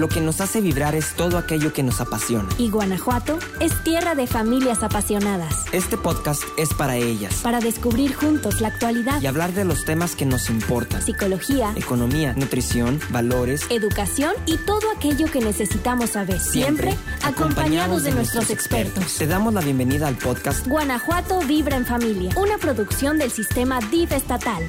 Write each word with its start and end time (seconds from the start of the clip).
lo 0.00 0.08
que 0.08 0.20
nos 0.20 0.40
hace 0.40 0.60
vibrar 0.60 0.94
es 0.94 1.12
todo 1.14 1.36
aquello 1.36 1.72
que 1.72 1.82
nos 1.82 2.00
apasiona. 2.00 2.48
Y 2.56 2.70
Guanajuato 2.70 3.38
es 3.60 3.84
tierra 3.84 4.14
de 4.14 4.26
familias 4.26 4.82
apasionadas. 4.82 5.66
Este 5.72 5.98
podcast 5.98 6.42
es 6.56 6.72
para 6.72 6.96
ellas. 6.96 7.34
Para 7.42 7.60
descubrir 7.60 8.14
juntos 8.14 8.62
la 8.62 8.68
actualidad. 8.68 9.20
Y 9.20 9.26
hablar 9.26 9.52
de 9.52 9.64
los 9.64 9.84
temas 9.84 10.16
que 10.16 10.24
nos 10.24 10.48
importan. 10.48 11.02
Psicología, 11.02 11.72
economía, 11.76 12.32
nutrición, 12.32 12.98
valores, 13.10 13.66
educación 13.68 14.32
y 14.46 14.56
todo 14.56 14.90
aquello 14.96 15.30
que 15.30 15.40
necesitamos 15.40 16.10
saber. 16.10 16.40
Siempre, 16.40 16.96
acompañados 17.22 18.02
de 18.02 18.12
nuestros 18.12 18.48
expertos. 18.48 19.16
Te 19.18 19.26
damos 19.26 19.52
la 19.52 19.60
bienvenida 19.60 20.08
al 20.08 20.16
podcast 20.16 20.66
Guanajuato 20.66 21.40
Vibra 21.40 21.76
en 21.76 21.84
Familia, 21.84 22.32
una 22.36 22.56
producción 22.56 23.18
del 23.18 23.30
sistema 23.30 23.80
DIF 23.90 24.12
estatal. 24.12 24.66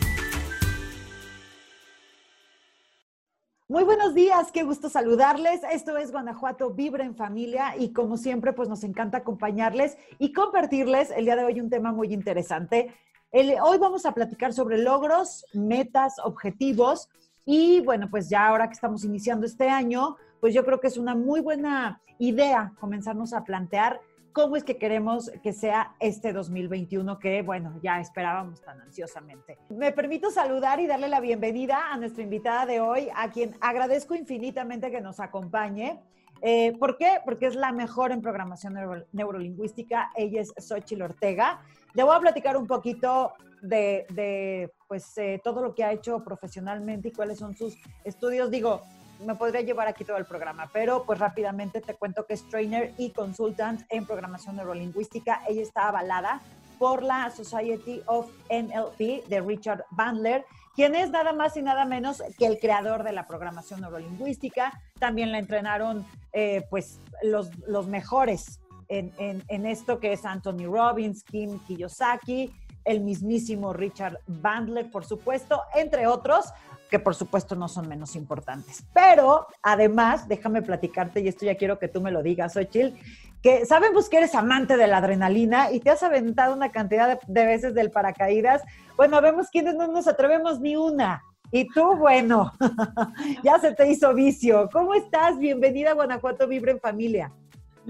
Muy 3.71 3.85
buenos 3.85 4.13
días, 4.13 4.51
qué 4.51 4.63
gusto 4.63 4.89
saludarles. 4.89 5.61
Esto 5.71 5.95
es 5.95 6.11
Guanajuato 6.11 6.71
Vibra 6.71 7.05
en 7.05 7.15
Familia 7.15 7.77
y 7.79 7.93
como 7.93 8.17
siempre, 8.17 8.51
pues 8.51 8.67
nos 8.67 8.83
encanta 8.83 9.19
acompañarles 9.19 9.97
y 10.19 10.33
compartirles 10.33 11.09
el 11.11 11.23
día 11.23 11.37
de 11.37 11.45
hoy 11.45 11.61
un 11.61 11.69
tema 11.69 11.93
muy 11.93 12.13
interesante. 12.13 12.93
hoy 13.31 13.77
vamos 13.77 14.05
a 14.05 14.13
platicar 14.13 14.51
sobre 14.51 14.77
logros, 14.77 15.45
metas, 15.53 16.15
objetivos 16.21 17.07
y 17.45 17.79
bueno, 17.79 18.09
pues 18.09 18.27
ya 18.27 18.45
ahora 18.45 18.67
que 18.67 18.73
estamos 18.73 19.05
iniciando 19.05 19.45
este 19.45 19.69
año, 19.69 20.17
pues 20.41 20.53
yo 20.53 20.65
creo 20.65 20.81
que 20.81 20.87
es 20.87 20.97
una 20.97 21.15
muy 21.15 21.39
buena 21.39 22.01
idea 22.19 22.73
comenzarnos 22.77 23.31
a 23.31 23.45
plantear 23.45 24.01
cómo 24.33 24.55
es 24.55 24.63
que 24.63 24.77
queremos 24.77 25.31
que 25.43 25.53
sea 25.53 25.95
este 25.99 26.33
2021 26.33 27.19
que, 27.19 27.41
bueno, 27.41 27.79
ya 27.81 27.99
esperábamos 27.99 28.61
tan 28.61 28.79
ansiosamente. 28.81 29.57
Me 29.69 29.91
permito 29.91 30.31
saludar 30.31 30.79
y 30.79 30.87
darle 30.87 31.09
la 31.09 31.19
bienvenida 31.19 31.91
a 31.91 31.97
nuestra 31.97 32.23
invitada 32.23 32.65
de 32.65 32.79
hoy, 32.79 33.09
a 33.15 33.29
quien 33.29 33.55
agradezco 33.61 34.15
infinitamente 34.15 34.91
que 34.91 35.01
nos 35.01 35.19
acompañe. 35.19 35.99
Eh, 36.41 36.75
¿Por 36.79 36.97
qué? 36.97 37.19
Porque 37.23 37.47
es 37.47 37.55
la 37.55 37.71
mejor 37.71 38.11
en 38.11 38.21
programación 38.21 38.75
neurolingüística. 39.11 40.11
Ella 40.15 40.41
es 40.41 40.53
Xochitl 40.57 41.03
Ortega. 41.03 41.61
Le 41.93 42.03
voy 42.03 42.15
a 42.15 42.19
platicar 42.19 42.57
un 42.57 42.65
poquito 42.65 43.33
de, 43.61 44.71
pues, 44.87 45.17
eh, 45.17 45.39
todo 45.43 45.61
lo 45.61 45.75
que 45.75 45.83
ha 45.83 45.91
hecho 45.91 46.23
profesionalmente 46.23 47.09
y 47.09 47.11
cuáles 47.11 47.37
son 47.37 47.55
sus 47.55 47.77
estudios. 48.03 48.49
Digo, 48.49 48.81
me 49.25 49.35
podría 49.35 49.61
llevar 49.61 49.87
aquí 49.87 50.03
todo 50.03 50.17
el 50.17 50.25
programa, 50.25 50.69
pero 50.71 51.03
pues 51.05 51.19
rápidamente 51.19 51.81
te 51.81 51.95
cuento 51.95 52.25
que 52.25 52.33
es 52.33 52.47
trainer 52.49 52.93
y 52.97 53.11
consultant 53.11 53.81
en 53.89 54.05
programación 54.05 54.55
neurolingüística. 54.55 55.41
Ella 55.47 55.61
está 55.61 55.87
avalada 55.87 56.41
por 56.79 57.03
la 57.03 57.29
Society 57.29 58.01
of 58.07 58.27
NLP 58.49 59.27
de 59.27 59.41
Richard 59.41 59.85
Bandler, 59.91 60.45
quien 60.75 60.95
es 60.95 61.11
nada 61.11 61.33
más 61.33 61.55
y 61.55 61.61
nada 61.61 61.85
menos 61.85 62.23
que 62.37 62.47
el 62.47 62.59
creador 62.59 63.03
de 63.03 63.11
la 63.11 63.27
programación 63.27 63.81
neurolingüística. 63.81 64.81
También 64.99 65.31
la 65.31 65.39
entrenaron 65.39 66.05
eh, 66.33 66.65
pues 66.69 66.99
los, 67.21 67.55
los 67.67 67.87
mejores 67.87 68.59
en, 68.87 69.13
en, 69.19 69.43
en, 69.47 69.65
esto 69.65 69.99
que 69.99 70.13
es 70.13 70.25
Anthony 70.25 70.65
Robbins, 70.65 71.23
Kim 71.23 71.59
Kiyosaki, 71.65 72.51
el 72.83 73.01
mismísimo 73.01 73.73
Richard 73.73 74.19
Bandler, 74.27 74.89
por 74.89 75.05
supuesto, 75.05 75.61
entre 75.75 76.07
otros 76.07 76.51
que 76.91 76.99
por 76.99 77.15
supuesto 77.15 77.55
no 77.55 77.69
son 77.69 77.87
menos 77.87 78.15
importantes. 78.17 78.83
Pero 78.93 79.47
además, 79.63 80.27
déjame 80.27 80.61
platicarte, 80.61 81.21
y 81.21 81.29
esto 81.29 81.45
ya 81.45 81.55
quiero 81.55 81.79
que 81.79 81.87
tú 81.87 82.01
me 82.01 82.11
lo 82.11 82.21
digas, 82.21 82.57
Ochil, 82.57 82.99
que 83.41 83.65
sabemos 83.65 84.09
que 84.09 84.17
eres 84.17 84.35
amante 84.35 84.75
de 84.75 84.87
la 84.87 84.97
adrenalina 84.97 85.71
y 85.71 85.79
te 85.79 85.89
has 85.89 86.03
aventado 86.03 86.53
una 86.53 86.71
cantidad 86.71 87.19
de, 87.25 87.45
veces 87.45 87.73
del 87.73 87.91
paracaídas. 87.91 88.61
Bueno, 88.97 89.21
vemos 89.21 89.49
quienes 89.49 89.75
no 89.75 89.87
nos 89.87 90.07
atrevemos 90.07 90.59
ni 90.59 90.75
una. 90.75 91.23
Y 91.49 91.67
tú, 91.69 91.95
bueno, 91.95 92.51
ya 93.43 93.57
se 93.59 93.73
te 93.73 93.89
hizo 93.89 94.13
vicio. 94.13 94.69
¿Cómo 94.71 94.93
estás? 94.93 95.39
Bienvenida 95.39 95.91
a 95.91 95.95
Guanajuato 95.95 96.45
Vibre 96.45 96.73
en 96.73 96.79
Familia. 96.81 97.31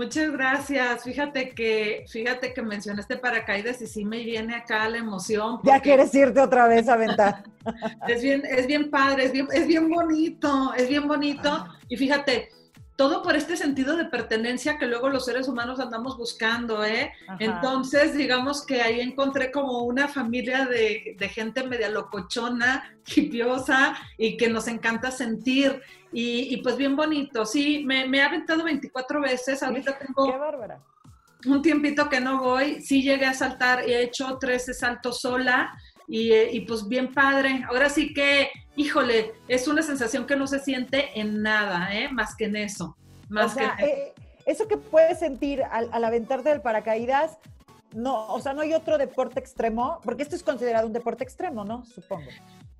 Muchas 0.01 0.31
gracias. 0.31 1.03
Fíjate 1.03 1.49
que, 1.51 2.05
fíjate 2.09 2.55
que 2.55 2.63
mencionaste 2.63 3.17
paracaídas 3.17 3.83
y 3.83 3.85
sí 3.85 4.03
me 4.03 4.23
viene 4.23 4.55
acá 4.55 4.89
la 4.89 4.97
emoción. 4.97 5.59
Ya 5.63 5.79
quieres 5.79 6.11
irte 6.15 6.39
otra 6.39 6.67
vez 6.67 6.89
a 6.89 6.93
aventar. 6.93 7.43
es 8.07 8.23
bien, 8.23 8.41
es 8.49 8.65
bien 8.65 8.89
padre, 8.89 9.25
es 9.25 9.31
bien, 9.31 9.47
es 9.53 9.67
bien 9.67 9.87
bonito, 9.87 10.73
es 10.75 10.89
bien 10.89 11.07
bonito. 11.07 11.67
Y 11.87 11.97
fíjate, 11.97 12.49
todo 12.95 13.23
por 13.23 13.35
este 13.35 13.57
sentido 13.57 13.95
de 13.95 14.05
pertenencia 14.05 14.77
que 14.77 14.85
luego 14.85 15.09
los 15.09 15.25
seres 15.25 15.47
humanos 15.47 15.79
andamos 15.79 16.17
buscando, 16.17 16.83
¿eh? 16.83 17.11
Entonces, 17.39 18.15
digamos 18.15 18.65
que 18.65 18.81
ahí 18.81 18.99
encontré 18.99 19.51
como 19.51 19.83
una 19.83 20.07
familia 20.07 20.65
de, 20.65 21.15
gente 21.33 21.63
media 21.63 21.89
locochona, 21.89 22.95
hipiosa 23.15 23.97
y 24.17 24.37
que 24.37 24.49
nos 24.49 24.67
encanta 24.67 25.11
sentir. 25.11 25.81
Y, 26.13 26.57
pues 26.57 26.75
bien 26.75 26.95
bonito, 26.95 27.45
sí, 27.45 27.83
me, 27.85 28.05
me, 28.07 28.17
he 28.17 28.21
aventado 28.21 28.63
24 28.65 29.21
veces, 29.21 29.63
ahorita 29.63 29.97
tengo... 29.97 30.29
¡Qué 30.29 30.37
bárbara! 30.37 30.79
Un 31.45 31.61
tiempito 31.61 32.07
que 32.07 32.19
no 32.19 32.39
voy, 32.39 32.81
sí 32.81 33.01
llegué 33.01 33.25
a 33.25 33.33
saltar, 33.33 33.81
he 33.89 34.03
hecho 34.03 34.37
13 34.37 34.75
saltos 34.75 35.21
sola 35.21 35.75
y, 36.07 36.33
y 36.33 36.61
pues 36.61 36.87
bien 36.87 37.13
padre. 37.13 37.65
Ahora 37.67 37.89
sí 37.89 38.13
que 38.13 38.51
híjole, 38.75 39.33
es 39.47 39.67
una 39.67 39.81
sensación 39.81 40.25
que 40.25 40.35
no 40.35 40.47
se 40.47 40.59
siente 40.59 41.19
en 41.19 41.41
nada, 41.41 41.93
¿eh? 41.93 42.09
Más 42.11 42.35
que 42.35 42.45
en 42.45 42.55
eso. 42.55 42.97
Más 43.29 43.55
que 43.55 43.63
eh, 43.63 44.13
eso 44.45 44.67
que 44.67 44.77
puedes 44.77 45.19
sentir 45.19 45.63
al, 45.63 45.89
al 45.91 46.03
aventarte 46.03 46.49
del 46.49 46.61
paracaídas, 46.61 47.37
no, 47.93 48.27
o 48.27 48.39
sea, 48.39 48.53
no 48.53 48.61
hay 48.61 48.73
otro 48.73 48.97
deporte 48.97 49.39
extremo, 49.39 49.99
porque 50.03 50.23
esto 50.23 50.35
es 50.35 50.43
considerado 50.43 50.87
un 50.87 50.93
deporte 50.93 51.23
extremo, 51.23 51.63
¿no? 51.63 51.85
Supongo. 51.85 52.29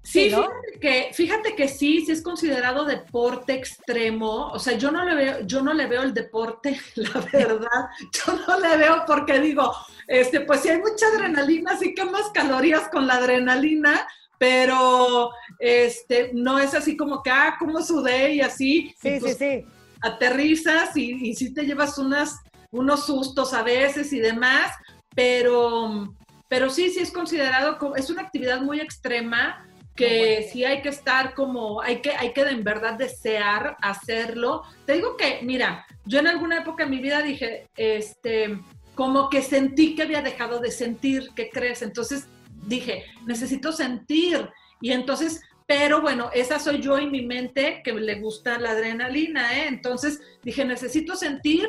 Sí, 0.03 0.29
fíjate, 0.29 0.79
que, 0.79 1.09
fíjate 1.13 1.55
que 1.55 1.67
sí, 1.67 2.03
sí 2.05 2.11
es 2.11 2.23
considerado 2.23 2.85
deporte 2.85 3.53
extremo. 3.53 4.47
O 4.47 4.57
sea, 4.57 4.75
yo 4.75 4.91
no 4.91 5.05
le 5.05 5.13
veo, 5.13 5.41
yo 5.41 5.61
no 5.61 5.73
le 5.73 5.85
veo 5.85 6.01
el 6.01 6.13
deporte, 6.13 6.79
la 6.95 7.21
verdad. 7.31 7.89
Yo 8.11 8.33
no 8.47 8.59
le 8.59 8.77
veo 8.77 9.03
porque 9.05 9.39
digo, 9.39 9.71
este, 10.07 10.41
pues 10.41 10.61
si 10.61 10.69
hay 10.69 10.79
mucha 10.79 11.05
adrenalina, 11.07 11.77
sí 11.77 11.93
más 12.11 12.31
calorías 12.33 12.89
con 12.89 13.05
la 13.05 13.15
adrenalina, 13.15 14.07
pero 14.41 15.29
este, 15.59 16.31
no 16.33 16.57
es 16.57 16.73
así 16.73 16.97
como 16.97 17.21
que, 17.21 17.29
ah, 17.29 17.57
como 17.59 17.79
sudé 17.83 18.33
y 18.33 18.41
así. 18.41 18.91
Sí, 18.99 19.17
pues 19.19 19.37
sí, 19.37 19.59
sí. 19.61 19.65
Aterrizas 20.01 20.97
y, 20.97 21.29
y 21.29 21.35
sí 21.35 21.53
te 21.53 21.63
llevas 21.63 21.99
unas, 21.99 22.39
unos 22.71 23.05
sustos 23.05 23.53
a 23.53 23.61
veces 23.61 24.11
y 24.11 24.19
demás, 24.19 24.71
pero, 25.13 26.15
pero 26.47 26.71
sí, 26.71 26.89
sí 26.89 27.01
es 27.01 27.11
considerado 27.11 27.77
como, 27.77 27.95
es 27.95 28.09
una 28.09 28.23
actividad 28.23 28.61
muy 28.61 28.79
extrema 28.79 29.63
que 29.95 30.49
sí 30.51 30.65
hay 30.65 30.81
que 30.81 30.89
estar 30.89 31.35
como, 31.35 31.79
hay 31.79 32.01
que, 32.01 32.09
hay 32.09 32.33
que 32.33 32.41
en 32.41 32.63
verdad 32.63 32.95
desear 32.95 33.77
hacerlo. 33.79 34.63
Te 34.87 34.93
digo 34.93 35.17
que, 35.17 35.41
mira, 35.43 35.85
yo 36.05 36.17
en 36.17 36.25
alguna 36.25 36.61
época 36.61 36.85
en 36.85 36.89
mi 36.89 36.99
vida 36.99 37.21
dije, 37.21 37.69
este, 37.77 38.59
como 38.95 39.29
que 39.29 39.43
sentí 39.43 39.93
que 39.93 40.01
había 40.01 40.23
dejado 40.23 40.59
de 40.59 40.71
sentir, 40.71 41.29
¿qué 41.35 41.51
crees? 41.51 41.83
Entonces 41.83 42.25
dije, 42.67 43.05
necesito 43.25 43.71
sentir. 43.71 44.49
Y 44.79 44.91
entonces, 44.91 45.41
pero 45.67 46.01
bueno, 46.01 46.29
esa 46.33 46.59
soy 46.59 46.81
yo 46.81 46.99
y 46.99 47.09
mi 47.09 47.21
mente 47.21 47.81
que 47.83 47.93
le 47.93 48.19
gusta 48.19 48.59
la 48.59 48.71
adrenalina, 48.71 49.57
¿eh? 49.57 49.67
Entonces 49.67 50.21
dije, 50.43 50.65
necesito 50.65 51.15
sentir 51.15 51.67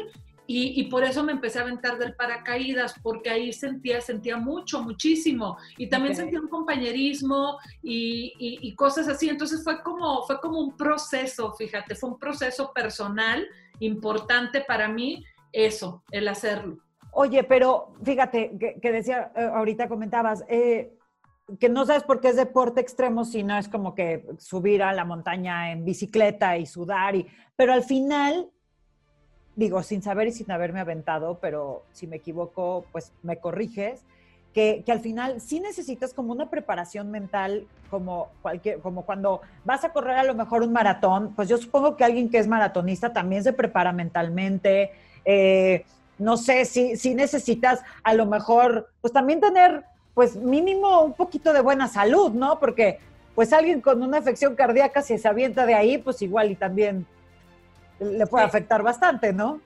y, 0.55 0.85
por 0.85 1.03
eso 1.03 1.23
me 1.23 1.33
empecé 1.33 1.61
a 1.61 1.63
aventar 1.63 1.99
del 1.99 2.15
paracaídas, 2.15 2.95
porque 3.03 3.31
ahí 3.31 3.53
sentía, 3.55 4.03
sentía 4.03 4.37
mucho, 4.37 4.83
muchísimo. 4.83 5.57
Y 5.79 5.89
también 5.89 6.15
sentía 6.15 6.41
un 6.41 6.49
compañerismo 6.49 7.59
y, 7.83 8.35
y, 8.39 8.75
cosas 8.75 9.09
así. 9.09 9.31
Entonces 9.31 9.65
fue 9.65 9.83
como, 9.83 10.27
fue 10.27 10.41
como 10.41 10.59
un 10.61 10.77
proceso, 10.77 11.55
fíjate, 11.55 11.95
fue 11.95 12.11
un 12.11 12.19
proceso 12.19 12.71
personal 12.75 13.47
importante 13.81 14.61
para 14.61 14.89
mí 14.89 15.25
eso, 15.53 16.03
el 16.11 16.29
hacerlo. 16.29 16.79
Oye, 17.15 17.45
pero 17.45 17.93
fíjate 18.03 18.79
que, 18.81 18.93
decía, 18.93 19.31
eh, 19.37 19.43
ahorita 19.43 19.87
comentabas, 19.87 20.45
eh, 20.49 20.95
que 21.61 21.69
no 21.69 21.85
sabes 21.85 22.05
por 22.05 22.21
qué 22.23 22.29
es 22.29 22.37
deporte 22.37 22.81
extremo, 22.81 23.27
sino 23.27 23.59
es 23.59 23.69
como 23.69 23.95
que 23.95 24.25
subir 24.39 24.83
a 24.83 24.95
la 24.95 25.05
montaña 25.05 25.73
en 25.73 25.85
bicicleta 25.85 26.57
y 26.57 26.65
sudar, 26.65 27.15
y, 27.15 27.27
pero 27.55 27.75
al 27.75 27.85
final, 27.85 28.49
digo, 29.57 29.83
sin 29.83 30.01
saber 30.01 30.29
y 30.29 30.33
sin 30.33 30.51
haberme 30.51 30.81
aventado, 30.81 31.39
pero 31.39 31.83
si 31.93 32.07
me 32.07 32.17
equivoco, 32.17 32.87
pues 32.93 33.13
me 33.23 33.37
corriges, 33.37 34.01
que, 34.55 34.83
que, 34.85 34.93
al 34.93 35.01
final 35.01 35.41
sí 35.43 35.61
necesitas 35.61 36.15
como 36.15 36.33
una 36.33 36.49
preparación 36.49 37.11
mental, 37.11 37.67
como, 37.91 38.29
cualquier, 38.41 38.81
como 38.81 39.05
cuando 39.05 39.43
vas 39.67 39.85
a 39.85 39.93
correr 39.93 40.17
a 40.17 40.25
lo 40.25 40.35
mejor 40.35 40.63
un 40.63 40.73
maratón, 40.73 41.35
pues 41.35 41.49
yo 41.49 41.59
supongo 41.59 41.95
que 41.95 42.05
alguien 42.05 42.31
que 42.31 42.39
es 42.39 42.49
maratonista 42.49 43.13
también 43.13 43.45
se 43.45 43.53
prepara 43.53 43.93
mentalmente. 43.93 44.93
Eh, 45.25 45.85
no 46.19 46.37
sé 46.37 46.65
si, 46.65 46.97
si 46.97 47.15
necesitas 47.15 47.81
a 48.03 48.15
lo 48.15 48.27
mejor, 48.27 48.91
pues 49.01 49.13
también 49.13 49.41
tener, 49.41 49.85
pues 50.15 50.37
mínimo 50.37 51.03
un 51.03 51.15
poquito 51.15 51.53
de 51.53 51.61
buena 51.61 51.89
salud, 51.89 52.33
¿no? 52.33 52.59
Porque 52.59 52.99
pues 53.35 53.53
alguien 53.53 53.81
con 53.81 54.03
una 54.03 54.19
afección 54.19 54.55
cardíaca, 54.55 55.03
si 55.03 55.19
se 55.19 55.29
avienta 55.29 55.65
de 55.65 55.75
ahí, 55.75 55.99
pues 55.99 56.21
igual 56.23 56.51
y 56.51 56.57
también 56.57 57.07
le 57.99 58.27
puede 58.27 58.45
afectar 58.45 58.83
bastante, 58.83 59.33
¿no? 59.33 59.61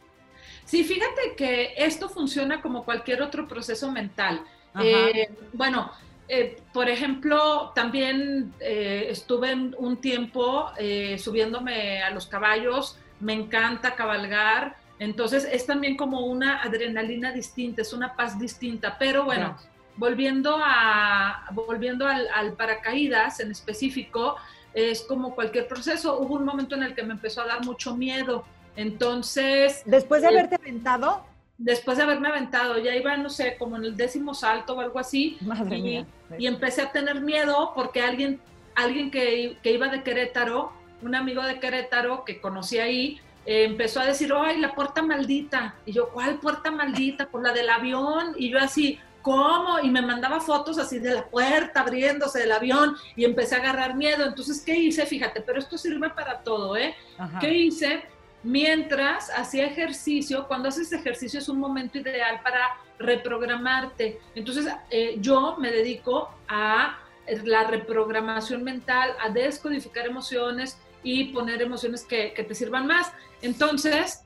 Sí, 0.65 0.85
fíjate 0.85 1.35
que 1.37 1.75
esto 1.77 2.09
funciona 2.09 2.63
como 2.63 2.85
cualquier 2.85 3.23
otro 3.23 3.47
proceso 3.49 3.91
mental. 3.91 4.43
Eh, 4.83 5.31
bueno, 5.53 5.91
eh, 6.29 6.61
por 6.73 6.89
ejemplo, 6.89 7.73
también 7.75 8.53
eh, 8.61 9.07
estuve 9.11 9.55
un 9.55 9.97
tiempo 9.97 10.71
subiéndome 11.17 12.03
a 12.03 12.11
los 12.11 12.27
caballos 12.27 12.99
me 13.21 13.33
encanta 13.33 13.95
cabalgar, 13.95 14.77
entonces 14.99 15.47
es 15.51 15.67
también 15.67 15.97
como 15.97 16.21
una 16.27 16.63
adrenalina 16.63 17.33
distinta, 17.33 17.83
es 17.83 17.93
una 17.93 18.15
paz 18.17 18.39
distinta, 18.39 18.97
pero 18.99 19.25
bueno, 19.25 19.57
volviendo, 19.97 20.59
a, 20.63 21.47
volviendo 21.53 22.07
al, 22.07 22.27
al, 22.35 22.55
paracaídas 22.55 23.41
en 23.41 23.51
específico, 23.51 24.37
es 24.73 25.03
como 25.03 25.35
cualquier 25.35 25.69
proceso, 25.69 26.19
hubo 26.21 26.35
un 26.35 26.45
momento 26.45 26.75
en 26.75 26.83
el 26.83 26.95
que 26.95 27.03
me 27.03 27.15
empezó 27.15 27.43
a 27.43 27.47
dar 27.47 27.65
mucho 27.65 27.97
miedo, 27.97 28.45
entonces... 28.77 29.83
Después 29.87 30.23
de 30.23 30.29
haberte 30.29 30.57
aventado. 30.57 31.25
después 31.59 31.97
de 31.97 32.05
haberme 32.05 32.29
aventado, 32.29 32.79
ya 32.79 32.95
iba, 32.95 33.17
no 33.17 33.31
sé, 33.31 33.57
como 33.59 33.77
en 33.77 33.85
el 33.85 33.97
décimo 33.97 34.35
salto 34.35 34.75
o 34.75 34.81
algo 34.81 34.99
así, 34.99 35.39
Madre 35.41 35.79
y, 35.79 35.83
mía. 35.83 36.07
y 36.39 36.47
empecé 36.47 36.83
a 36.83 36.93
tener 36.93 37.21
miedo 37.21 37.73
porque 37.75 38.03
alguien, 38.03 38.41
alguien 38.75 39.11
que, 39.11 39.57
que, 39.63 39.73
iba 39.73 39.89
de 39.89 40.03
Querétaro, 40.03 40.73
un 41.03 41.15
amigo 41.15 41.43
de 41.43 41.59
Querétaro 41.59 42.25
que 42.25 42.41
conocí 42.41 42.79
ahí, 42.79 43.21
eh, 43.47 43.65
empezó 43.65 44.01
a 44.01 44.07
decir, 44.07 44.33
¡ay, 44.37 44.61
la 44.61 44.75
puerta 44.75 45.03
maldita! 45.03 45.77
Y 45.87 45.93
yo, 45.93 46.11
¿cuál 46.11 46.39
puerta 46.39 46.71
maldita? 46.71 47.29
Por 47.29 47.43
la 47.43 47.53
del 47.53 47.71
avión. 47.71 48.35
Y 48.37 48.51
yo 48.51 48.59
así, 48.59 48.99
¿cómo? 49.23 49.79
Y 49.81 49.91
me 49.91 50.03
mandaba 50.03 50.41
fotos 50.41 50.79
así 50.79 50.99
de 50.99 51.15
la 51.15 51.25
puerta 51.27 51.81
abriéndose 51.81 52.41
del 52.41 52.53
avión 52.53 52.97
y 53.15 53.25
empecé 53.25 53.55
a 53.55 53.59
agarrar 53.59 53.95
miedo. 53.95 54.25
Entonces, 54.25 54.61
¿qué 54.61 54.77
hice? 54.77 55.07
Fíjate, 55.07 55.41
pero 55.41 55.59
esto 55.59 55.79
sirve 55.79 56.11
para 56.11 56.41
todo, 56.41 56.77
¿eh? 56.77 56.95
Ajá. 57.19 57.39
¿Qué 57.39 57.55
hice? 57.55 58.03
mientras 58.47 59.29
hacía 59.31 59.67
ejercicio, 59.67 60.47
cuando 60.47 60.69
haces 60.69 60.93
ejercicio 60.93 61.41
es 61.41 61.49
un 61.49 61.59
momento 61.59 61.99
ideal 61.99 62.41
para 62.45 62.77
reprogramarte. 62.99 64.21
Entonces, 64.37 64.69
eh, 64.91 65.17
yo 65.19 65.57
me 65.59 65.73
dedico 65.73 66.31
a 66.49 66.99
la 67.45 67.65
reprogramación 67.65 68.63
mental, 68.63 69.11
a 69.21 69.31
descodificar 69.31 70.07
emociones 70.07 70.79
y 71.07 71.27
poner 71.27 71.63
emociones 71.63 72.05
que, 72.05 72.35
que 72.35 72.43
te 72.43 72.53
sirvan 72.53 72.89
más. 72.89 73.13
Entonces, 73.41 74.25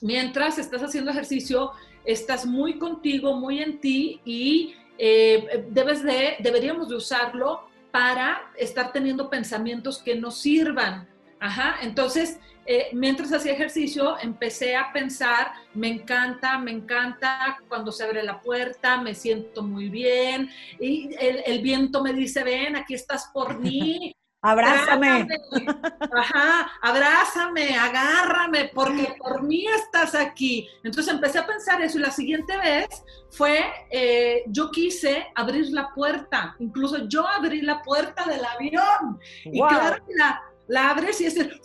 mientras 0.00 0.58
estás 0.58 0.82
haciendo 0.82 1.10
ejercicio, 1.10 1.72
estás 2.06 2.46
muy 2.46 2.78
contigo, 2.78 3.36
muy 3.36 3.60
en 3.60 3.78
ti 3.78 4.22
y 4.24 4.74
eh, 4.96 5.66
debes 5.68 6.02
de, 6.02 6.36
deberíamos 6.40 6.88
de 6.88 6.96
usarlo 6.96 7.68
para 7.90 8.50
estar 8.56 8.90
teniendo 8.90 9.28
pensamientos 9.28 9.98
que 9.98 10.16
nos 10.16 10.38
sirvan. 10.38 11.06
Ajá, 11.40 11.76
entonces 11.82 12.38
eh, 12.64 12.88
mientras 12.92 13.30
hacía 13.32 13.52
ejercicio, 13.52 14.16
empecé 14.18 14.76
a 14.76 14.90
pensar, 14.92 15.52
me 15.74 15.88
encanta, 15.88 16.58
me 16.58 16.70
encanta 16.70 17.58
cuando 17.68 17.92
se 17.92 18.04
abre 18.04 18.22
la 18.22 18.40
puerta, 18.40 19.00
me 19.00 19.14
siento 19.14 19.62
muy 19.62 19.90
bien, 19.90 20.50
y 20.80 21.10
el, 21.20 21.42
el 21.46 21.60
viento 21.60 22.02
me 22.02 22.12
dice, 22.14 22.42
ven, 22.44 22.76
aquí 22.76 22.94
estás 22.94 23.30
por 23.32 23.58
mí. 23.60 24.14
Abrázame. 24.42 25.26
Ajá, 26.16 26.70
abrázame, 26.80 27.76
agárrame, 27.76 28.70
porque 28.74 29.14
por 29.18 29.42
mí 29.42 29.66
estás 29.66 30.14
aquí. 30.14 30.68
Entonces 30.84 31.12
empecé 31.12 31.38
a 31.38 31.46
pensar 31.46 31.82
eso 31.82 31.98
y 31.98 32.02
la 32.02 32.10
siguiente 32.10 32.56
vez 32.56 32.88
fue, 33.30 33.58
eh, 33.90 34.44
yo 34.48 34.70
quise 34.70 35.26
abrir 35.34 35.70
la 35.70 35.92
puerta, 35.94 36.54
incluso 36.58 37.08
yo 37.08 37.26
abrí 37.26 37.62
la 37.62 37.82
puerta 37.82 38.24
del 38.24 38.44
avión. 38.44 39.18
Wow. 39.44 39.52
Y 39.52 39.58
claro, 39.58 40.04
la, 40.16 40.42
la 40.66 40.90
abres 40.90 41.20
y 41.20 41.26
es 41.26 41.36
el 41.36 41.60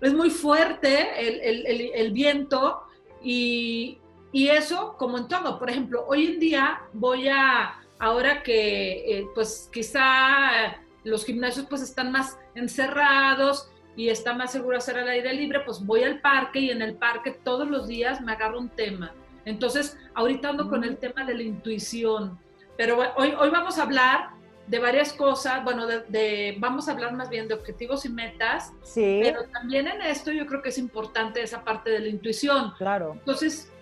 es 0.00 0.14
muy 0.14 0.30
fuerte 0.30 1.28
el, 1.28 1.40
el, 1.40 1.66
el, 1.66 1.90
el 1.94 2.12
viento 2.12 2.82
y, 3.22 3.98
y, 4.32 4.48
eso 4.48 4.96
como 4.96 5.18
en 5.18 5.28
todo. 5.28 5.58
Por 5.58 5.70
ejemplo, 5.70 6.04
hoy 6.06 6.26
en 6.26 6.40
día 6.40 6.82
voy 6.92 7.28
a, 7.28 7.80
ahora 7.98 8.42
que 8.42 9.18
eh, 9.18 9.26
pues 9.34 9.68
quizá 9.72 10.78
los 11.04 11.24
gimnasios 11.24 11.66
pues 11.68 11.82
están 11.82 12.12
más 12.12 12.38
encerrados 12.54 13.70
y 13.96 14.10
está 14.10 14.32
más 14.34 14.52
seguro 14.52 14.76
hacer 14.76 14.96
al 14.98 15.08
aire 15.08 15.32
libre, 15.34 15.60
pues 15.60 15.84
voy 15.84 16.04
al 16.04 16.20
parque 16.20 16.60
y 16.60 16.70
en 16.70 16.82
el 16.82 16.94
parque 16.94 17.32
todos 17.32 17.68
los 17.68 17.88
días 17.88 18.20
me 18.20 18.32
agarro 18.32 18.58
un 18.60 18.68
tema. 18.68 19.12
Entonces, 19.44 19.98
ahorita 20.14 20.50
ando 20.50 20.68
con 20.68 20.84
el 20.84 20.98
tema 20.98 21.24
de 21.24 21.34
la 21.34 21.42
intuición, 21.42 22.38
pero 22.76 22.98
hoy, 23.16 23.34
hoy 23.38 23.50
vamos 23.50 23.78
a 23.78 23.82
hablar 23.82 24.30
de 24.68 24.78
varias 24.78 25.12
cosas, 25.12 25.64
bueno, 25.64 25.86
de, 25.86 26.02
de, 26.08 26.56
vamos 26.58 26.88
a 26.88 26.92
hablar 26.92 27.14
más 27.14 27.30
bien 27.30 27.48
de 27.48 27.54
objetivos 27.54 28.04
y 28.04 28.10
metas, 28.10 28.72
sí. 28.82 29.20
pero 29.22 29.44
también 29.44 29.88
en 29.88 30.02
esto 30.02 30.30
yo 30.30 30.46
creo 30.46 30.60
que 30.60 30.68
es 30.68 30.78
importante 30.78 31.42
esa 31.42 31.64
parte 31.64 31.90
de 31.90 32.00
la 32.00 32.08
intuición. 32.08 32.74
Claro. 32.76 33.14
Entonces, 33.14 33.72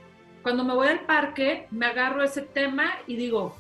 cuando 0.43 0.65
me 0.65 0.75
voy 0.75 0.87
al 0.87 1.01
parque, 1.01 1.67
me 1.73 1.87
agarro 1.87 2.23
ese 2.23 2.43
tema 2.43 2.95
y 3.09 3.17
digo, 3.17 3.57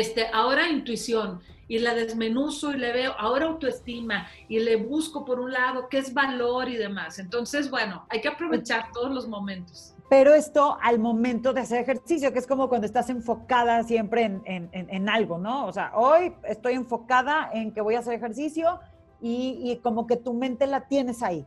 este, 0.00 0.26
ahora 0.32 0.68
intuición, 0.68 1.40
y 1.68 1.78
la 1.78 1.94
desmenuzo 1.94 2.72
y 2.72 2.76
le 2.76 2.92
veo, 2.92 3.14
ahora 3.18 3.46
autoestima, 3.46 4.26
y 4.48 4.58
le 4.58 4.76
busco 4.76 5.24
por 5.24 5.40
un 5.40 5.52
lado 5.52 5.88
qué 5.88 5.98
es 5.98 6.12
valor 6.12 6.68
y 6.68 6.76
demás. 6.76 7.18
Entonces, 7.18 7.70
bueno, 7.70 8.04
hay 8.10 8.20
que 8.20 8.28
aprovechar 8.28 8.90
todos 8.92 9.10
los 9.10 9.26
momentos 9.28 9.94
pero 10.12 10.34
esto 10.34 10.76
al 10.82 10.98
momento 10.98 11.54
de 11.54 11.62
hacer 11.62 11.80
ejercicio, 11.80 12.34
que 12.34 12.38
es 12.38 12.46
como 12.46 12.68
cuando 12.68 12.86
estás 12.86 13.08
enfocada 13.08 13.82
siempre 13.82 14.24
en, 14.24 14.42
en, 14.44 14.68
en, 14.70 15.08
algo, 15.08 15.38
¿no? 15.38 15.64
O 15.64 15.72
sea, 15.72 15.92
hoy 15.94 16.34
estoy 16.42 16.74
enfocada 16.74 17.48
en 17.54 17.72
que 17.72 17.80
voy 17.80 17.94
a 17.94 18.00
hacer 18.00 18.12
ejercicio 18.12 18.78
y, 19.22 19.58
y 19.62 19.78
como 19.78 20.06
que 20.06 20.18
tu 20.18 20.34
mente 20.34 20.66
la 20.66 20.82
tienes 20.82 21.22
ahí. 21.22 21.46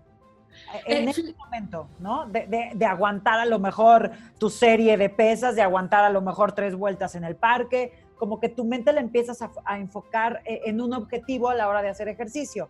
En 0.88 1.08
eh, 1.08 1.12
ese 1.12 1.36
momento, 1.36 1.90
¿no? 2.00 2.26
De, 2.26 2.48
de, 2.48 2.72
de, 2.74 2.86
aguantar 2.88 3.40
a 3.40 3.46
lo 3.46 3.60
mejor 3.60 4.12
tu 4.40 4.50
serie 4.50 4.98
de 4.98 5.10
pesas, 5.10 5.56
de 5.56 5.62
aguantar 5.62 6.04
a 6.04 6.10
lo 6.10 6.22
mejor 6.22 6.54
tres 6.54 6.76
vueltas 6.76 7.14
en 7.14 7.24
el 7.24 7.36
parque, 7.36 7.94
como 8.18 8.40
que 8.40 8.50
tu 8.50 8.66
mente 8.66 8.94
la 8.94 9.02
empiezas 9.02 9.42
a, 9.42 9.52
a 9.66 9.80
enfocar 9.80 10.42
eh, 10.46 10.62
en 10.66 10.82
un 10.82 10.94
objetivo 10.94 11.50
a 11.50 11.56
la 11.56 11.68
hora 11.68 11.82
de 11.82 11.90
hacer 11.90 12.08
ejercicio. 12.08 12.70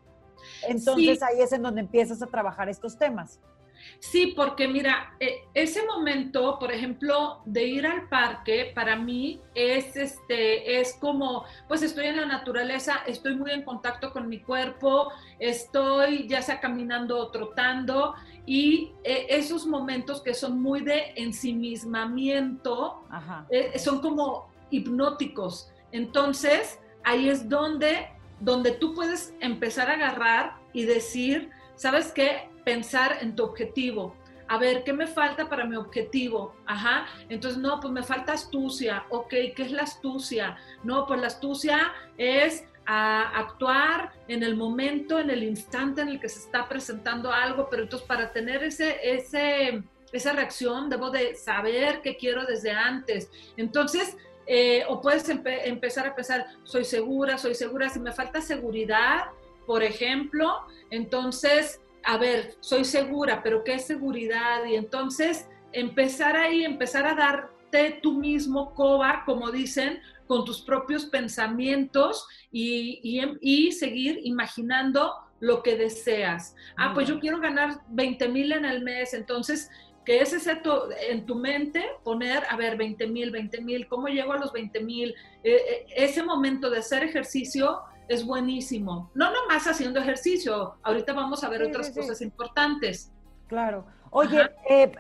Entonces 0.67 1.19
sí. 1.19 1.25
ahí 1.25 1.41
es 1.41 1.51
en 1.53 1.63
donde 1.63 1.81
empiezas 1.81 2.21
a 2.21 2.27
trabajar 2.27 2.69
estos 2.69 2.97
temas. 2.97 3.39
Sí, 3.99 4.33
porque 4.35 4.67
mira, 4.67 5.15
ese 5.53 5.85
momento, 5.85 6.57
por 6.59 6.71
ejemplo, 6.71 7.41
de 7.45 7.65
ir 7.65 7.85
al 7.85 8.07
parque, 8.09 8.71
para 8.73 8.95
mí 8.95 9.41
es, 9.53 9.95
este, 9.95 10.79
es 10.79 10.95
como, 10.95 11.45
pues 11.67 11.81
estoy 11.81 12.07
en 12.07 12.17
la 12.17 12.25
naturaleza, 12.25 13.01
estoy 13.05 13.35
muy 13.35 13.51
en 13.51 13.63
contacto 13.63 14.11
con 14.11 14.27
mi 14.27 14.39
cuerpo, 14.39 15.11
estoy 15.39 16.27
ya 16.27 16.41
sea 16.41 16.59
caminando 16.59 17.17
o 17.17 17.29
trotando, 17.31 18.15
y 18.45 18.91
esos 19.03 19.65
momentos 19.65 20.21
que 20.21 20.33
son 20.33 20.61
muy 20.61 20.81
de 20.81 21.13
ensimismamiento, 21.15 23.03
eh, 23.49 23.77
son 23.79 24.01
como 24.01 24.54
hipnóticos. 24.69 25.71
Entonces, 25.91 26.79
ahí 27.03 27.29
es 27.29 27.49
donde, 27.49 28.09
donde 28.39 28.71
tú 28.71 28.93
puedes 28.93 29.33
empezar 29.39 29.89
a 29.89 29.93
agarrar 29.93 30.57
y 30.73 30.85
decir, 30.85 31.49
¿sabes 31.75 32.11
qué? 32.11 32.49
pensar 32.65 33.19
en 33.21 33.35
tu 33.35 33.43
objetivo. 33.43 34.13
A 34.47 34.57
ver, 34.57 34.83
¿qué 34.83 34.91
me 34.91 35.07
falta 35.07 35.47
para 35.47 35.65
mi 35.65 35.75
objetivo? 35.75 36.53
Ajá. 36.65 37.05
Entonces, 37.29 37.59
no, 37.59 37.79
pues 37.79 37.93
me 37.93 38.03
falta 38.03 38.33
astucia. 38.33 39.05
Ok, 39.09 39.29
¿qué 39.29 39.55
es 39.63 39.71
la 39.71 39.83
astucia? 39.83 40.57
No, 40.83 41.07
pues 41.07 41.21
la 41.21 41.27
astucia 41.27 41.93
es 42.17 42.65
a 42.85 43.39
actuar 43.39 44.11
en 44.27 44.43
el 44.43 44.55
momento, 44.55 45.17
en 45.17 45.31
el 45.31 45.43
instante 45.43 46.01
en 46.01 46.09
el 46.09 46.19
que 46.19 46.29
se 46.29 46.39
está 46.39 46.67
presentando 46.67 47.31
algo, 47.31 47.67
pero 47.69 47.83
entonces 47.83 48.07
para 48.07 48.31
tener 48.31 48.63
ese, 48.63 48.99
ese, 49.01 49.81
esa 50.11 50.33
reacción 50.33 50.87
debo 50.91 51.09
de 51.09 51.33
saber 51.33 52.01
qué 52.03 52.15
quiero 52.15 52.45
desde 52.45 52.71
antes. 52.71 53.31
Entonces, 53.57 54.15
eh, 54.47 54.83
o 54.87 55.01
puedes 55.01 55.27
empe 55.29 55.67
empezar 55.67 56.07
a 56.07 56.15
pensar, 56.15 56.45
soy 56.63 56.85
segura, 56.85 57.37
soy 57.37 57.55
segura, 57.55 57.89
si 57.89 57.99
me 57.99 58.11
falta 58.11 58.41
seguridad, 58.41 59.25
por 59.65 59.83
ejemplo, 59.83 60.65
entonces 60.89 61.79
a 62.05 62.17
ver, 62.17 62.55
soy 62.59 62.85
segura, 62.85 63.41
pero 63.43 63.63
¿qué 63.63 63.73
es 63.73 63.85
seguridad? 63.85 64.63
Y 64.65 64.75
entonces 64.75 65.49
empezar 65.73 66.37
ahí, 66.37 66.63
empezar 66.63 67.05
a 67.07 67.15
darte 67.15 67.99
tú 68.01 68.13
mismo 68.13 68.73
coba, 68.75 69.23
como 69.25 69.51
dicen, 69.51 69.99
con 70.27 70.45
tus 70.45 70.61
propios 70.61 71.05
pensamientos 71.05 72.27
y, 72.51 72.99
y, 73.03 73.21
y 73.41 73.71
seguir 73.71 74.19
imaginando 74.23 75.13
lo 75.39 75.61
que 75.63 75.75
deseas. 75.75 76.55
Ah, 76.77 76.93
pues 76.93 77.07
yo 77.07 77.19
quiero 77.19 77.39
ganar 77.39 77.81
20 77.89 78.29
mil 78.29 78.51
en 78.51 78.65
el 78.65 78.83
mes, 78.83 79.13
entonces, 79.13 79.69
que 80.05 80.19
es 80.19 80.31
ese 80.33 80.55
tu, 80.57 80.71
en 81.09 81.25
tu 81.25 81.35
mente 81.35 81.83
poner, 82.03 82.43
a 82.49 82.55
ver, 82.55 82.77
20 82.77 83.07
mil, 83.07 83.31
20 83.31 83.61
mil, 83.61 83.87
¿cómo 83.87 84.07
llego 84.07 84.33
a 84.33 84.37
los 84.37 84.53
20 84.53 84.79
mil? 84.81 85.15
Eh, 85.43 85.85
ese 85.95 86.23
momento 86.23 86.69
de 86.69 86.79
hacer 86.79 87.03
ejercicio 87.03 87.81
es 88.07 88.25
buenísimo. 88.25 89.09
No 89.15 89.31
nomás 89.31 89.67
haciendo 89.67 89.99
ejercicio, 89.99 90.75
ahorita 90.83 91.13
vamos 91.13 91.43
a 91.43 91.49
ver 91.49 91.61
sí, 91.61 91.67
otras 91.67 91.87
sí, 91.87 91.93
cosas 91.93 92.19
sí. 92.19 92.23
importantes. 92.23 93.11
Claro. 93.47 93.85
Oye, 94.11 94.49
eh, 94.69 94.91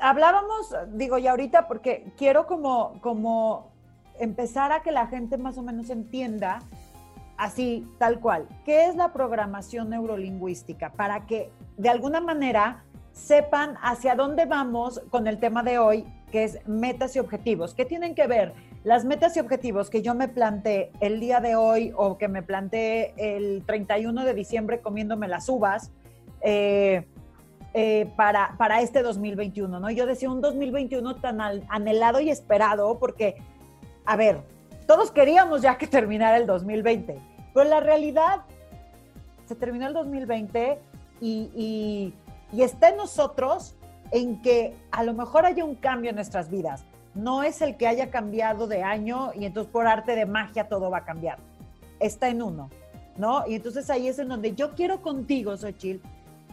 hablábamos, 0.00 0.74
digo, 0.94 1.18
y 1.18 1.26
ahorita 1.26 1.68
porque 1.68 2.06
quiero 2.16 2.46
como, 2.46 2.98
como 3.00 3.70
empezar 4.18 4.72
a 4.72 4.82
que 4.82 4.92
la 4.92 5.06
gente 5.06 5.36
más 5.36 5.58
o 5.58 5.62
menos 5.62 5.90
entienda 5.90 6.60
así, 7.36 7.86
tal 7.98 8.20
cual, 8.20 8.48
qué 8.64 8.86
es 8.86 8.96
la 8.96 9.12
programación 9.12 9.90
neurolingüística 9.90 10.92
para 10.92 11.26
que 11.26 11.50
de 11.76 11.88
alguna 11.88 12.20
manera 12.20 12.83
sepan 13.14 13.76
hacia 13.80 14.14
dónde 14.14 14.44
vamos 14.44 15.00
con 15.08 15.26
el 15.26 15.38
tema 15.38 15.62
de 15.62 15.78
hoy, 15.78 16.04
que 16.30 16.44
es 16.44 16.58
metas 16.68 17.16
y 17.16 17.20
objetivos. 17.20 17.72
¿Qué 17.72 17.86
tienen 17.86 18.14
que 18.14 18.26
ver 18.26 18.52
las 18.82 19.06
metas 19.06 19.34
y 19.38 19.40
objetivos 19.40 19.88
que 19.88 20.02
yo 20.02 20.14
me 20.14 20.28
planteé 20.28 20.92
el 21.00 21.18
día 21.18 21.40
de 21.40 21.56
hoy 21.56 21.94
o 21.96 22.18
que 22.18 22.28
me 22.28 22.42
planteé 22.42 23.14
el 23.16 23.64
31 23.64 24.24
de 24.26 24.34
diciembre 24.34 24.80
comiéndome 24.80 25.26
las 25.26 25.48
uvas? 25.48 25.90
eh, 26.44 27.06
eh, 27.72 28.08
para, 28.14 28.54
para 28.56 28.80
este 28.82 29.02
2021, 29.02 29.80
¿no? 29.80 29.90
Yo 29.90 30.06
decía 30.06 30.30
un 30.30 30.40
2021 30.40 31.16
tan 31.16 31.40
anhelado 31.40 32.20
y 32.20 32.30
esperado 32.30 32.98
porque, 33.00 33.34
a 34.04 34.14
ver, 34.14 34.42
todos 34.86 35.10
queríamos 35.10 35.62
ya 35.62 35.76
que 35.76 35.88
terminara 35.88 36.36
el 36.36 36.46
2020, 36.46 37.18
pero 37.52 37.68
la 37.68 37.80
realidad 37.80 38.42
se 39.46 39.56
terminó 39.56 39.88
el 39.88 39.94
2020 39.94 40.78
y, 41.20 41.50
y 41.56 42.14
está 42.62 42.90
en 42.90 42.96
nosotros 42.96 43.74
en 44.10 44.40
que 44.42 44.76
a 44.90 45.02
lo 45.02 45.14
mejor 45.14 45.46
haya 45.46 45.64
un 45.64 45.74
cambio 45.74 46.10
en 46.10 46.16
nuestras 46.16 46.50
vidas. 46.50 46.84
No 47.14 47.42
es 47.42 47.62
el 47.62 47.76
que 47.76 47.86
haya 47.86 48.10
cambiado 48.10 48.66
de 48.66 48.82
año 48.82 49.32
y 49.34 49.44
entonces 49.44 49.72
por 49.72 49.86
arte 49.86 50.14
de 50.14 50.26
magia 50.26 50.68
todo 50.68 50.90
va 50.90 50.98
a 50.98 51.04
cambiar. 51.04 51.38
Está 52.00 52.28
en 52.28 52.42
uno, 52.42 52.70
¿no? 53.16 53.46
Y 53.46 53.54
entonces 53.54 53.88
ahí 53.90 54.08
es 54.08 54.18
en 54.18 54.28
donde 54.28 54.54
yo 54.54 54.74
quiero 54.74 55.00
contigo, 55.00 55.56
Xochil, 55.56 56.02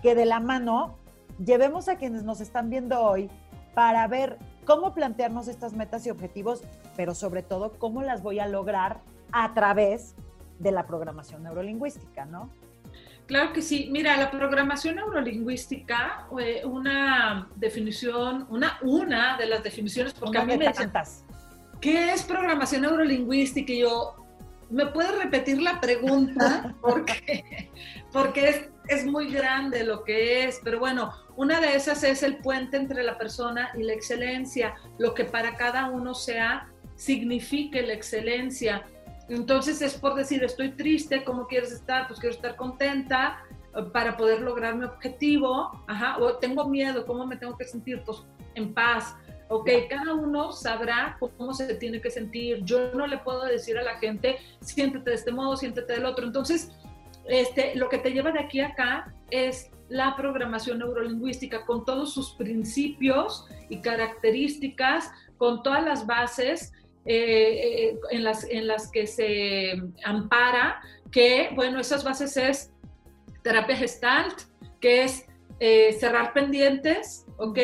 que 0.02 0.16
de 0.16 0.26
la 0.26 0.40
mano 0.40 0.96
llevemos 1.44 1.88
a 1.88 1.96
quienes 1.96 2.24
nos 2.24 2.42
están 2.42 2.70
viendo 2.70 3.02
hoy 3.02 3.30
para 3.74 4.08
ver 4.08 4.38
cómo 4.66 4.94
plantearnos 4.94 5.48
estas 5.48 5.74
metas 5.74 6.06
y 6.06 6.12
objetivos, 6.12 6.64
pero 6.96 7.16
sobre 7.16 7.42
todo 7.42 7.74
cómo 7.80 8.02
las 8.02 8.22
voy 8.22 8.40
a 8.40 8.48
lograr 8.48 9.00
a 9.32 9.54
través 9.54 10.16
de 10.60 10.72
la 10.72 10.86
programación 10.86 11.44
neurolingüística, 11.44 12.26
¿no? 12.26 12.50
Claro 13.28 13.54
que 13.54 13.62
sí. 13.62 13.88
Mira, 13.92 14.18
la 14.18 14.30
programación 14.30 14.96
neurolingüística, 14.96 16.28
eh, 16.40 16.62
una 16.66 17.48
definición, 17.56 18.46
una, 18.50 18.78
una 18.82 19.38
de 19.38 19.46
las 19.46 19.64
definiciones, 19.64 20.14
porque 20.14 20.38
a 20.38 20.46
mí 20.46 20.58
me 20.58 20.68
dicen, 20.68 20.92
¿qué 21.80 22.12
es 22.12 22.24
programación 22.24 22.82
neurolingüística? 22.82 23.72
Y 23.72 23.80
yo, 23.80 24.16
¿me 24.70 24.86
puedes 24.88 25.18
repetir 25.18 25.62
la 25.62 25.80
pregunta? 25.80 26.76
Porque, 26.82 27.70
porque 28.12 28.50
es, 28.50 28.70
es 28.88 29.06
muy 29.06 29.32
grande 29.32 29.86
lo 29.86 30.04
que 30.04 30.44
es, 30.44 30.60
pero 30.64 30.80
bueno, 30.80 31.14
una 31.38 31.62
de 31.62 31.76
esas 31.76 32.04
es 32.04 32.24
el 32.24 32.38
puente 32.38 32.76
entre 32.76 33.04
la 33.04 33.18
persona 33.18 33.72
y 33.78 33.84
la 33.84 33.94
excelencia, 33.94 34.76
lo 34.98 35.14
que 35.14 35.24
para 35.24 35.56
cada 35.56 35.90
uno 35.90 36.14
sea, 36.14 36.68
signifique 36.96 37.82
la 37.82 37.94
excelencia. 37.94 38.86
Entonces 39.32 39.82
es 39.82 39.94
por 39.94 40.16
decir, 40.16 40.44
estoy 40.44 40.72
triste, 40.72 41.24
¿cómo 41.24 41.48
quieres 41.48 41.72
estar? 41.72 42.06
Pues 42.08 42.20
quiero 42.20 42.36
estar 42.36 42.58
contenta 42.58 43.42
eh, 43.74 43.84
para 43.94 44.18
poder 44.18 44.42
lograr 44.42 44.76
mi 44.76 44.84
objetivo, 44.84 45.84
Ajá. 45.88 46.18
o 46.20 46.38
tengo 46.38 46.68
miedo, 46.68 47.06
¿cómo 47.06 47.26
me 47.26 47.38
tengo 47.38 47.58
que 47.58 47.64
sentir? 47.64 48.04
Pues 48.06 48.26
en 48.56 48.74
paz. 48.74 49.16
Ok, 49.48 49.70
cada 49.90 50.14
uno 50.14 50.52
sabrá 50.52 51.18
cómo 51.20 51.54
se 51.54 51.74
tiene 51.76 52.02
que 52.02 52.12
sentir. 52.12 52.64
Yo 52.66 52.94
no 52.94 53.08
le 53.08 53.20
puedo 53.20 53.46
decir 53.46 53.78
a 53.78 53.84
la 53.84 53.98
gente, 54.00 54.38
siéntete 54.60 55.10
de 55.10 55.16
este 55.16 55.32
modo, 55.32 55.56
siéntete 55.56 55.94
del 55.94 56.06
otro. 56.06 56.26
Entonces, 56.26 56.72
este, 57.26 57.76
lo 57.76 57.88
que 57.88 58.00
te 58.00 58.12
lleva 58.12 58.32
de 58.32 58.40
aquí 58.40 58.60
a 58.60 58.68
acá 58.68 59.14
es 59.30 59.72
la 59.88 60.16
programación 60.16 60.80
neurolingüística 60.80 61.66
con 61.66 61.86
todos 61.86 62.14
sus 62.14 62.34
principios 62.34 63.46
y 63.70 63.82
características, 63.82 65.12
con 65.38 65.64
todas 65.64 65.84
las 65.84 66.06
bases 66.06 66.74
eh, 67.06 67.94
eh, 67.94 68.00
en, 68.12 68.24
las, 68.24 68.44
en 68.44 68.68
las 68.68 68.92
que 68.92 69.08
se 69.08 69.82
ampara, 70.04 70.82
que, 71.12 71.50
bueno, 71.56 71.80
esas 71.80 72.04
bases 72.04 72.38
es 72.38 72.72
terapia 73.44 73.76
gestalt, 73.76 74.42
que 74.80 75.04
es 75.04 75.26
eh, 75.60 75.94
cerrar 76.00 76.34
pendientes, 76.34 77.26
¿ok? 77.38 77.60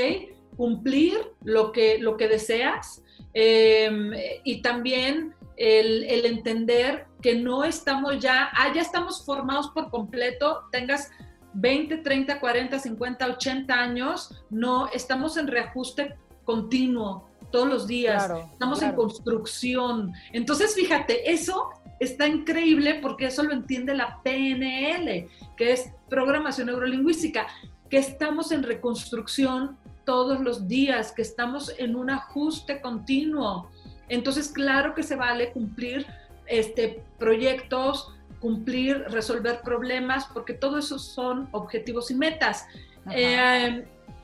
Cumplir 0.56 1.20
lo 1.44 1.72
que, 1.72 2.00
lo 2.00 2.18
que 2.18 2.28
deseas 2.28 3.04
em, 3.34 4.12
y 4.44 4.62
también 4.62 5.36
el, 5.56 6.04
el, 6.06 6.26
entender 6.26 7.06
que 7.22 7.36
no 7.36 7.64
estamos 7.64 8.20
ya, 8.20 8.50
ah, 8.54 8.72
ya 8.74 8.82
estamos 8.82 9.24
formados 9.24 9.70
por 9.70 9.92
completo, 9.92 10.64
tengas 10.72 11.12
20, 11.54 11.98
30, 11.98 12.40
40, 12.40 12.80
50, 12.80 13.28
80 13.28 13.74
años, 13.74 14.44
no, 14.50 14.90
estamos 14.94 15.38
en 15.38 15.48
reajuste 15.48 16.16
continuo, 16.44 17.27
todos 17.52 17.68
los 17.68 17.88
días, 17.88 18.30
estamos 18.52 18.82
en 18.82 18.94
construcción. 18.94 20.14
Entonces, 20.34 20.76
fíjate, 20.76 21.32
eso 21.32 21.70
está 22.00 22.28
increíble 22.28 23.00
porque 23.02 23.28
eso 23.28 23.44
lo 23.44 23.54
entiende 23.54 23.96
la 23.96 24.22
PNL, 24.24 25.30
que 25.56 25.72
es 25.72 25.92
programación 26.10 26.68
neurolingüística, 26.68 27.48
que 27.90 27.98
estamos 27.98 28.52
en 28.52 28.64
reconstrucción 28.64 29.78
todos 30.06 30.40
los 30.40 30.68
días, 30.68 31.12
que 31.12 31.22
estamos 31.22 31.74
en 31.78 31.96
un 31.96 32.10
ajuste 32.10 32.82
continuo. 32.82 33.70
Entonces, 34.10 34.50
claro 34.50 34.94
que 34.94 35.04
se 35.04 35.16
vale 35.16 35.52
cumplir 35.52 36.06
este, 36.46 37.04
proyectos, 37.20 38.14
cumplir, 38.40 39.04
resolver 39.10 39.62
problemas, 39.62 40.26
porque 40.34 40.54
todo 40.54 40.78
eso 40.78 41.00
son 41.00 41.50
objetivos 41.52 42.12
y 42.12 42.16
metas. 42.16 42.66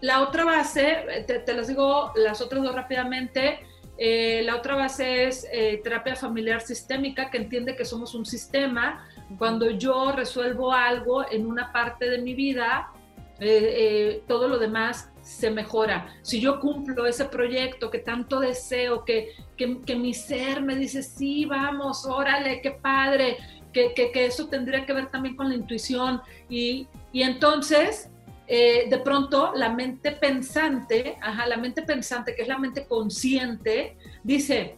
La 0.04 0.22
otra 0.22 0.44
base, 0.44 1.24
te, 1.26 1.54
las 1.54 1.70
digo 1.70 2.12
las 2.18 2.42
otras 2.42 2.62
dos 2.62 2.76
rápidamente, 2.76 3.60
eh, 3.98 4.42
la 4.44 4.58
otra 4.58 4.76
base 4.76 5.28
es 5.28 5.48
eh, 5.50 5.80
terapia 5.82 6.18
familiar 6.18 6.60
sistémica, 6.60 7.32
que 7.32 7.38
entiende 7.38 7.78
que 7.78 7.86
somos 7.86 8.14
un 8.14 8.26
sistema. 8.26 9.08
Cuando 9.38 9.70
yo 9.70 10.12
resuelvo 10.12 10.74
algo 10.74 11.24
en 11.32 11.46
una 11.46 11.72
parte 11.72 12.10
de 12.10 12.18
mi 12.18 12.34
vida, 12.34 12.92
eh, 13.40 14.22
todo 14.28 14.50
lo 14.50 14.60
demás 14.60 15.10
se 15.22 15.50
mejora. 15.50 16.14
Si 16.22 16.42
yo 16.42 16.60
cumplo 16.60 17.06
ese 17.06 17.24
proyecto 17.24 17.90
que 17.90 18.00
tanto 18.00 18.42
deseo, 18.42 19.06
que, 19.06 19.30
que, 19.56 19.96
mi 19.96 20.14
ser 20.14 20.62
me 20.62 20.76
dice, 20.76 21.02
sí, 21.02 21.46
vamos, 21.46 22.06
órale, 22.06 22.60
qué 22.60 22.72
padre, 22.72 23.38
que, 23.72 23.94
que, 23.94 24.26
eso 24.26 24.50
tendría 24.50 24.86
que 24.86 24.92
ver 24.92 25.10
también 25.12 25.38
con 25.38 25.48
la 25.48 25.56
intuición. 25.56 26.22
Y, 26.50 26.90
y 27.14 27.22
entonces 27.22 28.10
eh, 28.48 28.88
de 28.90 28.98
pronto 29.00 29.54
la 29.56 29.70
mente 29.70 30.12
pensante, 30.12 31.18
ajá, 31.22 31.48
la 31.48 31.58
mente 31.58 31.82
pensante, 31.82 32.36
que 32.36 32.42
es 32.42 32.48
la 32.48 32.58
mente 32.58 32.86
consciente, 32.86 33.98
dice, 34.24 34.78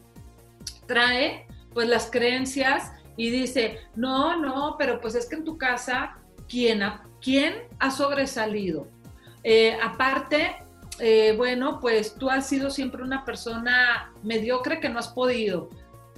trae 0.88 1.48
pues 1.74 1.90
las 1.90 2.10
creencias 2.12 2.92
y 3.18 3.32
dice, 3.32 3.80
no, 3.96 4.40
no, 4.40 4.76
pero 4.78 5.02
pues 5.02 5.16
es 5.16 5.28
que 5.28 5.36
en 5.36 5.44
tu 5.44 5.58
casa, 5.58 6.18
¿quién 6.48 6.84
ha, 6.84 7.04
quién 7.22 7.56
ha 7.80 7.90
sobresalido? 7.90 8.88
Eh, 9.44 9.78
aparte, 9.82 10.58
eh, 11.00 11.34
bueno, 11.36 11.80
pues 11.80 12.16
tú 12.16 12.30
has 12.30 12.48
sido 12.48 12.70
siempre 12.70 13.04
una 13.04 13.26
persona 13.26 14.14
mediocre 14.24 14.80
que 14.80 14.90
no 14.90 15.00
has 15.00 15.08
podido. 15.08 15.70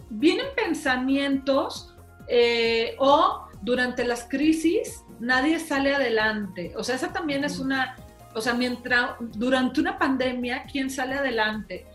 Vienen 0.09 0.47
pensamientos 0.55 1.93
o 2.97 3.46
durante 3.61 4.03
las 4.05 4.25
crisis 4.25 5.03
nadie 5.19 5.59
sale 5.59 5.95
adelante. 5.95 6.73
O 6.75 6.83
sea, 6.83 6.95
esa 6.95 7.11
también 7.11 7.43
es 7.43 7.59
una, 7.59 7.95
o 8.33 8.41
sea, 8.41 8.53
mientras, 8.53 9.11
durante 9.19 9.81
una 9.81 9.97
pandemia, 9.97 10.65
¿quién 10.71 10.89
sale 10.89 11.15
adelante? 11.15 11.85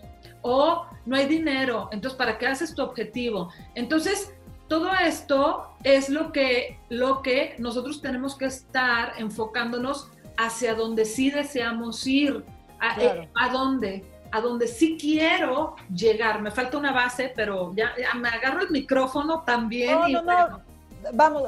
O 0.42 0.86
no 1.06 1.16
hay 1.16 1.26
dinero, 1.26 1.88
entonces, 1.92 2.16
¿para 2.16 2.38
qué 2.38 2.46
haces 2.46 2.74
tu 2.74 2.82
objetivo? 2.82 3.52
Entonces, 3.74 4.32
todo 4.68 4.90
esto 5.04 5.68
es 5.84 6.08
lo 6.08 6.32
que, 6.32 6.78
lo 6.88 7.22
que 7.22 7.54
nosotros 7.58 8.00
tenemos 8.00 8.36
que 8.36 8.46
estar 8.46 9.14
enfocándonos 9.18 10.08
hacia 10.38 10.74
donde 10.74 11.04
sí 11.04 11.30
deseamos 11.30 12.06
ir. 12.06 12.44
¿A, 12.80 13.00
eh, 13.00 13.28
¿a 13.34 13.50
dónde? 13.50 14.04
A 14.32 14.40
donde 14.40 14.66
sí 14.66 14.96
quiero 14.98 15.76
llegar. 15.94 16.40
Me 16.40 16.50
falta 16.50 16.78
una 16.78 16.92
base, 16.92 17.32
pero 17.36 17.72
ya, 17.76 17.92
me 18.16 18.28
agarro 18.28 18.62
el 18.62 18.70
micrófono 18.70 19.42
también. 19.42 19.92
No, 19.92 20.08
no, 20.08 20.22
no. 20.22 20.71
Vamos, 21.12 21.44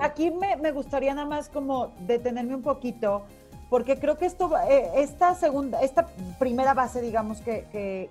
aquí 0.00 0.30
me, 0.30 0.72
gustaría 0.72 1.14
nada 1.14 1.26
más 1.26 1.48
como 1.48 1.92
detenerme 2.00 2.54
un 2.54 2.62
poquito, 2.62 3.22
porque 3.70 3.98
creo 3.98 4.16
que 4.16 4.26
esto, 4.26 4.50
eh, 4.68 4.90
esta 4.96 5.34
segunda, 5.34 5.80
esta 5.80 6.06
primera 6.38 6.74
base, 6.74 7.00
digamos, 7.00 7.40
que, 7.40 7.66
que, 7.70 8.10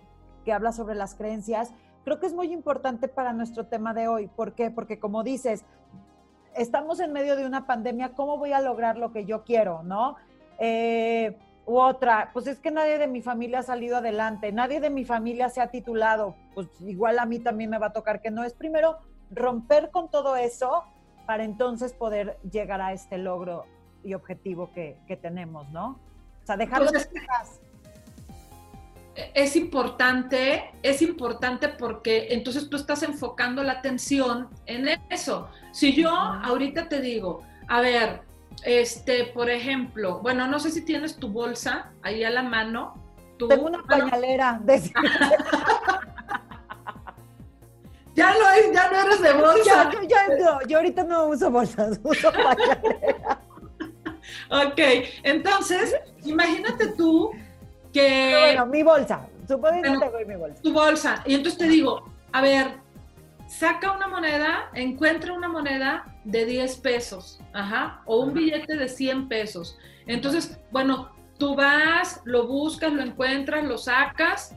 habla 0.53 0.71
sobre 0.73 0.95
las 0.95 1.15
creencias, 1.15 1.71
creo 2.03 2.19
que 2.19 2.25
es 2.25 2.33
muy 2.33 2.51
importante 2.51 3.07
para 3.07 3.33
nuestro 3.33 3.65
tema 3.65 3.93
de 3.93 4.07
hoy. 4.07 4.27
¿Por 4.27 4.53
qué? 4.53 4.69
Porque 4.69 4.99
como 4.99 5.23
dices, 5.23 5.63
estamos 6.55 6.99
en 6.99 7.13
medio 7.13 7.35
de 7.35 7.45
una 7.45 7.65
pandemia, 7.65 8.13
¿cómo 8.13 8.37
voy 8.37 8.51
a 8.51 8.61
lograr 8.61 8.97
lo 8.97 9.11
que 9.11 9.25
yo 9.25 9.43
quiero, 9.43 9.83
no? 9.83 10.17
Eh, 10.59 11.37
u 11.65 11.77
otra, 11.77 12.29
pues 12.33 12.47
es 12.47 12.59
que 12.59 12.71
nadie 12.71 12.97
de 12.97 13.07
mi 13.07 13.21
familia 13.21 13.59
ha 13.59 13.63
salido 13.63 13.97
adelante, 13.97 14.51
nadie 14.51 14.81
de 14.81 14.89
mi 14.89 15.05
familia 15.05 15.49
se 15.49 15.61
ha 15.61 15.67
titulado, 15.67 16.35
pues 16.53 16.67
igual 16.81 17.19
a 17.19 17.25
mí 17.25 17.39
también 17.39 17.69
me 17.69 17.77
va 17.77 17.87
a 17.87 17.93
tocar 17.93 18.21
que 18.21 18.31
no. 18.31 18.43
Es 18.43 18.53
primero 18.53 18.97
romper 19.33 19.89
con 19.91 20.09
todo 20.09 20.35
eso 20.35 20.83
para 21.25 21.43
entonces 21.43 21.93
poder 21.93 22.37
llegar 22.49 22.81
a 22.81 22.93
este 22.93 23.17
logro 23.17 23.65
y 24.03 24.13
objetivo 24.13 24.71
que, 24.73 24.97
tenemos, 25.21 25.69
¿no? 25.69 25.99
O 26.43 26.45
sea, 26.45 26.57
dejarlo. 26.57 26.91
Es 29.35 29.55
importante, 29.55 30.71
es 30.81 31.01
importante 31.03 31.69
porque 31.69 32.29
entonces 32.31 32.67
tú 32.69 32.77
estás 32.77 33.03
enfocando 33.03 33.61
la 33.63 33.73
atención 33.73 34.49
en 34.65 34.87
eso. 35.09 35.49
Si 35.71 35.93
yo 35.93 36.09
ahorita 36.09 36.89
te 36.89 36.99
digo, 36.99 37.43
a 37.67 37.79
ver, 37.79 38.21
este, 38.63 39.25
por 39.25 39.49
ejemplo, 39.49 40.19
bueno, 40.19 40.47
no 40.47 40.59
sé 40.59 40.71
si 40.71 40.83
tienes 40.83 41.17
tu 41.17 41.29
bolsa 41.29 41.91
ahí 42.01 42.23
a 42.23 42.31
la 42.31 42.41
mano. 42.41 42.95
Tengo 43.37 43.67
una 43.67 43.83
pañalera. 43.83 44.59
De... 44.63 44.81
de 49.23 49.33
bolsa. 49.33 49.89
Yo 50.67 50.77
ahorita 50.77 51.03
no 51.03 51.25
uso 51.27 51.49
bolsas, 51.49 51.99
uso 52.03 52.31
pañalera. 52.31 53.39
Ok, 54.49 54.79
entonces, 55.23 55.95
imagínate 56.23 56.89
tú 56.89 57.31
que... 57.91 58.29
Pero 58.31 58.39
bueno, 58.39 58.65
mi 58.67 58.83
bolsa. 58.83 59.27
Supongo 59.47 59.81
que 59.81 59.89
Bueno, 59.89 59.99
te 59.99 60.09
doy 60.09 60.25
mi 60.25 60.35
bolsa. 60.35 60.61
tu 60.61 60.73
bolsa. 60.73 61.23
Y 61.25 61.35
entonces 61.35 61.57
te 61.59 61.67
digo, 61.67 62.09
a 62.31 62.41
ver, 62.41 62.75
saca 63.47 63.91
una 63.91 64.07
moneda, 64.07 64.69
encuentra 64.73 65.33
una 65.33 65.47
moneda 65.49 66.05
de 66.23 66.45
10 66.45 66.77
pesos, 66.77 67.39
ajá, 67.53 68.01
o 68.05 68.19
un 68.21 68.29
Ajá. 68.29 68.39
billete 68.39 68.77
de 68.77 68.87
100 68.87 69.27
pesos. 69.27 69.77
Entonces, 70.07 70.57
bueno, 70.71 71.09
tú 71.37 71.55
vas, 71.55 72.21
lo 72.23 72.47
buscas, 72.47 72.93
lo 72.93 73.01
encuentras, 73.01 73.63
lo 73.65 73.77
sacas 73.77 74.55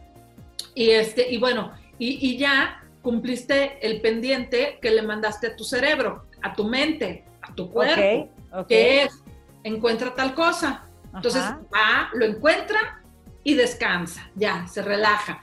y 0.75 0.91
este, 0.91 1.29
y 1.31 1.39
bueno, 1.39 1.73
y, 1.99 2.31
y 2.31 2.37
ya 2.39 2.83
cumpliste 3.07 3.79
el 3.87 4.01
pendiente 4.01 4.81
que 4.83 4.91
le 4.91 5.01
mandaste 5.01 5.47
a 5.47 5.55
tu 5.55 5.63
cerebro, 5.63 6.27
a 6.43 6.55
tu 6.55 6.65
mente, 6.65 7.25
a 7.41 7.55
tu 7.55 7.71
cuerpo, 7.71 8.29
que 8.67 9.05
es, 9.05 9.23
encuentra 9.63 10.13
tal 10.13 10.35
cosa. 10.35 10.89
Entonces 11.15 11.41
va, 11.73 12.11
lo 12.15 12.25
encuentra 12.25 13.01
y 13.45 13.55
descansa, 13.55 14.29
ya, 14.35 14.67
se 14.67 14.83
relaja. 14.83 15.41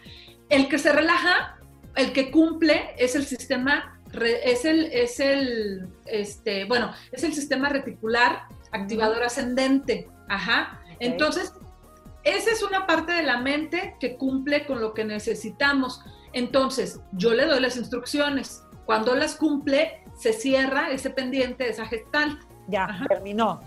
El 0.49 0.67
que 0.67 0.77
se 0.77 0.91
relaja, 0.91 1.57
el 1.95 2.11
que 2.11 2.31
cumple 2.31 2.95
es 2.97 3.15
el 3.15 3.25
sistema, 3.25 3.97
es 4.11 4.65
el, 4.65 4.91
es 4.91 5.21
el, 5.21 5.87
este, 6.05 6.65
bueno, 6.65 6.91
es 7.13 7.23
el 7.23 7.33
sistema 7.33 7.69
reticular 7.69 8.41
activador 8.73 9.23
ascendente, 9.23 10.09
ajá. 10.27 10.81
Entonces, 10.99 11.53
esa 12.25 12.51
es 12.51 12.61
una 12.61 12.85
parte 12.85 13.13
de 13.13 13.23
la 13.23 13.37
mente 13.37 13.95
que 14.01 14.17
cumple 14.17 14.65
con 14.65 14.81
lo 14.81 14.93
que 14.93 15.05
necesitamos. 15.05 16.01
Entonces, 16.33 16.99
yo 17.13 17.33
le 17.33 17.45
doy 17.45 17.59
las 17.59 17.77
instrucciones. 17.77 18.63
Cuando 18.85 19.15
las 19.15 19.35
cumple, 19.35 20.03
se 20.17 20.33
cierra 20.33 20.91
ese 20.91 21.09
pendiente, 21.09 21.69
esa 21.69 21.85
gestal. 21.85 22.39
Ya, 22.67 22.85
Ajá. 22.85 23.05
terminó. 23.07 23.61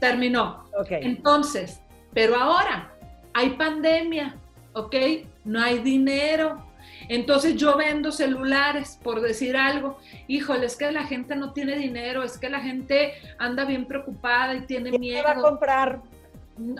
Terminó. 0.00 0.64
Ok. 0.78 0.88
Entonces, 0.90 1.80
pero 2.12 2.36
ahora 2.36 2.92
hay 3.34 3.50
pandemia, 3.50 4.36
¿ok? 4.74 4.94
No 5.44 5.60
hay 5.62 5.78
dinero. 5.78 6.64
Entonces 7.08 7.56
yo 7.56 7.76
vendo 7.76 8.10
celulares, 8.12 8.98
por 9.02 9.20
decir 9.20 9.56
algo. 9.56 9.98
Híjole, 10.26 10.66
es 10.66 10.76
que 10.76 10.90
la 10.92 11.04
gente 11.04 11.36
no 11.36 11.52
tiene 11.52 11.76
dinero, 11.76 12.22
es 12.22 12.38
que 12.38 12.48
la 12.50 12.60
gente 12.60 13.14
anda 13.38 13.64
bien 13.64 13.86
preocupada 13.86 14.54
y 14.54 14.62
tiene 14.62 14.90
¿Quién 14.90 15.00
me 15.00 15.06
miedo. 15.08 15.24
va 15.24 15.32
a 15.32 15.40
comprar? 15.40 16.02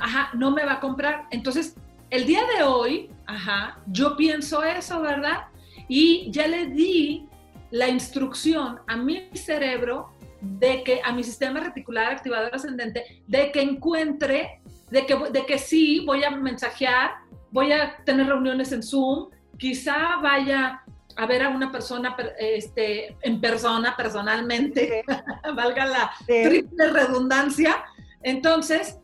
Ajá, 0.00 0.30
no 0.34 0.50
me 0.50 0.64
va 0.64 0.74
a 0.74 0.80
comprar. 0.80 1.26
Entonces, 1.30 1.76
el 2.10 2.26
día 2.26 2.40
de 2.56 2.62
hoy, 2.64 3.10
ajá, 3.26 3.78
yo 3.86 4.16
pienso 4.16 4.62
eso, 4.62 5.00
¿verdad? 5.00 5.44
Y 5.88 6.30
ya 6.30 6.46
le 6.46 6.66
di 6.66 7.26
la 7.70 7.88
instrucción 7.88 8.80
a 8.86 8.96
mi 8.96 9.28
cerebro 9.34 10.10
de 10.40 10.82
que, 10.84 11.00
a 11.04 11.12
mi 11.12 11.22
sistema 11.24 11.60
reticular 11.60 12.12
activador 12.12 12.54
ascendente, 12.54 13.22
de 13.26 13.50
que 13.52 13.60
encuentre, 13.60 14.60
de 14.90 15.04
que, 15.04 15.16
de 15.30 15.44
que 15.46 15.58
sí, 15.58 16.04
voy 16.06 16.24
a 16.24 16.30
mensajear, 16.30 17.10
voy 17.50 17.72
a 17.72 17.96
tener 18.04 18.26
reuniones 18.26 18.72
en 18.72 18.82
Zoom, 18.82 19.28
quizá 19.58 20.16
vaya 20.22 20.82
a 21.16 21.26
ver 21.26 21.42
a 21.42 21.48
una 21.48 21.72
persona 21.72 22.14
per- 22.16 22.34
este, 22.38 23.16
en 23.22 23.40
persona, 23.40 23.96
personalmente, 23.96 25.02
valga 25.56 25.84
la, 25.86 26.12
Sí. 26.26 26.42
triple 26.44 26.90
redundancia. 26.90 27.84
Entonces, 28.22 28.98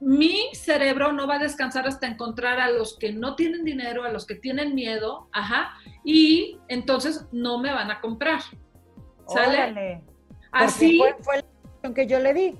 mi 0.00 0.48
cerebro 0.54 1.12
no 1.12 1.26
va 1.26 1.36
a 1.36 1.38
descansar 1.38 1.86
hasta 1.86 2.06
encontrar 2.06 2.58
a 2.58 2.70
los 2.70 2.98
que 2.98 3.12
no 3.12 3.36
tienen 3.36 3.64
dinero, 3.64 4.04
a 4.04 4.08
los 4.10 4.26
que 4.26 4.34
tienen 4.34 4.74
miedo, 4.74 5.28
ajá, 5.32 5.74
y 6.04 6.58
entonces 6.68 7.26
no 7.32 7.58
me 7.58 7.72
van 7.72 7.90
a 7.90 8.00
comprar. 8.00 8.40
¿Sale? 9.28 9.58
Órale. 9.58 10.02
Así, 10.50 10.98
Fue, 10.98 11.14
fue 11.20 11.36
la 11.36 11.42
instrucción 11.42 11.94
que 11.94 12.06
yo 12.06 12.18
le 12.18 12.34
di. 12.34 12.58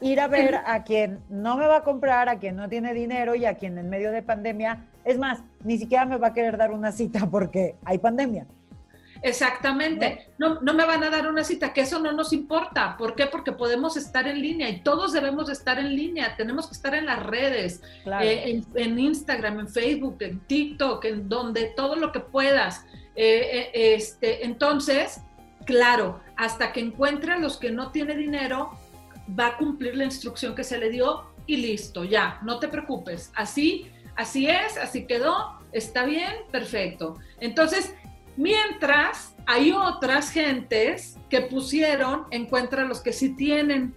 Ir 0.00 0.20
a 0.20 0.28
ver 0.28 0.54
a 0.54 0.84
quien 0.84 1.20
no 1.28 1.56
me 1.56 1.66
va 1.66 1.78
a 1.78 1.82
comprar, 1.82 2.28
a 2.28 2.38
quien 2.38 2.56
no 2.56 2.68
tiene 2.68 2.94
dinero 2.94 3.34
y 3.34 3.44
a 3.44 3.54
quien 3.54 3.78
en 3.78 3.88
medio 3.88 4.12
de 4.12 4.22
pandemia, 4.22 4.86
es 5.04 5.18
más, 5.18 5.42
ni 5.64 5.78
siquiera 5.78 6.04
me 6.04 6.18
va 6.18 6.28
a 6.28 6.32
querer 6.32 6.56
dar 6.56 6.70
una 6.70 6.92
cita 6.92 7.28
porque 7.30 7.76
hay 7.84 7.98
pandemia. 7.98 8.46
Exactamente, 9.22 10.28
no, 10.38 10.60
no 10.60 10.74
me 10.74 10.84
van 10.84 11.02
a 11.04 11.10
dar 11.10 11.26
una 11.28 11.44
cita, 11.44 11.72
que 11.72 11.82
eso 11.82 11.98
no 11.98 12.12
nos 12.12 12.32
importa. 12.32 12.96
¿Por 12.96 13.14
qué? 13.14 13.26
Porque 13.26 13.52
podemos 13.52 13.96
estar 13.96 14.26
en 14.28 14.40
línea 14.40 14.68
y 14.68 14.80
todos 14.80 15.12
debemos 15.12 15.46
de 15.46 15.52
estar 15.52 15.78
en 15.78 15.94
línea, 15.94 16.36
tenemos 16.36 16.66
que 16.66 16.72
estar 16.74 16.94
en 16.94 17.06
las 17.06 17.22
redes, 17.24 17.82
Claro. 18.04 18.24
eh, 18.24 18.50
en, 18.50 18.66
en 18.74 18.98
Instagram, 18.98 19.60
en 19.60 19.68
Facebook, 19.68 20.16
en 20.20 20.40
TikTok, 20.40 21.04
en 21.04 21.28
donde 21.28 21.72
todo 21.76 21.96
lo 21.96 22.12
que 22.12 22.20
puedas. 22.20 22.84
Eh, 23.14 23.70
eh, 23.74 23.94
este, 23.94 24.44
entonces, 24.44 25.20
claro, 25.64 26.20
hasta 26.36 26.72
que 26.72 26.80
encuentre 26.80 27.32
a 27.32 27.38
los 27.38 27.56
que 27.56 27.70
no 27.70 27.90
tiene 27.90 28.14
dinero, 28.14 28.78
va 29.38 29.48
a 29.48 29.56
cumplir 29.56 29.96
la 29.96 30.04
instrucción 30.04 30.54
que 30.54 30.62
se 30.64 30.78
le 30.78 30.90
dio 30.90 31.24
y 31.46 31.56
listo, 31.58 32.04
ya, 32.04 32.38
no 32.42 32.58
te 32.58 32.68
preocupes. 32.68 33.30
Así, 33.34 33.90
así 34.16 34.48
es, 34.48 34.76
así 34.76 35.06
quedó, 35.06 35.58
está 35.72 36.04
bien, 36.04 36.32
perfecto. 36.50 37.18
Entonces, 37.40 37.94
mientras 38.36 39.34
hay 39.46 39.72
otras 39.72 40.30
gentes 40.30 41.16
que 41.30 41.42
pusieron, 41.42 42.26
encuentra 42.30 42.82
a 42.82 42.84
los 42.84 43.00
que 43.00 43.12
sí 43.12 43.34
tienen. 43.36 43.94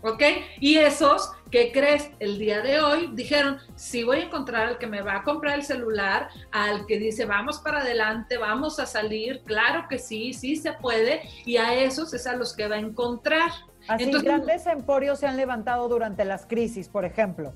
¿Ok? 0.00 0.22
Y 0.60 0.76
esos 0.76 1.32
que 1.50 1.72
crees 1.72 2.10
el 2.20 2.38
día 2.38 2.60
de 2.60 2.80
hoy 2.80 3.10
dijeron, 3.14 3.58
sí 3.74 4.04
voy 4.04 4.18
a 4.18 4.24
encontrar 4.26 4.68
al 4.68 4.78
que 4.78 4.86
me 4.86 5.02
va 5.02 5.16
a 5.16 5.24
comprar 5.24 5.56
el 5.56 5.64
celular, 5.64 6.28
al 6.52 6.86
que 6.86 6.98
dice, 6.98 7.24
vamos 7.24 7.58
para 7.58 7.80
adelante, 7.80 8.36
vamos 8.38 8.78
a 8.78 8.86
salir, 8.86 9.42
claro 9.44 9.86
que 9.88 9.98
sí, 9.98 10.32
sí 10.32 10.54
se 10.54 10.72
puede, 10.74 11.22
y 11.44 11.56
a 11.56 11.74
esos 11.74 12.14
es 12.14 12.28
a 12.28 12.36
los 12.36 12.54
que 12.54 12.68
va 12.68 12.76
a 12.76 12.78
encontrar. 12.78 13.50
Así, 13.88 14.04
Entonces- 14.04 14.22
grandes 14.22 14.66
emporios 14.66 15.18
se 15.18 15.26
han 15.26 15.36
levantado 15.36 15.88
durante 15.88 16.24
las 16.24 16.46
crisis, 16.46 16.88
por 16.88 17.04
ejemplo. 17.04 17.52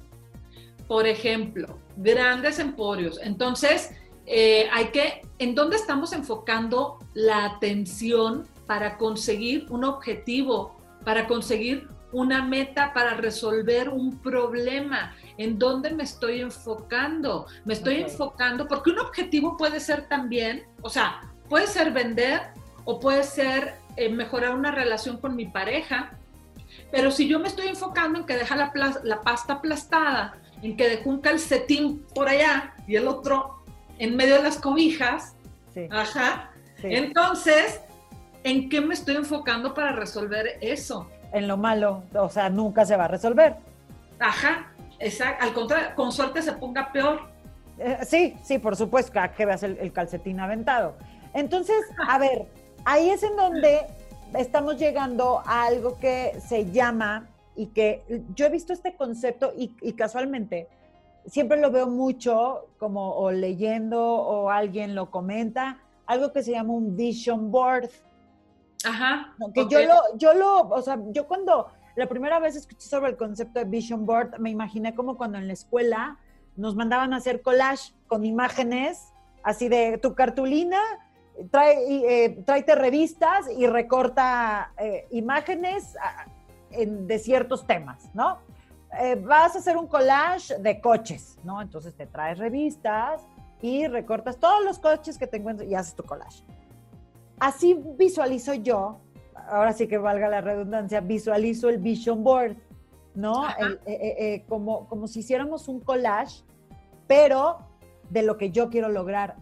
Por 0.88 1.06
ejemplo, 1.06 1.78
grandes 1.96 2.58
emporios. 2.58 3.20
Entonces, 3.22 3.92
eh, 4.26 4.68
hay 4.72 4.86
que, 4.86 5.22
¿en 5.38 5.54
dónde 5.54 5.76
estamos 5.76 6.12
enfocando 6.12 6.98
la 7.14 7.44
atención 7.44 8.46
para 8.66 8.96
conseguir 8.96 9.66
un 9.70 9.84
objetivo, 9.84 10.76
para 11.04 11.26
conseguir 11.26 11.88
una 12.12 12.44
meta, 12.44 12.92
para 12.92 13.14
resolver 13.14 13.88
un 13.88 14.18
problema? 14.18 15.14
¿En 15.38 15.58
dónde 15.58 15.90
me 15.90 16.04
estoy 16.04 16.40
enfocando? 16.40 17.46
Me 17.64 17.74
estoy 17.74 17.96
enfocando, 17.96 18.68
porque 18.68 18.90
un 18.90 19.00
objetivo 19.00 19.56
puede 19.56 19.80
ser 19.80 20.08
también, 20.08 20.64
o 20.82 20.90
sea, 20.90 21.20
puede 21.48 21.66
ser 21.66 21.92
vender 21.92 22.40
o 22.84 23.00
puede 23.00 23.24
ser 23.24 23.74
eh, 23.96 24.08
mejorar 24.08 24.54
una 24.54 24.70
relación 24.70 25.18
con 25.18 25.34
mi 25.34 25.46
pareja, 25.46 26.12
pero 26.90 27.10
si 27.10 27.28
yo 27.28 27.38
me 27.38 27.48
estoy 27.48 27.66
enfocando 27.66 28.20
en 28.20 28.26
que 28.26 28.36
deja 28.36 28.56
la 28.56 29.20
pasta 29.20 29.54
aplastada, 29.54 30.36
en 30.62 30.76
que 30.76 30.88
dejó 30.88 31.10
un 31.10 31.20
calcetín 31.20 32.04
por 32.14 32.28
allá 32.28 32.74
y 32.86 32.96
el 32.96 33.08
otro 33.08 33.61
en 34.04 34.16
medio 34.16 34.36
de 34.36 34.42
las 34.42 34.58
cobijas, 34.58 35.34
Sí, 35.74 35.88
ajá, 35.90 36.50
sí. 36.80 36.88
entonces, 36.90 37.80
¿en 38.44 38.68
qué 38.68 38.80
me 38.80 38.94
estoy 38.94 39.16
enfocando 39.16 39.72
para 39.74 39.92
resolver 39.92 40.58
eso? 40.60 41.08
En 41.32 41.48
lo 41.48 41.56
malo, 41.56 42.02
o 42.14 42.28
sea, 42.28 42.50
nunca 42.50 42.84
se 42.84 42.96
va 42.96 43.04
a 43.04 43.08
resolver. 43.08 43.56
Ajá, 44.18 44.70
exacto, 44.98 45.44
al 45.44 45.52
contrario, 45.54 45.88
con 45.94 46.12
suerte 46.12 46.42
se 46.42 46.52
ponga 46.52 46.92
peor. 46.92 47.22
Eh, 47.78 47.98
sí, 48.02 48.36
sí, 48.42 48.58
por 48.58 48.76
supuesto, 48.76 49.12
cada 49.12 49.32
que 49.32 49.46
veas 49.46 49.62
el, 49.62 49.78
el 49.78 49.92
calcetín 49.92 50.40
aventado. 50.40 50.94
Entonces, 51.32 51.82
a 52.06 52.18
ver, 52.18 52.46
ahí 52.84 53.08
es 53.10 53.22
en 53.22 53.36
donde 53.36 53.86
estamos 54.34 54.76
llegando 54.78 55.42
a 55.46 55.64
algo 55.64 55.98
que 55.98 56.38
se 56.46 56.70
llama, 56.70 57.28
y 57.54 57.66
que 57.66 58.02
yo 58.34 58.46
he 58.46 58.48
visto 58.48 58.72
este 58.72 58.94
concepto 58.96 59.52
y, 59.56 59.76
y 59.82 59.92
casualmente 59.92 60.68
siempre 61.26 61.60
lo 61.60 61.70
veo 61.70 61.88
mucho 61.88 62.68
como 62.78 63.14
o 63.14 63.30
leyendo 63.30 64.02
o 64.02 64.50
alguien 64.50 64.94
lo 64.94 65.10
comenta, 65.10 65.78
algo 66.06 66.32
que 66.32 66.42
se 66.42 66.52
llama 66.52 66.72
un 66.72 66.96
vision 66.96 67.50
board. 67.50 67.90
Ajá. 68.84 69.34
Que 69.54 69.66
yo 69.68 69.80
lo, 69.84 69.94
yo 70.16 70.34
lo, 70.34 70.68
o 70.68 70.82
sea, 70.82 70.98
yo 71.10 71.26
cuando 71.26 71.68
la 71.94 72.06
primera 72.06 72.38
vez 72.38 72.56
escuché 72.56 72.88
sobre 72.88 73.10
el 73.10 73.16
concepto 73.16 73.58
de 73.58 73.66
Vision 73.66 74.06
Board, 74.06 74.38
me 74.38 74.50
imaginé 74.50 74.94
como 74.94 75.16
cuando 75.16 75.38
en 75.38 75.46
la 75.46 75.52
escuela 75.52 76.18
nos 76.56 76.74
mandaban 76.74 77.12
a 77.12 77.16
hacer 77.16 77.42
collage 77.42 77.92
con 78.06 78.24
imágenes, 78.24 79.12
así 79.42 79.68
de 79.68 79.98
tu 79.98 80.14
cartulina, 80.14 80.80
trae, 81.50 82.24
eh, 82.24 82.42
tráete 82.44 82.74
revistas 82.74 83.46
y 83.56 83.66
recorta 83.66 84.72
eh, 84.78 85.06
imágenes 85.10 85.96
ah, 86.00 86.26
de 86.70 87.18
ciertos 87.18 87.66
temas, 87.66 88.10
¿no? 88.14 88.38
Eh, 89.00 89.14
vas 89.16 89.54
a 89.56 89.58
hacer 89.58 89.76
un 89.76 89.86
collage 89.86 90.58
de 90.58 90.80
coches, 90.80 91.38
¿no? 91.44 91.62
Entonces 91.62 91.94
te 91.94 92.06
traes 92.06 92.38
revistas 92.38 93.22
y 93.62 93.86
recortas 93.86 94.38
todos 94.38 94.62
los 94.64 94.78
coches 94.78 95.16
que 95.18 95.26
te 95.26 95.38
encuentres 95.38 95.70
y 95.70 95.74
haces 95.74 95.94
tu 95.94 96.02
collage 96.02 96.42
así 97.40 97.74
visualizo 97.98 98.54
yo, 98.54 99.00
ahora 99.48 99.72
sí 99.72 99.88
que 99.88 99.98
valga 99.98 100.28
la 100.28 100.40
redundancia, 100.40 101.00
visualizo 101.00 101.68
el 101.68 101.78
vision 101.78 102.22
board, 102.22 102.54
¿no? 103.16 103.48
El- 103.58 103.72
eh, 103.74 103.80
eh, 103.86 104.14
eh, 104.18 104.44
como, 104.48 104.86
como 104.88 105.08
si 105.08 105.20
hiciéramos 105.20 105.66
un 105.66 105.80
collage, 105.80 106.44
pero 107.08 107.58
de 108.10 108.22
lo 108.22 108.36
que 108.38 108.52
yo 108.52 108.70
quiero 108.70 108.88
lograr 108.90 109.34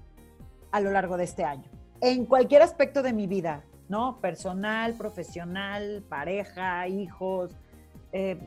a 0.73 0.81
lo 0.81 0.91
largo 0.93 1.19
de 1.19 1.25
este 1.25 1.45
año, 1.45 1.69
en 2.01 2.25
cualquier 2.25 2.63
aspecto 2.63 3.03
de 3.03 3.13
mi 3.13 3.27
vida, 3.27 3.65
¿no? 3.91 4.19
Personal, 4.21 4.95
profesional, 4.95 6.03
pareja, 6.09 6.89
hijos, 6.89 7.55
eh, 8.13 8.39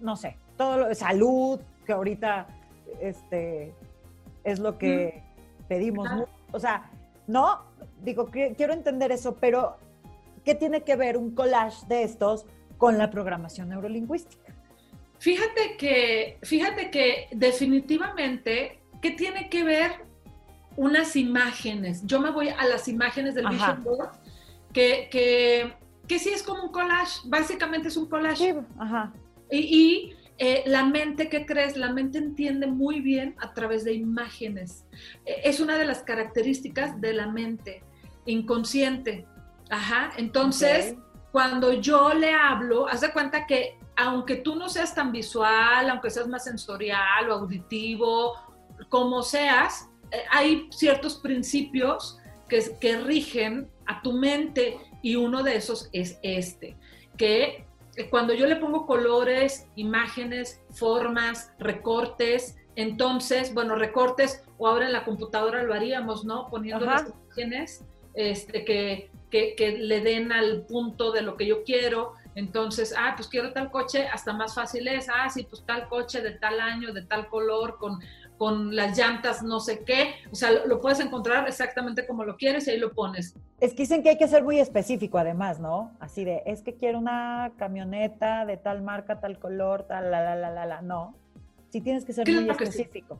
no 0.00 0.16
sé, 0.16 0.36
todo 0.56 0.78
lo 0.78 0.94
salud, 0.94 1.60
que 1.86 1.92
ahorita 1.92 2.46
este, 3.00 3.74
es 4.44 4.58
lo 4.58 4.78
que 4.78 5.22
pedimos. 5.68 6.08
O 6.52 6.60
sea, 6.60 6.90
no, 7.26 7.62
digo, 8.02 8.30
que- 8.30 8.54
quiero 8.56 8.72
entender 8.72 9.12
eso, 9.12 9.36
pero 9.40 9.76
¿qué 10.44 10.54
tiene 10.54 10.82
que 10.82 10.96
ver 10.96 11.16
un 11.16 11.34
collage 11.34 11.86
de 11.88 12.02
estos 12.02 12.46
con 12.76 12.98
la 12.98 13.10
programación 13.10 13.68
neurolingüística? 13.68 14.54
Fíjate 15.18 15.76
que, 15.76 16.38
fíjate 16.42 16.90
que 16.90 17.28
definitivamente, 17.32 18.80
¿qué 19.02 19.10
tiene 19.10 19.48
que 19.48 19.64
ver 19.64 19.90
unas 20.76 21.16
imágenes? 21.16 22.06
Yo 22.06 22.20
me 22.20 22.30
voy 22.30 22.50
a 22.50 22.64
las 22.66 22.86
imágenes 22.88 23.34
del 23.34 23.46
Ajá. 23.46 23.74
Vision 23.74 23.84
Board, 23.84 24.10
que, 24.72 25.08
que, 25.10 25.72
que 26.06 26.18
sí 26.20 26.30
es 26.30 26.42
como 26.42 26.62
un 26.64 26.72
collage, 26.72 27.20
básicamente 27.26 27.88
es 27.88 27.96
un 27.96 28.08
collage. 28.08 28.52
Sí, 28.52 28.58
ajá. 28.78 29.12
Y, 29.50 29.58
y, 29.58 30.18
eh, 30.38 30.62
la 30.66 30.84
mente, 30.84 31.28
¿qué 31.28 31.44
crees? 31.44 31.76
La 31.76 31.92
mente 31.92 32.18
entiende 32.18 32.68
muy 32.68 33.00
bien 33.00 33.34
a 33.38 33.54
través 33.54 33.84
de 33.84 33.92
imágenes. 33.92 34.84
Eh, 35.26 35.40
es 35.44 35.58
una 35.58 35.76
de 35.76 35.84
las 35.84 36.02
características 36.02 37.00
de 37.00 37.12
la 37.12 37.26
mente 37.26 37.82
inconsciente. 38.24 39.26
Ajá. 39.68 40.12
Entonces, 40.16 40.94
cuando 41.32 41.72
yo 41.72 42.14
le 42.14 42.32
hablo, 42.32 42.88
haz 42.88 43.00
de 43.00 43.12
cuenta 43.12 43.46
que 43.46 43.76
aunque 43.96 44.36
tú 44.36 44.54
no 44.54 44.68
seas 44.68 44.94
tan 44.94 45.10
visual, 45.10 45.90
aunque 45.90 46.08
seas 46.08 46.28
más 46.28 46.44
sensorial 46.44 47.28
o 47.30 47.34
auditivo, 47.34 48.34
como 48.88 49.24
seas, 49.24 49.88
eh, 50.12 50.22
hay 50.30 50.68
ciertos 50.70 51.16
principios 51.16 52.16
que, 52.48 52.64
que 52.80 52.96
rigen 52.98 53.68
a 53.86 54.00
tu 54.02 54.12
mente 54.12 54.78
y 55.02 55.16
uno 55.16 55.42
de 55.42 55.56
esos 55.56 55.88
es 55.92 56.18
este, 56.22 56.76
que 57.16 57.67
cuando 58.10 58.34
yo 58.34 58.46
le 58.46 58.56
pongo 58.56 58.86
colores, 58.86 59.66
imágenes, 59.76 60.60
formas, 60.70 61.52
recortes, 61.58 62.56
entonces, 62.76 63.52
bueno, 63.54 63.74
recortes, 63.74 64.44
o 64.56 64.68
ahora 64.68 64.86
en 64.86 64.92
la 64.92 65.04
computadora 65.04 65.64
lo 65.64 65.74
haríamos, 65.74 66.24
¿no? 66.24 66.48
Poniendo 66.48 66.88
Ajá. 66.88 67.02
las 67.02 67.10
imágenes 67.10 67.84
este, 68.14 68.64
que, 68.64 69.10
que, 69.30 69.56
que 69.56 69.78
le 69.78 70.00
den 70.00 70.30
al 70.30 70.62
punto 70.66 71.10
de 71.10 71.22
lo 71.22 71.36
que 71.36 71.46
yo 71.46 71.64
quiero. 71.64 72.12
Entonces, 72.36 72.94
ah, 72.96 73.14
pues 73.16 73.26
quiero 73.26 73.52
tal 73.52 73.72
coche, 73.72 74.06
hasta 74.06 74.32
más 74.32 74.54
fácil 74.54 74.86
es, 74.86 75.08
ah, 75.08 75.28
sí, 75.28 75.42
pues 75.42 75.64
tal 75.66 75.88
coche 75.88 76.20
de 76.20 76.32
tal 76.32 76.60
año, 76.60 76.92
de 76.92 77.02
tal 77.02 77.26
color, 77.26 77.78
con, 77.78 77.98
con 78.38 78.74
las 78.74 78.96
llantas 78.96 79.42
no 79.42 79.60
sé 79.60 79.80
qué. 79.84 80.14
O 80.32 80.34
sea, 80.34 80.52
lo, 80.52 80.66
lo 80.66 80.80
puedes 80.80 81.00
encontrar 81.00 81.46
exactamente 81.48 82.06
como 82.06 82.24
lo 82.24 82.36
quieres 82.36 82.66
y 82.66 82.70
ahí 82.70 82.78
lo 82.78 82.92
pones. 82.92 83.34
Es 83.60 83.72
que 83.72 83.82
dicen 83.82 84.02
que 84.02 84.10
hay 84.10 84.18
que 84.18 84.28
ser 84.28 84.44
muy 84.44 84.60
específico 84.60 85.18
además, 85.18 85.58
¿no? 85.58 85.92
Así 85.98 86.24
de, 86.24 86.42
es 86.46 86.62
que 86.62 86.74
quiero 86.74 86.98
una 86.98 87.52
camioneta 87.58 88.46
de 88.46 88.56
tal 88.56 88.82
marca, 88.82 89.20
tal 89.20 89.38
color, 89.38 89.82
tal, 89.82 90.10
la, 90.10 90.22
la, 90.22 90.36
la, 90.36 90.50
la, 90.50 90.64
la. 90.64 90.80
No. 90.80 91.14
Sí 91.70 91.80
tienes 91.80 92.04
que 92.04 92.12
ser 92.12 92.26
muy 92.26 92.44
Claro 92.44 92.56
que 92.56 92.66
sí. 92.66 92.82
específico. 92.82 93.18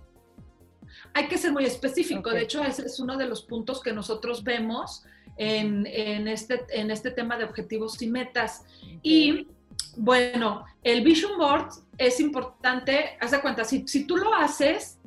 Hay 1.12 1.28
que 1.28 1.36
ser 1.36 1.52
muy 1.52 1.64
específico. 1.64 2.30
De 2.30 2.42
hecho, 2.42 2.62
ese 2.62 2.86
es 2.86 2.98
uno 3.00 3.16
de 3.16 3.26
los 3.26 3.42
puntos 3.42 3.82
que 3.82 3.92
nosotros 3.92 4.42
vemos 4.42 5.04
en, 5.36 5.86
en 5.86 6.28
este, 6.28 6.64
en 6.70 6.90
este 6.90 7.10
tema 7.10 7.36
de 7.36 7.44
objetivos 7.44 8.00
y 8.00 8.06
metas. 8.08 8.64
Y 9.02 9.48
bueno, 9.96 10.64
el 10.82 11.02
Vision 11.02 11.36
Board 11.36 11.70
es 11.98 12.20
importante, 12.20 13.16
haz 13.20 13.32
de 13.32 13.40
cuenta, 13.40 13.64
si, 13.64 13.86
si 13.86 14.04
tú 14.06 14.16
lo 14.16 14.32
haces, 14.34 14.97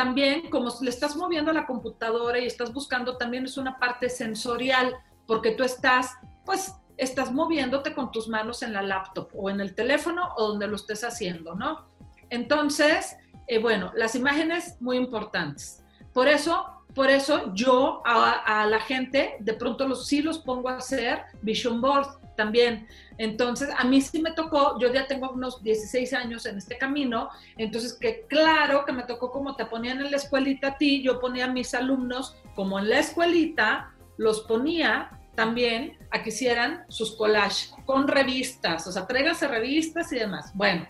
también 0.00 0.48
como 0.48 0.70
le 0.80 0.88
estás 0.88 1.14
moviendo 1.14 1.50
a 1.50 1.54
la 1.54 1.66
computadora 1.66 2.38
y 2.38 2.46
estás 2.46 2.72
buscando, 2.72 3.18
también 3.18 3.44
es 3.44 3.58
una 3.58 3.78
parte 3.78 4.08
sensorial, 4.08 4.96
porque 5.26 5.50
tú 5.50 5.62
estás, 5.62 6.14
pues, 6.46 6.72
estás 6.96 7.30
moviéndote 7.30 7.92
con 7.94 8.10
tus 8.10 8.26
manos 8.26 8.62
en 8.62 8.72
la 8.72 8.80
laptop 8.80 9.28
o 9.34 9.50
en 9.50 9.60
el 9.60 9.74
teléfono 9.74 10.30
o 10.38 10.48
donde 10.48 10.68
lo 10.68 10.76
estés 10.76 11.04
haciendo, 11.04 11.54
¿no? 11.54 11.84
Entonces, 12.30 13.18
eh, 13.46 13.58
bueno, 13.58 13.92
las 13.94 14.14
imágenes 14.14 14.80
muy 14.80 14.96
importantes. 14.96 15.84
Por 16.14 16.28
eso, 16.28 16.64
por 16.94 17.10
eso 17.10 17.52
yo 17.52 18.00
a, 18.06 18.64
la 18.70 18.80
gente 18.80 19.36
de 19.40 19.52
pronto 19.52 19.86
los, 19.86 20.06
sí 20.06 20.22
los 20.22 20.38
pongo 20.38 20.70
a 20.70 20.78
hacer 20.78 21.24
vision 21.42 21.82
board 21.82 22.08
también. 22.40 22.86
Entonces, 23.18 23.68
a 23.76 23.84
mí 23.84 24.00
sí 24.00 24.22
me 24.22 24.32
tocó, 24.32 24.80
yo 24.80 24.90
ya 24.90 25.06
tengo 25.06 25.28
unos 25.28 25.62
16 25.62 26.14
años 26.14 26.46
en 26.46 26.56
este 26.56 26.78
camino, 26.78 27.28
entonces 27.58 27.92
que 27.92 28.24
claro 28.28 28.86
que 28.86 28.92
me 28.92 29.02
tocó 29.02 29.30
como 29.30 29.56
te 29.56 29.66
ponían 29.66 30.00
en 30.00 30.10
la 30.10 30.16
escuelita 30.16 30.68
a 30.68 30.78
ti, 30.78 31.02
yo 31.02 31.20
ponía 31.20 31.44
a 31.44 31.52
mis 31.52 31.74
alumnos 31.74 32.34
como 32.54 32.78
en 32.78 32.88
la 32.88 32.98
escuelita, 32.98 33.92
los 34.16 34.40
ponía 34.40 35.10
también 35.34 35.98
a 36.10 36.22
que 36.22 36.30
hicieran 36.30 36.84
sus 36.88 37.14
collages 37.14 37.74
con 37.84 38.08
revistas, 38.08 38.86
o 38.86 38.92
sea, 38.92 39.06
tráiganse 39.06 39.46
revistas 39.46 40.10
y 40.14 40.16
demás. 40.16 40.52
Bueno, 40.54 40.86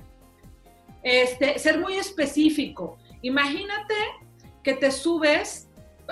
este, 1.03 1.59
ser 1.59 1.81
muy 1.81 1.95
específico. 1.95 2.97
Imagínate 3.23 3.95
que 4.63 4.75
te 4.75 4.93
subes, 4.93 5.69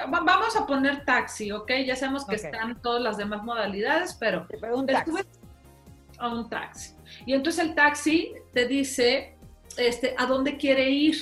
vamos 0.09 0.57
a 0.57 0.67
poner 0.67 1.05
taxi, 1.05 1.51
¿ok? 1.53 1.71
Ya 1.87 1.97
sabemos 1.97 2.25
que 2.27 2.37
están 2.37 2.81
todas 2.83 3.03
las 3.03 3.17
demás 3.17 3.43
modalidades, 3.43 4.15
pero 4.15 4.47
Pero 4.49 4.77
un 4.79 4.87
taxi. 4.87 5.13
a 6.19 6.29
un 6.29 6.49
taxi. 6.49 6.95
Y 7.27 7.33
entonces 7.35 7.65
el 7.65 7.75
taxi 7.75 8.33
te 8.53 8.67
dice 8.67 9.35
este, 9.77 10.15
a 10.19 10.27
dónde 10.27 10.57
quiere 10.57 10.91
ir. 10.91 11.17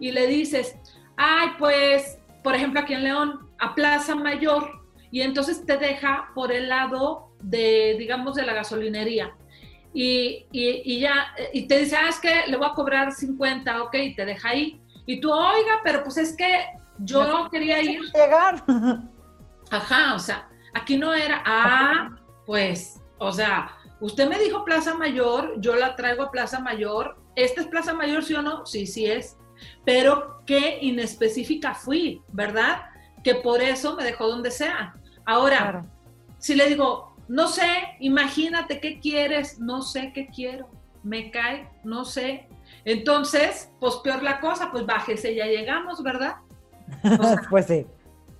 Y 0.00 0.12
le 0.12 0.26
dices, 0.28 0.76
ay, 1.16 1.48
pues, 1.58 2.18
por 2.44 2.54
ejemplo, 2.54 2.80
aquí 2.80 2.94
en 2.94 3.02
León, 3.04 3.48
a 3.58 3.74
Plaza 3.74 4.14
Mayor. 4.14 4.70
Y 5.10 5.22
entonces 5.22 5.64
te 5.66 5.76
deja 5.76 6.28
por 6.34 6.52
el 6.52 6.68
lado 6.68 7.30
de, 7.40 7.96
digamos, 7.98 8.34
de 8.36 8.44
la 8.46 8.52
gasolinería. 8.54 9.32
Y, 9.92 10.46
y- 10.52 10.82
y 10.84 11.00
ya, 11.00 11.28
y 11.52 11.66
te 11.66 11.78
dice, 11.78 11.96
ah, 11.96 12.08
es 12.08 12.20
que 12.20 12.46
le 12.46 12.56
voy 12.56 12.68
a 12.70 12.74
cobrar 12.74 13.10
50, 13.12 13.82
ok, 13.82 13.94
y 13.94 14.14
te 14.14 14.24
deja 14.24 14.50
ahí. 14.50 14.80
Y 15.06 15.18
tú, 15.20 15.32
oiga, 15.32 15.80
pero 15.82 16.04
pues 16.04 16.18
es 16.18 16.36
que 16.36 16.66
yo 16.98 17.26
no 17.26 17.50
quería 17.50 17.82
ir. 17.82 18.00
Llegar. 18.14 18.62
Ajá, 19.70 20.14
o 20.14 20.18
sea, 20.18 20.48
aquí 20.74 20.96
no 20.96 21.12
era, 21.14 21.42
ah, 21.44 22.10
pues, 22.46 23.00
o 23.18 23.32
sea, 23.32 23.70
usted 24.00 24.28
me 24.28 24.38
dijo 24.38 24.64
Plaza 24.64 24.94
Mayor, 24.94 25.54
yo 25.60 25.76
la 25.76 25.94
traigo 25.96 26.22
a 26.24 26.30
Plaza 26.30 26.60
Mayor, 26.60 27.18
¿esta 27.36 27.60
es 27.60 27.66
Plaza 27.66 27.92
Mayor, 27.92 28.24
sí 28.24 28.34
o 28.34 28.42
no? 28.42 28.64
Sí, 28.64 28.86
sí 28.86 29.06
es, 29.06 29.36
pero 29.84 30.42
qué 30.46 30.78
inespecífica 30.80 31.74
fui, 31.74 32.22
¿verdad? 32.28 32.82
Que 33.22 33.34
por 33.34 33.60
eso 33.62 33.94
me 33.96 34.04
dejó 34.04 34.28
donde 34.28 34.50
sea. 34.50 34.94
Ahora, 35.26 35.58
Claro. 35.58 35.86
si 36.38 36.54
le 36.54 36.66
digo, 36.66 37.14
no 37.28 37.48
sé, 37.48 37.68
imagínate 38.00 38.80
qué 38.80 39.00
quieres, 39.00 39.58
no 39.58 39.82
sé 39.82 40.12
qué 40.14 40.28
quiero, 40.28 40.70
me 41.02 41.30
cae, 41.30 41.68
no 41.84 42.06
sé. 42.06 42.48
Entonces, 42.86 43.70
pues 43.80 43.96
peor 43.96 44.22
la 44.22 44.40
cosa, 44.40 44.70
pues 44.72 44.86
bájese, 44.86 45.34
ya 45.34 45.44
llegamos, 45.44 46.02
¿verdad? 46.02 46.36
O 47.04 47.22
sea, 47.22 47.40
pues 47.48 47.66
sí. 47.66 47.86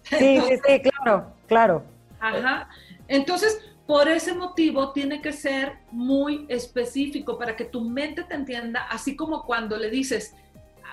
Sí, 0.03 0.41
sí, 0.41 0.55
sí, 0.67 0.83
claro, 0.83 1.33
claro. 1.47 1.85
Ajá. 2.21 2.69
Entonces, 3.09 3.59
por 3.87 4.09
ese 4.09 4.35
motivo 4.35 4.93
tiene 4.93 5.21
que 5.23 5.33
ser 5.33 5.79
muy 5.91 6.47
específico 6.49 7.39
para 7.39 7.57
que 7.57 7.65
tu 7.65 7.83
mente 7.83 8.23
te 8.25 8.35
entienda, 8.35 8.83
así 8.91 9.17
como 9.17 9.45
cuando 9.45 9.77
le 9.77 9.91
dices, 9.91 10.35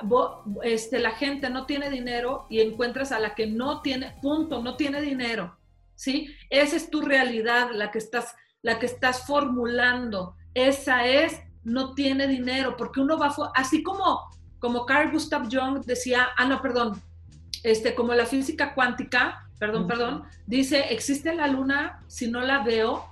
"Vo- 0.04 0.41
este, 0.63 1.00
la 1.00 1.12
gente 1.12 1.50
no 1.50 1.65
tiene 1.65 1.89
dinero 1.89 2.46
y 2.50 2.62
encuentras 2.62 3.12
a 3.12 3.20
la 3.20 3.36
que 3.36 3.48
no 3.48 3.82
tiene, 3.82 4.15
punto, 4.22 4.62
no 4.62 4.76
tiene 4.76 5.02
dinero, 5.02 5.58
¿sí? 5.96 6.34
Esa 6.50 6.76
es 6.76 6.89
tu 6.89 7.02
realidad, 7.02 7.70
la 7.74 7.91
que 7.91 7.98
estás, 8.00 8.36
la 8.62 8.80
que 8.80 8.86
estás 8.86 9.26
formulando. 9.26 10.36
Esa 10.54 11.06
es, 11.06 11.39
no 11.63 11.94
tiene 11.96 12.28
dinero, 12.28 12.76
porque 12.78 13.00
uno 13.02 13.18
va, 13.18 13.34
así 13.56 13.84
como, 13.84 14.22
como 14.60 14.86
Carl 14.86 15.12
Gustav 15.12 15.48
Jung 15.52 15.84
decía, 15.86 16.28
ah, 16.38 16.46
no, 16.46 16.62
perdón, 16.62 17.02
este, 17.65 17.95
como 17.95 18.13
la 18.13 18.28
física 18.28 18.75
cuántica, 18.75 19.47
perdón, 19.58 19.88
perdón, 19.88 20.23
dice, 20.45 20.93
existe 20.93 21.34
la 21.34 21.47
luna 21.47 22.04
si 22.08 22.30
no 22.30 22.41
la 22.41 22.63
veo. 22.63 23.06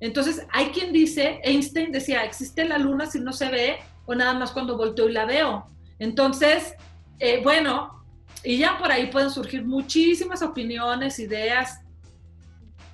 Entonces, 0.00 0.46
hay 0.50 0.70
quien 0.70 0.90
dice, 0.92 1.40
Einstein 1.44 1.92
decía, 1.92 2.24
existe 2.24 2.64
la 2.64 2.78
luna 2.78 3.04
si 3.06 3.20
no 3.20 3.34
se 3.34 3.50
ve 3.50 3.76
o 4.06 4.14
nada 4.14 4.32
más 4.32 4.52
cuando 4.52 4.78
volteo 4.78 5.08
y 5.08 5.12
la 5.12 5.26
veo. 5.26 5.66
Entonces, 5.98 6.74
eh, 7.18 7.42
bueno, 7.42 8.02
y 8.42 8.56
ya 8.56 8.78
por 8.78 8.90
ahí 8.90 9.08
pueden 9.08 9.28
surgir 9.28 9.66
muchísimas 9.66 10.40
opiniones, 10.40 11.18
ideas. 11.18 11.80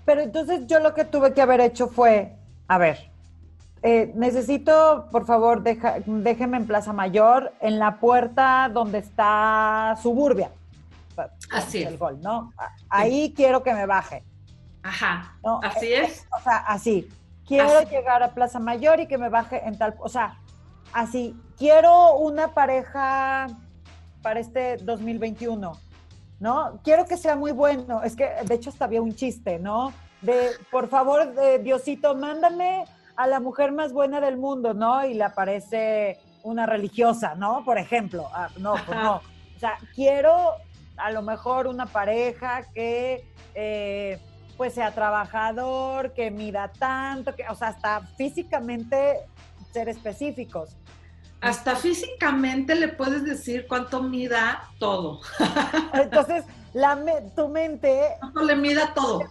Pero 0.04 0.22
entonces 0.22 0.66
yo 0.66 0.80
lo 0.80 0.92
que 0.92 1.04
tuve 1.04 1.32
que 1.34 1.40
haber 1.42 1.60
hecho 1.60 1.86
fue, 1.86 2.34
a 2.66 2.78
ver, 2.78 3.12
eh, 3.82 4.10
necesito, 4.16 5.06
por 5.12 5.24
favor, 5.24 5.62
deja- 5.62 5.98
déjeme 6.04 6.56
en 6.56 6.66
Plaza 6.66 6.92
Mayor, 6.92 7.52
en 7.60 7.78
la 7.78 8.00
puerta 8.00 8.68
donde 8.74 8.98
está 8.98 9.96
Suburbia. 10.02 10.50
Así. 11.52 11.82
El 11.82 11.98
gol, 11.98 12.20
¿no? 12.20 12.52
Ahí 12.88 13.32
quiero 13.34 13.62
que 13.62 13.72
me 13.74 13.86
baje. 13.86 14.24
Ajá, 14.82 15.36
¿no? 15.44 15.60
así 15.62 15.86
Eh, 15.86 16.04
es. 16.04 16.26
O 16.38 16.42
sea, 16.42 16.58
así. 16.58 17.08
Quiero 17.46 17.78
Así. 17.78 17.90
llegar 17.90 18.22
a 18.22 18.34
Plaza 18.34 18.58
Mayor 18.58 18.98
y 19.00 19.06
que 19.06 19.18
me 19.18 19.28
baje 19.28 19.66
en 19.66 19.78
tal, 19.78 19.94
o 20.00 20.08
sea, 20.08 20.38
así. 20.92 21.34
Quiero 21.56 22.16
una 22.16 22.48
pareja 22.54 23.46
para 24.20 24.40
este 24.40 24.76
2021, 24.78 25.72
¿no? 26.40 26.80
Quiero 26.82 27.04
que 27.06 27.16
sea 27.16 27.36
muy 27.36 27.52
bueno. 27.52 28.02
Es 28.02 28.16
que, 28.16 28.28
de 28.44 28.54
hecho, 28.54 28.70
hasta 28.70 28.84
había 28.84 29.00
un 29.00 29.14
chiste, 29.14 29.58
¿no? 29.60 29.92
De, 30.22 30.50
por 30.72 30.88
favor, 30.88 31.34
de, 31.34 31.60
Diosito, 31.60 32.14
mándame 32.16 32.84
a 33.16 33.26
la 33.28 33.38
mujer 33.40 33.70
más 33.72 33.92
buena 33.92 34.20
del 34.20 34.36
mundo, 34.36 34.74
¿no? 34.74 35.04
Y 35.06 35.14
le 35.14 35.24
aparece 35.24 36.18
una 36.42 36.66
religiosa, 36.66 37.34
¿no? 37.36 37.64
Por 37.64 37.78
ejemplo, 37.78 38.28
ah, 38.34 38.48
no, 38.58 38.74
pues 38.84 38.98
no. 38.98 39.16
O 39.16 39.58
sea, 39.58 39.78
quiero 39.94 40.50
a 40.96 41.10
lo 41.10 41.22
mejor 41.22 41.66
una 41.66 41.86
pareja 41.86 42.64
que 42.74 43.24
eh, 43.54 44.18
pues 44.56 44.74
sea 44.74 44.92
trabajador, 44.92 46.12
que 46.14 46.30
mida 46.30 46.70
tanto, 46.78 47.34
que, 47.34 47.46
o 47.48 47.54
sea, 47.54 47.68
hasta 47.68 48.00
físicamente 48.16 49.20
ser 49.72 49.88
específicos. 49.88 50.76
Hasta 51.40 51.76
físicamente 51.76 52.74
le 52.74 52.88
puedes 52.88 53.24
decir 53.24 53.66
cuánto 53.68 54.02
mida 54.02 54.70
todo. 54.78 55.20
Entonces, 55.92 56.44
la, 56.72 56.98
tu 57.36 57.48
mente... 57.48 58.16
¿Cuánto 58.20 58.42
le 58.42 58.56
mida 58.56 58.94
todo? 58.94 59.22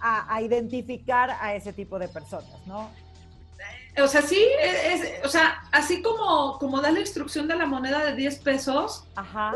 A, 0.00 0.34
a, 0.34 0.42
identificar 0.42 1.30
a 1.40 1.54
ese 1.54 1.72
tipo 1.72 1.98
de 1.98 2.06
personas, 2.06 2.64
¿no? 2.66 2.90
O 4.02 4.08
sea, 4.08 4.20
sí, 4.20 4.46
es, 4.60 5.24
o 5.24 5.28
sea, 5.28 5.62
así 5.72 6.02
como, 6.02 6.58
como 6.58 6.80
da 6.80 6.90
la 6.90 7.00
instrucción 7.00 7.48
de 7.48 7.56
la 7.56 7.66
moneda 7.66 8.04
de 8.04 8.14
10 8.14 8.38
pesos, 8.40 9.04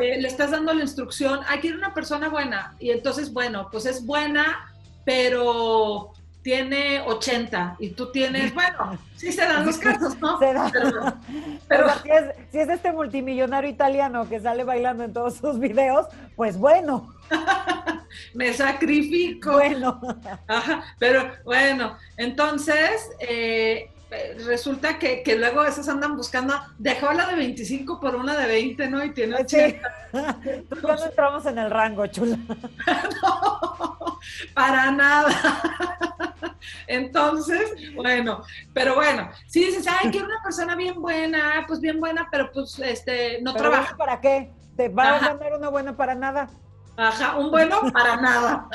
eh, 0.00 0.20
le 0.20 0.28
estás 0.28 0.50
dando 0.50 0.72
la 0.72 0.80
instrucción, 0.80 1.40
hay 1.46 1.60
que 1.60 1.68
ir 1.68 1.76
una 1.76 1.92
persona 1.92 2.28
buena. 2.28 2.74
Y 2.78 2.90
entonces, 2.90 3.32
bueno, 3.32 3.68
pues 3.70 3.84
es 3.84 4.04
buena, 4.04 4.72
pero 5.04 6.12
tiene 6.42 7.02
80 7.02 7.76
y 7.80 7.90
tú 7.90 8.10
tienes, 8.10 8.54
bueno, 8.54 8.98
sí 9.16 9.30
se 9.32 9.42
dan 9.42 9.66
los 9.66 9.78
casos, 9.78 10.18
¿no? 10.18 10.38
Se 10.38 10.52
da. 10.52 11.20
Pero, 11.68 11.88
si, 12.02 12.10
es, 12.10 12.24
si, 12.50 12.58
es, 12.58 12.68
este 12.68 12.92
multimillonario 12.92 13.70
italiano 13.70 14.28
que 14.28 14.40
sale 14.40 14.64
bailando 14.64 15.04
en 15.04 15.12
todos 15.12 15.36
sus 15.36 15.58
videos, 15.58 16.06
pues 16.36 16.56
bueno. 16.56 17.14
Me 18.34 18.52
sacrifico. 18.52 19.52
Bueno. 19.52 20.00
Ajá, 20.48 20.82
pero 20.98 21.30
bueno, 21.44 21.96
entonces, 22.16 23.10
eh, 23.20 23.90
resulta 24.44 24.98
que, 24.98 25.22
que, 25.22 25.36
luego 25.36 25.64
esas 25.64 25.88
andan 25.88 26.16
buscando, 26.16 26.54
dejó 26.78 27.12
la 27.12 27.26
de 27.26 27.36
25 27.36 28.00
por 28.00 28.16
una 28.16 28.36
de 28.36 28.46
20, 28.46 28.88
¿no? 28.88 29.04
Y 29.04 29.12
tiene 29.12 29.36
80. 29.36 29.94
Sí. 30.10 30.10
no 30.82 31.04
entramos 31.04 31.46
en 31.46 31.58
el 31.58 31.70
rango, 31.70 32.06
chula. 32.08 32.36
no, 33.22 34.18
para 34.54 34.90
nada. 34.90 35.30
Entonces, 36.86 37.72
bueno, 37.94 38.42
pero 38.74 38.96
bueno, 38.96 39.30
si 39.46 39.64
dices, 39.66 39.86
ay, 39.86 40.10
quiero 40.10 40.26
una 40.26 40.42
persona 40.42 40.74
bien 40.74 41.00
buena, 41.00 41.64
pues 41.66 41.80
bien 41.80 42.00
buena, 42.00 42.26
pero 42.30 42.50
pues 42.52 42.78
este, 42.80 43.40
no 43.42 43.54
trabaja. 43.54 43.96
¿Para 43.96 44.20
qué? 44.20 44.50
¿Te 44.76 44.88
va 44.88 45.16
a 45.16 45.18
ganar 45.20 45.54
una 45.56 45.68
buena 45.68 45.96
para 45.96 46.14
nada? 46.14 46.50
Ajá, 46.96 47.36
un 47.36 47.50
bueno 47.50 47.80
para 47.92 48.16
nada. 48.16 48.68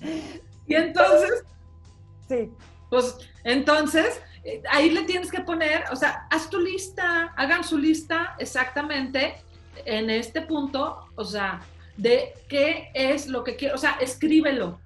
y 0.66 0.74
entonces, 0.74 1.44
sí. 2.28 2.50
Pues 2.90 3.18
entonces, 3.46 4.20
eh, 4.42 4.60
ahí 4.68 4.90
le 4.90 5.04
tienes 5.04 5.30
que 5.30 5.40
poner, 5.40 5.84
o 5.92 5.96
sea, 5.96 6.26
haz 6.30 6.50
tu 6.50 6.58
lista, 6.58 7.32
hagan 7.36 7.62
su 7.62 7.78
lista 7.78 8.34
exactamente 8.40 9.36
en 9.84 10.10
este 10.10 10.40
punto, 10.40 11.06
o 11.14 11.24
sea, 11.24 11.60
de 11.96 12.34
qué 12.48 12.90
es 12.92 13.28
lo 13.28 13.44
que 13.44 13.54
quiero, 13.54 13.76
o 13.76 13.78
sea, 13.78 13.98
escríbelo, 14.00 14.80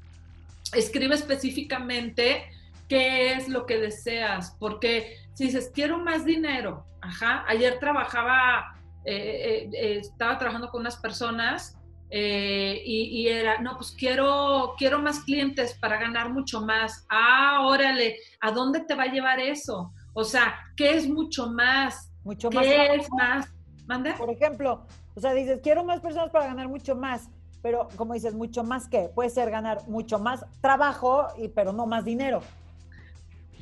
escribe 0.75 1.15
específicamente 1.15 2.51
qué 2.87 3.33
es 3.33 3.49
lo 3.49 3.65
que 3.65 3.79
deseas, 3.79 4.55
porque 4.59 5.17
si 5.33 5.45
dices, 5.45 5.71
quiero 5.75 5.97
más 5.99 6.27
dinero, 6.27 6.85
ajá, 7.01 7.47
ayer 7.49 7.79
trabajaba, 7.79 8.77
eh, 9.07 9.71
eh, 9.73 10.01
estaba 10.03 10.37
trabajando 10.37 10.69
con 10.69 10.83
unas 10.83 10.97
personas 10.97 11.79
eh, 12.13 12.83
y, 12.85 13.29
era, 13.29 13.61
no, 13.61 13.77
pues 13.77 13.93
quiero, 13.93 14.75
quiero 14.77 14.99
más 14.99 15.21
clientes 15.21 15.75
para 15.75 15.97
ganar 15.97 16.31
mucho 16.31 16.61
más. 16.61 17.07
Ah, 17.09 17.61
órale, 17.65 18.17
¿a 18.41 18.51
dónde 18.51 18.81
te 18.81 18.95
va 18.95 19.05
a 19.05 19.13
llevar 19.13 19.39
eso? 19.39 19.93
O 20.13 20.25
sea, 20.25 20.55
¿qué 20.77 20.97
es 20.97 21.09
mucho 21.09 21.49
más? 21.49 22.11
Mucho 22.25 22.51
¿Qué 22.51 22.57
más. 22.57 22.67
¿Qué 22.67 22.95
es 22.97 23.13
más? 23.13 23.49
¿Mande? 23.87 24.13
Por 24.15 24.31
ejemplo, 24.31 24.87
o 25.15 25.21
sea, 25.21 25.33
dices, 25.35 25.61
quiero 25.63 25.85
más 25.85 26.01
personas 26.01 26.31
para 26.31 26.47
ganar 26.47 26.69
mucho 26.69 26.97
más, 26.97 27.29
pero 27.63 27.89
como 27.97 28.15
dices, 28.15 28.35
mucho 28.35 28.65
más 28.65 28.89
que 28.89 29.09
puede 29.15 29.31
ser 29.31 29.51
ganar 29.51 29.87
mucho 29.87 30.19
más 30.19 30.45
trabajo, 30.61 31.29
y, 31.39 31.49
pero 31.49 31.73
no 31.73 31.87
más 31.87 32.05
dinero. 32.05 32.43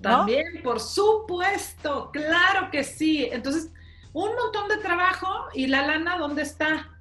También, 0.01 0.63
por 0.63 0.81
supuesto, 0.81 2.11
claro 2.13 2.71
que 2.71 2.85
sí. 2.85 3.29
Entonces, 3.31 3.73
un 4.13 4.31
montón 4.35 4.69
de 4.69 4.79
trabajo 4.79 5.29
y 5.53 5.67
la 5.67 5.87
lana, 5.87 6.17
¿dónde 6.17 6.43
está? 6.43 6.99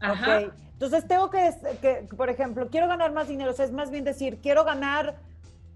Ajá. 0.00 0.52
Entonces 0.78 1.08
tengo 1.08 1.28
que, 1.28 1.52
que, 1.82 2.08
por 2.16 2.30
ejemplo, 2.30 2.68
quiero 2.70 2.86
ganar 2.86 3.12
más 3.12 3.26
dinero, 3.26 3.50
o 3.50 3.54
sea, 3.54 3.64
es 3.64 3.72
más 3.72 3.90
bien 3.90 4.04
decir, 4.04 4.38
quiero 4.40 4.62
ganar 4.64 5.16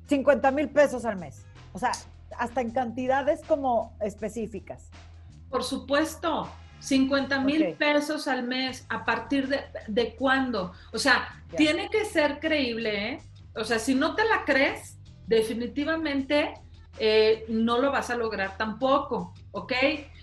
50 0.07 0.51
mil 0.53 0.69
pesos 0.69 1.05
al 1.05 1.17
mes. 1.17 1.45
O 1.73 1.79
sea, 1.81 1.91
hasta 2.39 2.61
en 2.61 2.71
cantidades 2.71 3.41
como 3.49 3.97
específicas. 4.01 4.91
Por 5.51 5.65
supuesto, 5.65 6.49
50 6.79 7.41
mil 7.41 7.75
pesos 7.75 8.29
al 8.29 8.45
mes, 8.45 8.87
¿a 8.89 9.05
partir 9.05 9.49
de, 9.49 9.65
de 9.89 10.15
cuándo? 10.15 10.73
O 10.93 10.99
sea, 10.99 11.43
tiene 11.57 11.91
que 11.91 12.05
ser 12.05 12.39
creíble, 12.39 13.09
¿eh? 13.09 13.19
O 13.57 13.65
sea, 13.65 13.81
si 13.81 13.97
no 13.97 14.15
te 14.15 14.25
la 14.25 14.45
crees, 14.45 14.99
definitivamente 15.27 16.55
eh, 16.99 17.45
no 17.49 17.79
lo 17.79 17.91
vas 17.91 18.11
a 18.11 18.17
lograr 18.17 18.57
tampoco, 18.57 19.33
¿ok? 19.53 19.73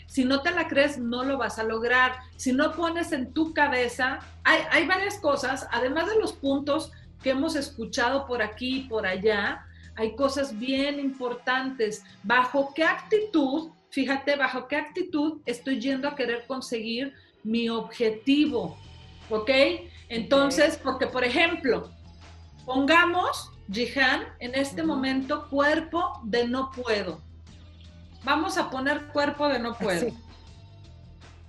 Si 0.10 0.26
no 0.26 0.42
te 0.42 0.50
la 0.50 0.68
crees, 0.68 0.98
no 0.98 1.24
lo 1.24 1.38
vas 1.38 1.60
a 1.60 1.64
lograr. 1.64 2.16
Si 2.36 2.52
no 2.52 2.72
pones 2.72 3.12
en 3.12 3.32
tu 3.32 3.54
cabeza, 3.54 4.20
hay, 4.44 4.88
varias 4.88 5.20
cosas, 5.20 5.68
además 5.72 6.08
de 6.08 6.20
los 6.20 6.34
puntos 6.34 6.92
que 7.22 7.30
hemos 7.30 7.56
escuchado 7.56 8.26
por 8.26 8.42
aquí 8.42 8.78
y 8.78 8.84
por 8.88 9.06
allá, 9.06 9.68
hay 9.96 10.16
cosas 10.16 10.58
bien 10.58 11.00
importantes. 11.00 12.04
¿Bajo 12.24 12.74
qué 12.74 12.86
actitud, 12.86 13.70
fíjate, 13.92 14.36
bajo 14.36 14.68
qué 14.68 14.78
actitud 14.78 15.42
estoy 15.46 15.80
yendo 15.80 16.08
a 16.08 16.16
querer 16.16 16.48
conseguir 16.48 17.14
mi 17.44 17.70
objetivo? 17.70 18.80
¿Ok? 19.30 19.52
Entonces, 20.08 20.80
porque 20.82 21.06
por 21.06 21.24
ejemplo, 21.24 21.92
pongamos, 22.66 23.52
Jihan, 23.72 24.24
en 24.40 24.56
este 24.56 24.82
momento, 24.82 25.48
cuerpo 25.50 26.20
de 26.24 26.48
no 26.48 26.72
puedo 26.72 27.29
vamos 28.24 28.58
a 28.58 28.70
poner 28.70 29.08
cuerpo 29.08 29.48
de 29.48 29.60
no 29.60 29.76
puedo. 29.76 30.12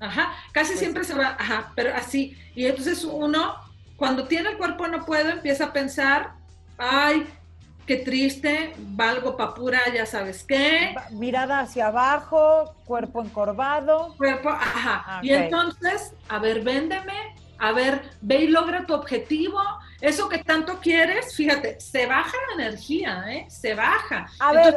Ajá, 0.00 0.32
casi 0.52 0.70
pues 0.70 0.78
siempre 0.80 1.04
se 1.04 1.14
va, 1.14 1.36
ajá, 1.38 1.72
pero 1.74 1.94
así. 1.94 2.36
Y 2.54 2.66
entonces 2.66 3.04
uno, 3.04 3.54
cuando 3.96 4.26
tiene 4.26 4.50
el 4.50 4.56
cuerpo 4.56 4.88
no 4.88 5.04
puedo, 5.04 5.28
empieza 5.28 5.66
a 5.66 5.72
pensar, 5.72 6.32
ay, 6.78 7.28
qué 7.86 7.96
triste, 7.96 8.72
valgo 8.78 9.36
pa' 9.36 9.54
pura, 9.54 9.80
ya 9.92 10.06
sabes 10.06 10.44
qué. 10.44 10.94
Mirada 11.10 11.60
hacia 11.60 11.88
abajo, 11.88 12.74
cuerpo 12.86 13.22
encorvado. 13.22 14.14
Cuerpo, 14.16 14.48
ajá. 14.48 15.20
Y 15.22 15.32
entonces, 15.32 16.14
a 16.28 16.38
ver, 16.38 16.62
véndeme, 16.62 17.34
a 17.58 17.72
ver, 17.72 18.02
ve 18.22 18.44
y 18.44 18.46
logra 18.46 18.86
tu 18.86 18.94
objetivo. 18.94 19.60
Eso 20.00 20.28
que 20.28 20.38
tanto 20.38 20.78
quieres, 20.80 21.34
fíjate, 21.34 21.78
se 21.78 22.06
baja 22.06 22.32
la 22.48 22.64
energía, 22.64 23.24
¿eh? 23.28 23.46
Se 23.50 23.74
baja. 23.74 24.26
A 24.38 24.52
ver, 24.52 24.76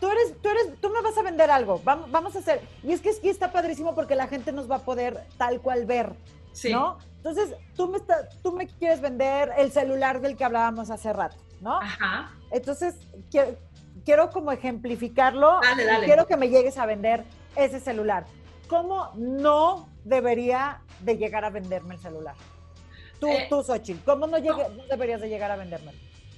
tú 0.00 0.08
eres, 0.08 0.40
tú 0.40 0.48
eres, 0.48 0.80
tú 0.80 0.88
me 0.88 1.02
vas 1.02 1.16
a 1.18 1.22
vender 1.22 1.50
algo, 1.50 1.80
vamos, 1.84 2.10
vamos 2.10 2.34
a 2.36 2.38
hacer. 2.38 2.62
Y 2.82 2.92
es 2.92 3.00
que 3.00 3.10
aquí 3.10 3.28
está 3.28 3.52
padrísimo 3.52 3.94
porque 3.94 4.14
la 4.14 4.26
gente 4.26 4.52
nos 4.52 4.70
va 4.70 4.76
a 4.76 4.84
poder 4.84 5.26
tal 5.36 5.60
cual 5.60 5.84
ver, 5.84 6.14
sí. 6.52 6.72
¿no? 6.72 6.98
Entonces, 7.16 7.54
tú 7.74 7.88
me, 7.88 7.98
tú 8.42 8.52
me 8.52 8.66
quieres 8.66 9.00
vender 9.00 9.52
el 9.56 9.72
celular 9.72 10.20
del 10.20 10.36
que 10.36 10.44
hablábamos 10.44 10.90
hace 10.90 11.12
rato, 11.12 11.36
¿no? 11.60 11.80
Ajá. 11.80 12.32
Entonces, 12.50 12.96
quiero, 13.30 13.56
quiero 14.04 14.30
como 14.30 14.52
ejemplificarlo. 14.52 15.60
Dale, 15.62 15.84
dale. 15.84 16.06
Quiero 16.06 16.26
que 16.26 16.36
me 16.36 16.48
llegues 16.48 16.78
a 16.78 16.86
vender 16.86 17.24
ese 17.56 17.80
celular. 17.80 18.26
¿Cómo 18.68 19.10
no 19.14 19.88
debería 20.04 20.80
de 21.00 21.16
llegar 21.16 21.44
a 21.44 21.50
venderme 21.50 21.94
el 21.94 22.00
celular? 22.00 22.34
Tú, 23.24 23.30
eh, 23.30 23.46
tú 23.48 23.62
Xochitl, 23.62 24.04
¿cómo 24.04 24.26
no, 24.26 24.38
no. 24.38 24.84
deberías 24.88 25.20
de 25.20 25.28
llegar 25.28 25.50
a 25.50 25.56
venderme? 25.56 25.92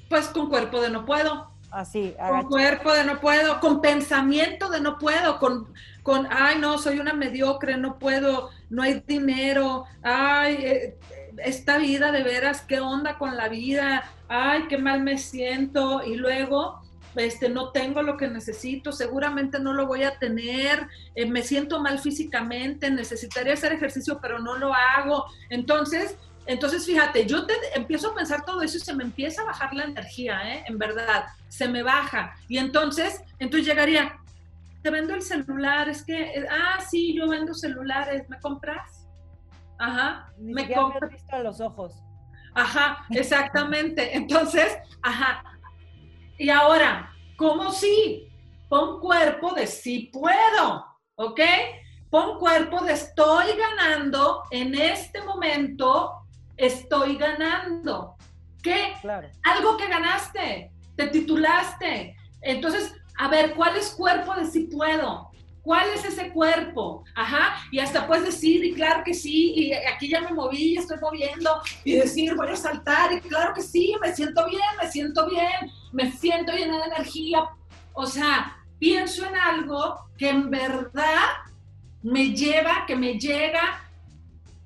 Pues 0.09 0.27
con 0.29 0.49
cuerpo 0.49 0.81
de 0.81 0.91
no 0.91 1.05
puedo. 1.05 1.51
Así, 1.71 2.15
con 2.17 2.45
cuerpo 2.45 2.93
de 2.93 3.05
no 3.05 3.21
puedo, 3.21 3.61
con 3.61 3.81
pensamiento 3.81 4.71
de 4.71 4.81
no 4.81 4.99
puedo, 4.99 5.39
con, 5.39 5.67
con, 6.03 6.27
ay, 6.31 6.59
no, 6.59 6.79
soy 6.79 7.01
una 7.01 7.13
mediocre, 7.13 7.77
no 7.77 7.99
puedo, 7.99 8.51
no 8.71 8.83
hay 8.83 9.03
dinero, 9.07 9.85
ay, 10.03 10.55
eh, 10.61 10.99
esta 11.45 11.77
vida 11.79 12.13
de 12.13 12.23
veras, 12.23 12.63
¿qué 12.63 12.81
onda 12.81 13.19
con 13.19 13.37
la 13.37 13.49
vida? 13.49 14.11
Ay, 14.29 14.69
qué 14.69 14.79
mal 14.79 15.03
me 15.03 15.19
siento. 15.19 16.03
Y 16.03 16.15
luego, 16.15 16.81
este, 17.17 17.49
no 17.49 17.71
tengo 17.71 18.03
lo 18.03 18.17
que 18.17 18.29
necesito, 18.29 18.93
seguramente 18.93 19.59
no 19.59 19.73
lo 19.73 19.87
voy 19.87 20.05
a 20.05 20.19
tener, 20.19 20.87
eh, 21.15 21.27
me 21.27 21.43
siento 21.43 21.81
mal 21.81 21.99
físicamente, 21.99 22.91
necesitaría 22.91 23.55
hacer 23.55 23.73
ejercicio, 23.73 24.19
pero 24.21 24.39
no 24.39 24.57
lo 24.57 24.73
hago. 24.73 25.27
Entonces, 25.51 26.17
entonces, 26.47 26.87
fíjate, 26.87 27.27
yo 27.27 27.47
te 27.47 27.55
empiezo 27.75 28.11
a 28.11 28.15
pensar 28.15 28.45
todo 28.45 28.63
eso 28.63 28.77
y 28.77 28.81
se 28.81 28.95
me 28.95 29.05
empieza 29.05 29.43
a 29.43 29.47
bajar 29.47 29.75
la 29.75 29.85
energía, 29.85 30.55
¿eh? 30.55 30.65
En 30.67 30.79
verdad, 30.79 31.27
se 31.49 31.69
me 31.69 31.83
baja. 31.83 32.35
Y 32.49 32.59
entonces, 32.59 33.23
entonces 33.39 33.67
llegaría, 33.67 34.19
te 34.83 34.91
vendo 34.91 35.15
el 35.15 35.23
celular, 35.23 35.89
es 35.89 36.05
que, 36.05 36.47
ah, 36.51 36.81
sí, 36.89 37.15
yo 37.15 37.29
vendo 37.29 37.55
celulares, 37.55 38.29
¿me 38.29 38.39
compras? 38.41 39.07
Ajá, 39.79 40.33
Ni 40.39 40.55
me 40.55 40.73
compras. 40.73 41.11
visto 41.11 41.37
a 41.37 41.41
los 41.41 41.61
ojos. 41.61 41.95
Ajá, 42.55 43.05
exactamente. 43.11 44.17
Entonces, 44.17 44.79
ajá. 45.03 45.43
Y 46.39 46.49
ahora, 46.49 47.13
¿cómo 47.37 47.73
sí? 47.73 48.27
pon 48.69 49.01
cuerpo 49.01 49.55
de 49.55 49.67
sí 49.67 50.11
puedo, 50.13 50.87
¿ok? 51.17 51.41
Pon 52.11 52.39
cuerpo 52.39 52.85
de 52.85 52.93
estoy 52.93 53.47
ganando, 53.57 54.45
en 54.51 54.75
este 54.75 55.23
momento 55.23 56.13
estoy 56.57 57.17
ganando. 57.17 58.17
¿Qué? 58.63 58.95
Claro. 59.01 59.29
Algo 59.45 59.77
que 59.77 59.89
ganaste, 59.89 60.73
te 60.97 61.07
titulaste. 61.09 62.17
Entonces, 62.41 62.95
a 63.19 63.29
ver, 63.29 63.55
¿cuál 63.55 63.77
es 63.77 63.91
cuerpo 63.91 64.35
de 64.35 64.47
sí 64.47 64.69
puedo? 64.73 65.31
¿Cuál 65.63 65.89
es 65.95 66.05
ese 66.05 66.31
cuerpo? 66.31 67.05
Ajá, 67.17 67.57
y 67.73 67.81
hasta 67.81 68.07
puedes 68.07 68.25
decir, 68.25 68.65
y 68.65 68.73
claro 68.73 69.03
que 69.05 69.13
sí, 69.13 69.53
y 69.57 69.73
aquí 69.73 70.09
ya 70.09 70.21
me 70.21 70.33
moví, 70.33 70.77
estoy 70.77 70.99
moviendo, 71.01 71.61
y 71.83 71.97
decir, 71.97 72.37
voy 72.37 72.51
a 72.51 72.57
saltar, 72.57 73.13
y 73.13 73.21
claro 73.21 73.53
que 73.53 73.63
sí, 73.63 73.97
me 74.01 74.15
siento 74.15 74.47
bien, 74.47 74.61
me 74.81 74.89
siento 74.89 75.29
bien, 75.29 75.73
me 75.93 76.13
siento 76.13 76.53
llena 76.53 76.79
de 76.79 76.85
energía. 76.85 77.49
O 77.95 78.07
sea, 78.07 78.65
pienso 78.79 79.27
en 79.27 79.35
algo 79.35 80.09
que 80.17 80.29
en 80.29 80.51
verdad 80.51 81.31
me 82.01 82.31
lleva, 82.31 82.85
que 82.87 82.95
me 82.95 83.19
llega, 83.19 83.86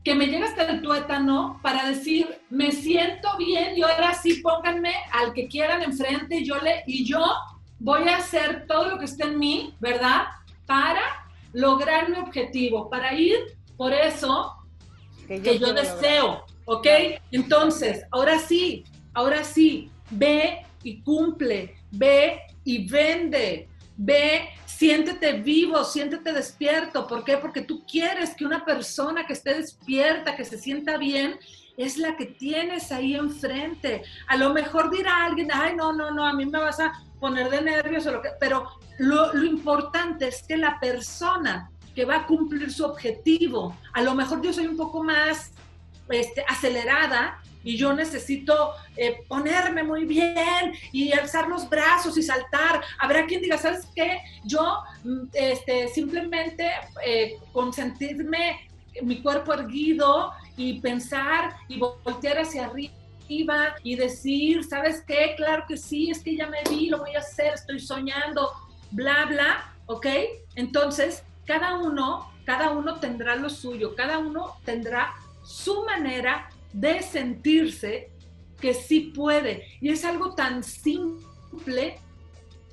que 0.05 0.15
me 0.15 0.27
llega 0.27 0.47
hasta 0.47 0.71
el 0.71 0.83
tuétano 0.83 1.59
para 1.63 1.87
decir, 1.89 2.41
me 2.49 2.73
siento 2.73 3.37
bien 3.37 3.77
y 3.77 3.83
ahora 3.83 4.15
sí 4.15 4.41
pónganme 4.43 4.95
al 5.13 5.33
que 5.35 5.47
quieran 5.47 5.83
enfrente 5.83 6.43
yo 6.45 6.59
le, 6.59 6.83
y 6.87 7.05
yo 7.05 7.23
voy 7.79 8.09
a 8.09 8.19
hacer 8.19 8.67
todo 8.67 8.91
lo 8.91 8.99
que 8.99 9.05
esté 9.07 9.25
en 9.25 9.39
mí, 9.39 9.75
¿verdad? 9.81 10.27
Para 10.67 11.03
lograr 11.53 12.09
mi 12.09 12.19
objetivo, 12.19 12.89
para 12.89 13.15
ir 13.15 13.37
por 13.77 13.93
eso 13.93 14.55
que 15.27 15.59
yo, 15.59 15.73
deseo, 15.73 16.45
¿ok? 16.65 16.87
Entonces, 17.31 18.05
ahora 18.11 18.39
sí, 18.39 18.85
ahora 19.15 19.45
sí, 19.45 19.91
ve 20.11 20.67
y 20.83 21.03
cumple, 21.03 21.77
ve 21.93 22.41
y 22.65 22.89
vende, 22.89 23.69
ve, 24.03 24.49
siéntete 24.65 25.35
vivo, 25.35 25.85
siéntete 25.85 26.33
despierto. 26.33 27.07
¿Por 27.07 27.23
qué? 27.23 27.37
Porque 27.37 27.61
tú 27.61 27.85
quieres 27.87 28.35
que 28.35 28.47
una 28.47 28.65
persona 28.65 29.27
que 29.27 29.35
esté 29.35 29.55
despierta, 29.55 30.37
que 30.37 30.45
se 30.47 30.59
sienta 30.59 30.97
bien, 30.97 31.39
es 31.77 31.99
la 31.99 32.17
que 32.17 32.27
tienes 32.27 32.93
ahí 32.93 33.15
enfrente. 33.15 34.03
A 34.27 34.37
lo 34.37 34.55
mejor 34.55 34.91
dirá 34.91 35.25
alguien, 35.25 35.49
ay, 35.53 35.77
no, 35.77 35.93
no, 35.93 36.11
no, 36.11 36.27
a 36.27 36.33
mí 36.33 36.47
me 36.47 36.59
vas 36.59 36.81
a 36.81 36.93
poner 37.21 37.51
de 37.51 37.61
nervios 37.61 38.07
o 38.07 38.13
lo 38.13 38.23
que, 38.23 38.31
pero 38.41 38.67
lo, 38.99 39.35
lo 39.35 39.45
importante 39.45 40.29
es 40.29 40.43
que 40.43 40.57
la 40.57 40.81
persona 40.81 41.71
que 41.95 42.07
va 42.07 42.17
a 42.17 42.27
cumplir 42.27 42.73
su 42.73 42.85
objetivo, 42.85 43.77
a 43.93 44.01
lo 44.01 44.15
mejor 44.15 44.41
yo 44.41 44.53
soy 44.53 44.67
un 44.67 44.79
poco 44.79 45.03
más 45.03 45.53
este, 46.09 46.43
acelerada 46.49 47.39
y 47.65 47.77
yo 47.77 47.93
necesito 47.93 48.73
eh, 48.97 49.23
ponerme 49.29 49.83
muy 49.83 50.05
bien 50.05 50.73
y 50.93 51.13
alzar 51.13 51.49
los 51.49 51.69
brazos 51.69 52.17
y 52.17 52.23
saltar. 52.23 52.83
Habrá 52.99 53.27
quien 53.27 53.43
diga, 53.43 53.59
¿sabes 53.59 53.87
qué? 53.95 54.21
Yo 54.45 54.83
mm, 55.05 55.29
este, 55.33 55.89
simplemente 55.89 56.71
eh, 57.05 57.39
consentirme 57.53 58.69
mi 59.03 59.23
cuerpo 59.23 59.55
erguido 59.55 60.33
y 60.57 60.81
pensar 60.81 61.57
y 61.69 61.79
voltear 61.79 62.39
hacia 62.39 62.67
arriba 62.67 63.77
y 63.83 63.95
decir, 63.95 64.65
¿sabes 64.65 65.03
qué? 65.07 65.35
Claro 65.37 65.65
que 65.69 65.77
sí, 65.77 66.11
es 66.11 66.23
que 66.23 66.37
ya 66.37 66.49
me 66.49 66.59
vi, 66.69 66.89
lo 66.89 66.99
voy 66.99 67.15
a 67.15 67.21
hacer, 67.21 67.55
estoy 67.55 67.79
soñando, 67.79 68.51
bla, 68.91 69.27
bla, 69.27 69.73
¿ok? 69.87 70.07
Entonces, 70.57 71.23
cada 71.47 71.79
uno, 71.79 72.31
cada 72.45 72.71
uno 72.71 72.99
tendrá 72.99 73.37
lo 73.37 73.49
suyo, 73.49 73.95
cada 73.95 74.19
uno 74.19 74.57
tendrá 74.65 75.15
su 75.45 75.85
manera 75.85 76.50
de 76.73 77.03
sentirse 77.03 78.11
que 78.61 78.75
sí 78.75 79.13
puede. 79.15 79.67
Y 79.81 79.91
es 79.91 80.05
algo 80.05 80.35
tan 80.35 80.63
simple 80.63 81.99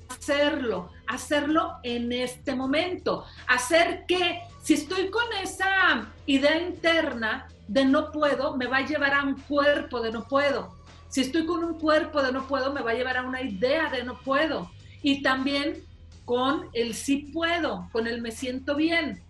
hacerlo, 0.08 0.90
hacerlo 1.06 1.78
en 1.82 2.12
este 2.12 2.54
momento. 2.54 3.24
Hacer 3.46 4.04
que, 4.06 4.40
si 4.62 4.74
estoy 4.74 5.10
con 5.10 5.24
esa 5.42 6.12
idea 6.26 6.60
interna 6.60 7.48
de 7.66 7.84
no 7.84 8.12
puedo, 8.12 8.56
me 8.56 8.66
va 8.66 8.78
a 8.78 8.86
llevar 8.86 9.14
a 9.14 9.22
un 9.22 9.34
cuerpo 9.40 10.00
de 10.00 10.12
no 10.12 10.26
puedo. 10.26 10.76
Si 11.08 11.22
estoy 11.22 11.46
con 11.46 11.64
un 11.64 11.78
cuerpo 11.78 12.22
de 12.22 12.32
no 12.32 12.46
puedo, 12.46 12.72
me 12.72 12.82
va 12.82 12.90
a 12.90 12.94
llevar 12.94 13.16
a 13.16 13.22
una 13.22 13.42
idea 13.42 13.90
de 13.90 14.04
no 14.04 14.18
puedo. 14.18 14.70
Y 15.02 15.22
también 15.22 15.82
con 16.24 16.68
el 16.74 16.94
sí 16.94 17.30
puedo, 17.32 17.88
con 17.92 18.06
el 18.06 18.20
me 18.20 18.30
siento 18.30 18.74
bien. 18.74 19.22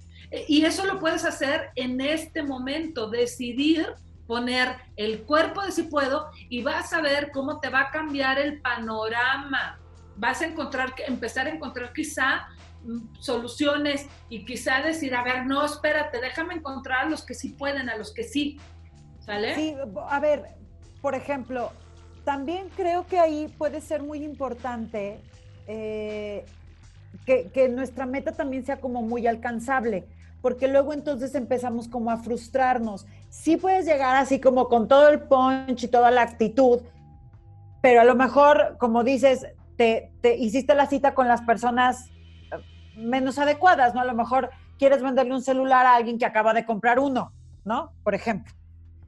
Y 0.49 0.65
eso 0.65 0.85
lo 0.85 0.99
puedes 0.99 1.25
hacer 1.25 1.71
en 1.77 2.01
este 2.01 2.43
momento, 2.43 3.09
decidir 3.09 3.87
poner 4.29 4.77
el 4.97 5.23
cuerpo 5.23 5.63
de 5.63 5.73
si 5.73 5.85
puedo 5.85 6.31
y 6.51 6.63
vas 6.63 6.93
a 6.93 7.01
ver 7.01 7.31
cómo 7.33 7.61
te 7.61 7.71
va 7.71 7.81
a 7.81 7.91
cambiar 7.91 8.39
el 8.39 8.61
panorama. 8.61 9.81
Vas 10.17 10.43
a 10.43 10.47
encontrar, 10.47 10.95
empezar 11.07 11.47
a 11.47 11.51
encontrar 11.51 11.95
quizá 11.95 12.47
mm, 12.85 13.15
soluciones 13.19 14.07
y 14.29 14.45
quizá 14.45 14.83
decir, 14.83 15.15
a 15.15 15.25
ver, 15.25 15.47
no, 15.47 15.65
espérate, 15.65 16.21
déjame 16.21 16.55
encontrar 16.55 17.07
a 17.07 17.09
los 17.09 17.25
que 17.25 17.33
sí 17.33 17.55
pueden, 17.55 17.89
a 17.89 17.97
los 17.97 18.13
que 18.13 18.23
sí. 18.23 18.61
¿Sale? 19.21 19.55
Sí, 19.55 19.75
a 20.09 20.21
ver, 20.21 20.45
por 21.01 21.15
ejemplo, 21.15 21.73
también 22.25 22.69
creo 22.77 23.07
que 23.07 23.19
ahí 23.19 23.49
puede 23.57 23.81
ser 23.81 24.03
muy 24.03 24.23
importante 24.23 25.21
eh, 25.67 26.45
que, 27.25 27.51
que 27.51 27.71
nuestra 27.71 28.05
meta 28.05 28.33
también 28.33 28.65
sea 28.67 28.79
como 28.79 29.01
muy 29.01 29.27
alcanzable 29.27 30.07
porque 30.41 30.69
luego 30.69 30.93
entonces 30.93 31.35
empezamos 31.35 31.89
como 31.89 32.11
a 32.11 32.17
frustrarnos. 32.19 33.07
Sí 33.31 33.57
puedes 33.57 33.87
llegar 33.87 34.17
así 34.17 34.41
como 34.41 34.69
con 34.69 34.89
todo 34.89 35.09
el 35.09 35.21
punch 35.21 35.85
y 35.85 35.89
toda 35.89 36.11
la 36.11 36.23
actitud, 36.23 36.81
pero 37.83 38.01
a 38.01 38.05
lo 38.05 38.15
mejor, 38.15 38.77
como 38.79 39.05
dices, 39.05 39.47
te, 39.77 40.13
hiciste 40.37 40.75
la 40.75 40.87
cita 40.87 41.15
con 41.15 41.29
las 41.29 41.43
personas 41.43 42.11
eh, 42.11 42.57
menos 42.97 43.39
adecuadas, 43.39 43.95
¿no? 43.95 44.01
A 44.01 44.05
lo 44.05 44.15
mejor 44.15 44.51
quieres 44.79 45.03
venderle 45.03 45.35
un 45.35 45.43
celular 45.43 45.87
a 45.87 45.95
alguien 45.95 46.19
que 46.19 46.27
acaba 46.27 46.53
de 46.53 46.65
comprar 46.65 46.99
uno, 46.99 47.33
¿no? 47.65 47.93
Por 48.03 48.15
ejemplo. 48.15 48.53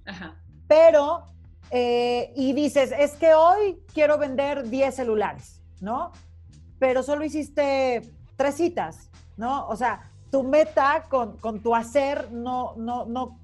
Ajá. 0.07 0.37
Pero, 0.69 1.25
eh, 1.71 2.33
y 2.37 2.53
dices, 2.53 2.95
es 2.97 3.13
que 3.15 3.35
hoy 3.35 3.83
quiero 3.93 4.19
vender 4.19 4.69
10 4.69 4.95
celulares, 4.95 5.61
¿no? 5.81 6.13
Pero 6.79 7.03
solo 7.03 7.25
hiciste 7.25 8.03
tres 8.37 8.55
citas, 8.55 9.11
¿no? 9.37 9.67
O 9.67 9.77
sea, 9.77 10.11
tu 10.31 10.45
meta 10.45 11.07
con, 11.09 11.61
tu 11.61 11.75
hacer 11.75 12.31
no, 12.31 12.75
no, 12.77 13.05
no, 13.05 13.40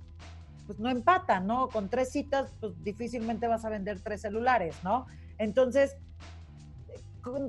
pues 0.66 0.78
no 0.78 0.90
empata, 0.90 1.40
¿no? 1.40 1.68
Con 1.68 1.88
tres 1.88 2.10
citas, 2.10 2.50
pues 2.60 2.72
difícilmente 2.82 3.46
vas 3.46 3.64
a 3.64 3.68
vender 3.68 4.00
tres 4.00 4.20
celulares, 4.22 4.76
¿no? 4.82 5.06
Entonces, 5.38 5.96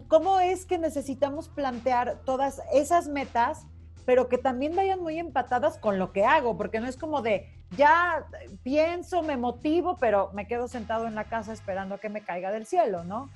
¿cómo 0.07 0.39
es 0.39 0.65
que 0.65 0.77
necesitamos 0.77 1.49
plantear 1.49 2.19
todas 2.25 2.61
esas 2.73 3.07
metas, 3.07 3.65
pero 4.05 4.27
que 4.27 4.37
también 4.37 4.75
vayan 4.75 5.01
muy 5.01 5.19
empatadas 5.19 5.77
con 5.77 5.99
lo 5.99 6.11
que 6.11 6.25
hago? 6.25 6.57
Porque 6.57 6.79
no 6.79 6.87
es 6.87 6.97
como 6.97 7.21
de, 7.21 7.49
ya 7.75 8.25
pienso, 8.63 9.21
me 9.21 9.37
motivo, 9.37 9.97
pero 9.97 10.31
me 10.33 10.47
quedo 10.47 10.67
sentado 10.67 11.07
en 11.07 11.15
la 11.15 11.25
casa 11.25 11.53
esperando 11.53 11.95
a 11.95 11.97
que 11.99 12.09
me 12.09 12.21
caiga 12.21 12.51
del 12.51 12.65
cielo, 12.65 13.03
¿no? 13.03 13.29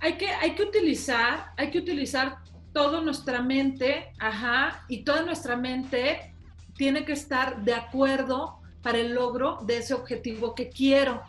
Hay 0.00 0.16
que, 0.16 0.28
hay 0.28 0.54
que 0.54 0.62
utilizar, 0.62 1.52
hay 1.56 1.70
que 1.70 1.78
utilizar 1.78 2.38
toda 2.72 3.00
nuestra 3.00 3.42
mente, 3.42 4.12
ajá, 4.18 4.84
y 4.88 5.04
toda 5.04 5.22
nuestra 5.22 5.56
mente 5.56 6.34
tiene 6.76 7.04
que 7.04 7.12
estar 7.12 7.62
de 7.64 7.74
acuerdo 7.74 8.60
para 8.82 8.98
el 8.98 9.14
logro 9.14 9.58
de 9.62 9.78
ese 9.78 9.94
objetivo 9.94 10.54
que 10.54 10.68
quiero. 10.68 11.22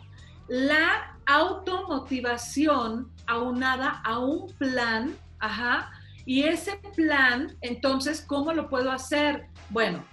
La 0.48 1.18
automotivación 1.26 3.12
aunada 3.26 4.00
a 4.04 4.18
un 4.18 4.52
plan, 4.54 5.16
ajá, 5.38 5.90
y 6.26 6.42
ese 6.44 6.76
plan, 6.94 7.56
entonces, 7.60 8.20
¿cómo 8.26 8.52
lo 8.52 8.68
puedo 8.68 8.90
hacer? 8.90 9.46
Bueno, 9.68 10.04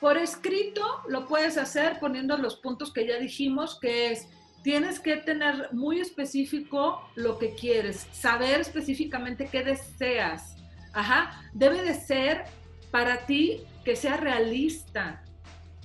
por 0.00 0.16
escrito 0.16 1.02
lo 1.08 1.26
puedes 1.26 1.56
hacer 1.56 1.98
poniendo 2.00 2.36
los 2.36 2.56
puntos 2.56 2.92
que 2.92 3.06
ya 3.06 3.18
dijimos, 3.18 3.78
que 3.80 4.12
es, 4.12 4.28
tienes 4.62 5.00
que 5.00 5.16
tener 5.16 5.72
muy 5.72 6.00
específico 6.00 7.02
lo 7.14 7.38
que 7.38 7.54
quieres, 7.54 8.06
saber 8.12 8.60
específicamente 8.60 9.48
qué 9.50 9.62
deseas, 9.62 10.58
Ajá, 10.92 11.42
debe 11.52 11.82
de 11.82 11.94
ser 11.94 12.44
para 12.90 13.26
ti 13.26 13.62
que 13.84 13.94
sea 13.96 14.16
realista. 14.16 15.22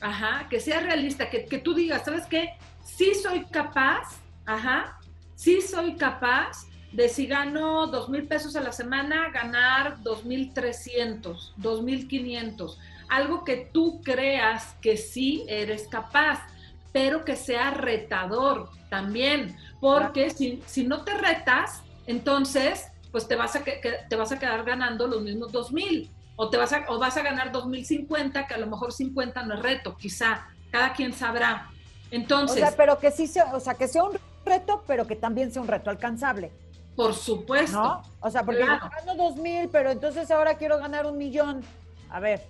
Ajá, 0.01 0.47
que 0.49 0.59
sea 0.59 0.79
realista, 0.79 1.29
que, 1.29 1.39
tú 1.59 1.73
digas, 1.73 2.03
¿sabes 2.05 2.25
qué? 2.25 2.49
Sí 2.83 3.13
soy 3.15 3.45
capaz, 3.45 4.19
ajá, 4.45 4.99
sí 5.35 5.61
soy 5.61 5.95
capaz 5.95 6.67
de 6.91 7.09
si 7.09 7.25
gano 7.25 7.87
dos 7.87 8.09
mil 8.09 8.27
pesos 8.27 8.55
a 8.55 8.61
la 8.61 8.71
semana, 8.71 9.29
ganar 9.29 10.03
dos 10.03 10.25
mil 10.25 10.53
trescientos, 10.53 11.53
dos 11.57 11.81
mil 11.81 12.07
quinientos. 12.07 12.79
Algo 13.09 13.43
que 13.43 13.69
tú 13.71 14.01
creas 14.03 14.75
que 14.81 14.97
sí 14.97 15.45
eres 15.47 15.87
capaz, 15.87 16.45
pero 16.91 17.23
que 17.23 17.35
sea 17.35 17.71
retador 17.71 18.69
también, 18.89 19.57
porque 19.79 20.29
si, 20.29 20.61
si 20.65 20.83
no 20.83 21.03
te 21.03 21.13
retas, 21.13 21.81
entonces 22.05 22.87
pues 23.13 23.27
te 23.27 23.35
vas 23.35 23.55
a, 23.55 23.63
que, 23.63 23.79
te 24.09 24.15
vas 24.15 24.31
a 24.31 24.39
quedar 24.39 24.65
ganando 24.65 25.05
los 25.05 25.21
mismos 25.21 25.51
2.000 25.53 26.09
o, 26.35 26.49
te 26.49 26.57
vas 26.57 26.73
a, 26.73 26.85
o 26.89 26.99
vas 26.99 27.15
a 27.17 27.21
ganar 27.21 27.51
2.050, 27.51 28.47
que 28.47 28.53
a 28.53 28.57
lo 28.57 28.67
mejor 28.67 28.91
50 28.91 29.43
no 29.43 29.55
es 29.55 29.59
reto, 29.61 29.95
quizá, 29.97 30.47
cada 30.71 30.93
quien 30.93 31.13
sabrá. 31.13 31.69
Entonces... 32.11 32.57
O 32.57 32.59
sea, 32.59 32.75
pero 32.75 32.97
que 32.99 33.11
sí 33.11 33.27
sea, 33.27 33.53
o 33.53 33.59
sea, 33.59 33.75
que 33.75 33.87
sea 33.87 34.03
un 34.03 34.17
reto, 34.45 34.83
pero 34.87 35.07
que 35.07 35.15
también 35.15 35.51
sea 35.51 35.61
un 35.61 35.67
reto 35.67 35.89
alcanzable. 35.89 36.51
Por 36.95 37.13
supuesto. 37.13 37.81
¿No? 37.81 38.03
O 38.19 38.29
sea, 38.29 38.43
porque 38.43 38.61
Claro. 38.61 38.89
gano 38.95 39.15
dos 39.15 39.37
mil, 39.37 39.69
pero 39.69 39.91
entonces 39.91 40.29
ahora 40.29 40.55
quiero 40.55 40.77
ganar 40.77 41.05
un 41.05 41.17
millón. 41.17 41.63
A 42.09 42.19
ver, 42.19 42.43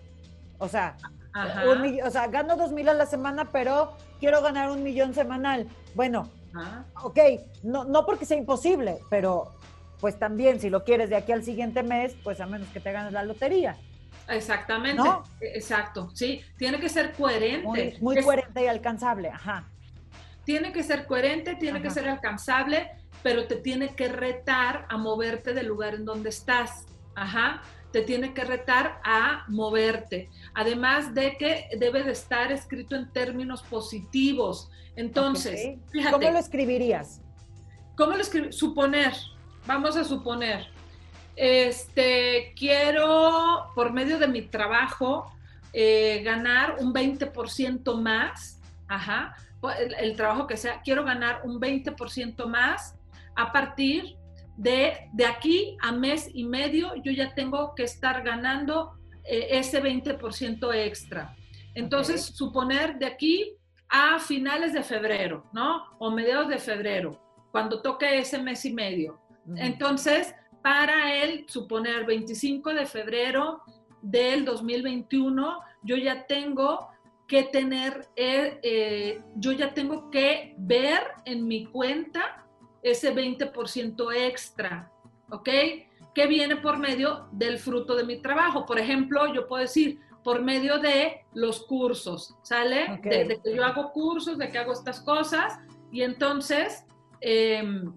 o 0.59 0.67
sea, 0.67 0.97
un 1.65 1.99
o 2.05 2.09
sea, 2.11 2.27
gano 2.27 2.57
dos 2.57 2.71
mil 2.71 2.88
a 2.89 2.93
la 2.93 3.05
semana, 3.05 3.49
pero 3.51 3.93
quiero 4.19 4.41
ganar 4.41 4.69
un 4.69 4.84
millón 4.84 5.13
semanal. 5.13 5.67
Bueno, 5.95 6.29
Ajá. 6.53 6.86
ok, 7.03 7.19
no, 7.63 7.86
no 7.86 8.05
porque 8.05 8.25
sea 8.25 8.38
imposible, 8.38 8.99
pero 9.09 9.53
pues 10.03 10.19
también 10.19 10.59
si 10.59 10.69
lo 10.69 10.83
quieres 10.83 11.09
de 11.09 11.15
aquí 11.15 11.31
al 11.31 11.45
siguiente 11.45 11.81
mes, 11.81 12.13
pues 12.25 12.41
a 12.41 12.45
menos 12.45 12.67
que 12.73 12.81
te 12.81 12.91
ganes 12.91 13.13
la 13.13 13.23
lotería. 13.23 13.77
Exactamente. 14.27 15.01
¿No? 15.01 15.23
Exacto. 15.39 16.11
Sí, 16.13 16.41
tiene 16.57 16.77
que 16.77 16.89
ser 16.89 17.13
coherente. 17.13 17.65
Muy, 17.65 17.97
muy 18.01 18.17
Es- 18.17 18.25
coherente 18.25 18.65
y 18.65 18.67
alcanzable, 18.67 19.29
ajá. 19.29 19.63
Tiene 20.43 20.73
que 20.73 20.83
ser 20.83 21.05
coherente, 21.05 21.55
tiene 21.55 21.81
que 21.81 21.89
ser 21.89 22.09
alcanzable, 22.09 22.91
pero 23.23 23.47
te 23.47 23.55
tiene 23.55 23.95
que 23.95 24.09
retar 24.09 24.87
a 24.89 24.97
moverte 24.97 25.53
del 25.53 25.67
lugar 25.67 25.95
en 25.95 26.03
donde 26.03 26.31
estás. 26.31 26.85
Ajá. 27.15 27.61
Te 27.93 28.01
tiene 28.01 28.33
que 28.33 28.43
retar 28.43 28.99
a 29.05 29.45
moverte. 29.47 30.29
Además 30.53 31.13
de 31.13 31.37
que 31.37 31.69
debe 31.79 32.03
de 32.03 32.11
estar 32.11 32.51
escrito 32.51 32.97
en 32.97 33.09
términos 33.13 33.63
positivos. 33.63 34.69
Entonces, 34.97 35.77
fíjate, 35.93 36.11
¿Cómo 36.11 36.29
lo 36.29 36.39
escribirías? 36.39 37.21
¿Cómo 37.95 38.17
lo 38.17 38.21
escribí? 38.21 38.51
Suponer, 38.51 39.13
vamos 39.66 39.97
a 39.97 40.03
suponer. 40.03 40.68
Este, 41.36 42.53
quiero, 42.55 43.72
por 43.76 43.91
medio 43.91 44.20
de 44.20 44.28
mi 44.28 44.43
trabajo, 44.43 45.32
eh, 45.74 46.22
ganar 46.24 46.78
un 46.80 46.93
20% 46.93 47.99
más, 47.99 48.61
ajá, 48.88 49.36
o 49.61 49.72
el, 49.72 49.93
el 49.95 50.16
trabajo 50.16 50.45
que 50.45 50.57
sea, 50.57 50.82
quiero 50.82 51.03
ganar 51.03 51.41
un 51.43 51.59
20% 51.59 52.45
más 52.45 52.95
a 53.36 53.51
partir 53.51 54.16
de, 54.57 55.09
de 55.14 55.26
aquí 55.26 55.78
a 55.82 55.91
mes 55.91 56.30
y 56.34 56.43
medio, 56.45 56.95
yo 56.95 57.11
ya 57.11 57.34
tengo 57.34 57.74
que 57.76 57.84
estar 57.84 58.24
ganando 58.24 58.93
eh, 59.24 59.47
ese 59.51 59.82
20% 59.82 60.74
extra. 60.76 61.36
Entonces, 61.74 62.24
suponer 62.24 62.97
de 62.99 63.07
aquí 63.07 63.55
a 63.89 64.20
finales 64.20 64.74
de 64.74 64.84
febrero, 64.84 65.49
¿no? 65.53 65.84
O 65.99 66.11
mediados 66.11 66.49
de 66.49 66.59
febrero, 66.59 67.20
cuando 67.51 67.82
toque 67.82 68.20
ese 68.20 68.41
mes 68.41 68.66
y 68.66 68.74
medio. 68.74 69.20
Entonces, 69.57 70.33
para 70.61 71.15
el 71.15 71.47
suponer 71.47 72.05
25 72.05 72.73
de 72.73 72.85
febrero 72.85 73.61
del 74.01 74.45
2021, 74.45 75.59
yo 75.83 75.97
ya 75.97 76.25
tengo 76.25 76.89
que 77.27 77.43
tener, 77.43 78.07
eh, 78.15 78.59
eh, 78.63 79.21
yo 79.35 79.51
ya 79.51 79.73
tengo 79.73 80.09
que 80.09 80.55
ver 80.57 81.01
en 81.25 81.47
mi 81.47 81.65
cuenta 81.65 82.45
ese 82.81 83.13
20% 83.13 84.13
extra, 84.13 84.91
¿ok? 85.29 85.49
Que 86.13 86.27
viene 86.27 86.57
por 86.57 86.77
medio 86.77 87.27
del 87.31 87.57
fruto 87.57 87.95
de 87.95 88.03
mi 88.03 88.21
trabajo. 88.21 88.65
Por 88.65 88.79
ejemplo, 88.79 89.33
yo 89.33 89.47
puedo 89.47 89.61
decir, 89.61 89.99
por 90.23 90.41
medio 90.41 90.79
de 90.79 91.25
los 91.33 91.65
cursos, 91.65 92.35
¿sale? 92.43 92.99
De, 93.03 93.25
de 93.25 93.41
que 93.41 93.55
yo 93.55 93.65
hago 93.65 93.91
cursos, 93.91 94.37
de 94.37 94.49
que 94.49 94.57
hago 94.57 94.73
estas 94.73 95.01
cosas, 95.01 95.59
y 95.91 96.01
entonces, 96.01 96.85
em, 97.21 97.93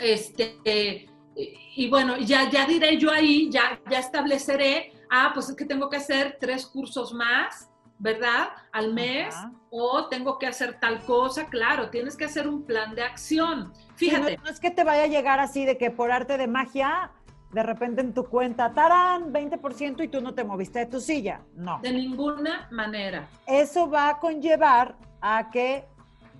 este, 0.00 1.08
y, 1.34 1.88
bueno, 1.90 2.16
ya, 2.18 2.48
ya 2.50 2.66
diré 2.66 2.96
yo 2.98 3.10
ahí, 3.10 3.50
ya, 3.50 3.78
ya 3.90 3.98
estableceré, 3.98 4.92
ah, 5.10 5.30
pues 5.34 5.48
es 5.50 5.56
que 5.56 5.64
tengo 5.64 5.88
que 5.90 5.96
hacer 5.98 6.38
tres 6.40 6.66
cursos 6.66 7.12
más, 7.12 7.70
¿verdad? 7.98 8.48
Al 8.72 8.92
mes, 8.94 9.34
Ajá. 9.34 9.52
o 9.70 10.08
tengo 10.08 10.38
que 10.38 10.46
hacer 10.46 10.78
tal 10.80 11.02
cosa, 11.04 11.46
claro, 11.48 11.90
tienes 11.90 12.16
que 12.16 12.24
hacer 12.26 12.48
un 12.48 12.62
plan 12.64 12.94
de 12.94 13.02
acción. 13.02 13.72
Sí, 13.96 14.10
no- 14.10 14.16
Fíjate, 14.16 14.36
no, 14.38 14.48
es 14.50 14.60
que 14.60 14.70
te 14.70 14.84
vaya 14.84 15.04
a 15.04 15.06
llegar 15.06 15.40
así 15.40 15.64
de 15.64 15.76
que 15.78 15.90
por 15.90 16.10
arte 16.10 16.36
de 16.38 16.46
magia, 16.46 17.10
de 17.52 17.62
repente 17.62 18.00
en 18.02 18.12
tu 18.12 18.24
cuenta, 18.24 18.72
tarán, 18.74 19.32
20% 19.32 20.02
y 20.02 20.08
tú 20.08 20.20
no 20.20 20.34
te 20.34 20.44
moviste 20.44 20.80
de 20.80 20.86
tu 20.86 21.00
silla. 21.00 21.40
No. 21.54 21.78
de 21.80 21.92
ninguna 21.92 22.68
manera. 22.70 23.28
Eso 23.46 23.88
va 23.88 24.08
a 24.10 24.18
conllevar 24.18 24.96
a 25.22 25.50
que 25.50 25.84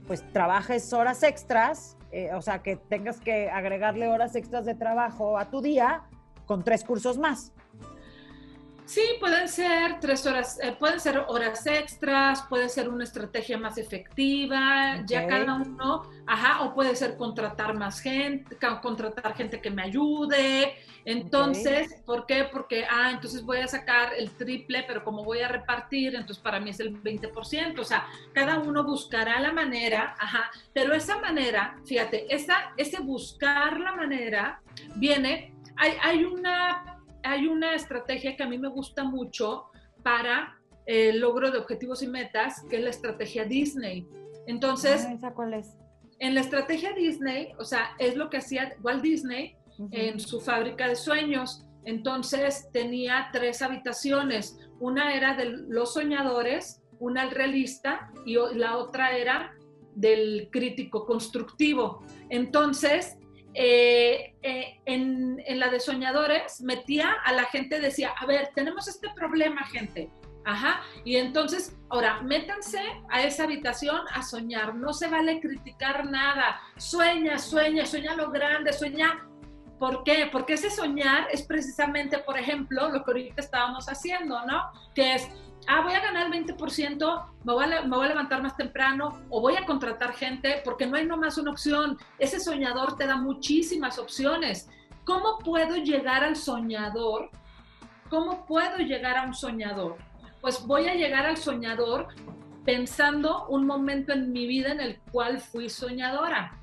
pues 0.06 0.22
trabajes 0.32 0.92
horas 0.92 1.22
extras, 1.22 1.95
eh, 2.16 2.32
o 2.32 2.40
sea, 2.40 2.62
que 2.62 2.76
tengas 2.76 3.20
que 3.20 3.50
agregarle 3.50 4.08
horas 4.08 4.36
extras 4.36 4.64
de 4.64 4.74
trabajo 4.74 5.36
a 5.36 5.50
tu 5.50 5.60
día 5.60 6.04
con 6.46 6.64
tres 6.64 6.82
cursos 6.82 7.18
más. 7.18 7.52
Sí, 8.86 9.02
pueden 9.18 9.48
ser 9.48 9.98
tres 9.98 10.24
horas, 10.26 10.60
eh, 10.62 10.70
pueden 10.78 11.00
ser 11.00 11.18
horas 11.26 11.66
extras, 11.66 12.42
puede 12.42 12.68
ser 12.68 12.88
una 12.88 13.02
estrategia 13.02 13.58
más 13.58 13.78
efectiva, 13.78 15.02
ya 15.04 15.26
cada 15.26 15.56
uno, 15.56 16.08
ajá, 16.24 16.62
o 16.62 16.72
puede 16.72 16.94
ser 16.94 17.16
contratar 17.16 17.74
más 17.74 17.98
gente, 17.98 18.56
contratar 18.80 19.34
gente 19.34 19.60
que 19.60 19.72
me 19.72 19.82
ayude. 19.82 20.76
Entonces, 21.04 22.00
¿por 22.06 22.26
qué? 22.26 22.44
Porque, 22.44 22.84
ah, 22.88 23.10
entonces 23.10 23.42
voy 23.42 23.58
a 23.58 23.66
sacar 23.66 24.14
el 24.16 24.30
triple, 24.30 24.84
pero 24.86 25.02
como 25.02 25.24
voy 25.24 25.40
a 25.40 25.48
repartir, 25.48 26.14
entonces 26.14 26.38
para 26.38 26.60
mí 26.60 26.70
es 26.70 26.78
el 26.78 27.02
20%. 27.02 27.80
O 27.80 27.84
sea, 27.84 28.06
cada 28.32 28.60
uno 28.60 28.84
buscará 28.84 29.40
la 29.40 29.52
manera, 29.52 30.14
ajá, 30.16 30.48
pero 30.72 30.94
esa 30.94 31.18
manera, 31.18 31.76
fíjate, 31.84 32.32
esa, 32.32 32.72
ese 32.76 33.00
buscar 33.00 33.80
la 33.80 33.96
manera 33.96 34.60
viene, 34.94 35.54
hay, 35.76 35.92
hay 36.02 36.24
una 36.24 36.95
hay 37.26 37.46
una 37.46 37.74
estrategia 37.74 38.36
que 38.36 38.42
a 38.42 38.48
mí 38.48 38.58
me 38.58 38.68
gusta 38.68 39.04
mucho 39.04 39.64
para 40.02 40.58
el 40.86 41.18
logro 41.20 41.50
de 41.50 41.58
objetivos 41.58 42.02
y 42.02 42.06
metas, 42.08 42.62
que 42.70 42.76
es 42.76 42.82
la 42.84 42.90
estrategia 42.90 43.44
Disney. 43.44 44.06
Entonces, 44.46 45.04
Ah, 45.06 45.12
¿Esa 45.12 45.32
cuál 45.34 45.54
es? 45.54 45.74
en 46.20 46.34
la 46.34 46.40
estrategia 46.40 46.92
Disney, 46.92 47.52
o 47.58 47.64
sea, 47.64 47.90
es 47.98 48.16
lo 48.16 48.30
que 48.30 48.38
hacía 48.38 48.74
Walt 48.82 49.02
Disney 49.02 49.56
en 49.90 50.18
su 50.20 50.40
fábrica 50.40 50.88
de 50.88 50.96
sueños. 50.96 51.66
Entonces 51.84 52.68
tenía 52.72 53.28
tres 53.32 53.60
habitaciones. 53.62 54.58
Una 54.80 55.14
era 55.14 55.34
de 55.34 55.44
los 55.68 55.92
soñadores, 55.94 56.82
una 56.98 57.24
el 57.24 57.30
realista 57.32 58.10
y 58.24 58.36
la 58.54 58.78
otra 58.78 59.16
era 59.16 59.52
del 59.94 60.48
crítico 60.50 61.04
constructivo. 61.04 62.02
Entonces, 62.30 63.15
eh, 63.58 64.34
eh, 64.42 64.80
en, 64.84 65.42
la 65.58 65.68
de 65.68 65.80
soñadores 65.80 66.60
metía 66.60 67.10
a 67.24 67.32
la 67.32 67.44
gente, 67.44 67.80
decía, 67.80 68.10
a 68.10 68.26
ver, 68.26 68.50
tenemos 68.54 68.86
este 68.86 69.08
problema, 69.14 69.64
gente. 69.64 70.10
Ajá. 70.44 70.82
Y 71.06 71.16
entonces, 71.16 71.74
ahora, 71.88 72.20
métanse 72.20 72.80
a 73.08 73.22
esa 73.22 73.44
habitación 73.44 74.02
a 74.12 74.22
soñar. 74.22 74.74
No 74.74 74.92
se 74.92 75.08
vale 75.08 75.40
criticar 75.40 76.04
nada. 76.04 76.60
Sueña, 76.76 77.38
sueña, 77.38 77.86
sueña 77.86 78.14
lo 78.14 78.30
grande, 78.30 78.74
sueña. 78.74 79.26
¿Por 79.78 80.04
qué? 80.04 80.28
Porque 80.30 80.52
ese 80.52 80.70
soñar 80.70 81.28
es 81.32 81.42
precisamente, 81.42 82.18
por 82.18 82.38
ejemplo, 82.38 82.90
lo 82.90 83.04
que 83.04 83.10
ahorita 83.10 83.40
estábamos 83.40 83.86
haciendo, 83.86 84.44
¿no? 84.44 84.70
Que 84.94 85.14
es, 85.14 85.28
ah, 85.66 85.82
voy 85.82 85.92
a 85.92 86.00
ganar 86.00 86.26
el 86.26 86.46
20%, 86.46 87.26
me 87.44 87.52
voy, 87.52 87.64
a, 87.64 87.82
me 87.82 87.96
voy 87.96 88.06
a 88.06 88.08
levantar 88.08 88.42
más 88.42 88.56
temprano 88.56 89.20
o 89.28 89.40
voy 89.40 89.56
a 89.56 89.64
contratar 89.64 90.12
gente 90.14 90.60
porque 90.64 90.86
no 90.86 90.96
hay 90.96 91.06
nomás 91.06 91.38
una 91.38 91.50
opción. 91.50 91.98
Ese 92.18 92.40
soñador 92.40 92.96
te 92.96 93.06
da 93.06 93.16
muchísimas 93.16 93.98
opciones. 93.98 94.68
¿Cómo 95.04 95.38
puedo 95.38 95.76
llegar 95.76 96.24
al 96.24 96.36
soñador? 96.36 97.30
¿Cómo 98.10 98.44
puedo 98.46 98.78
llegar 98.78 99.16
a 99.16 99.22
un 99.24 99.34
soñador? 99.34 99.96
Pues 100.40 100.64
voy 100.64 100.88
a 100.88 100.94
llegar 100.94 101.26
al 101.26 101.36
soñador 101.36 102.08
pensando 102.64 103.46
un 103.48 103.66
momento 103.66 104.12
en 104.12 104.32
mi 104.32 104.46
vida 104.46 104.72
en 104.72 104.80
el 104.80 104.98
cual 105.12 105.40
fui 105.40 105.68
soñadora. 105.68 106.58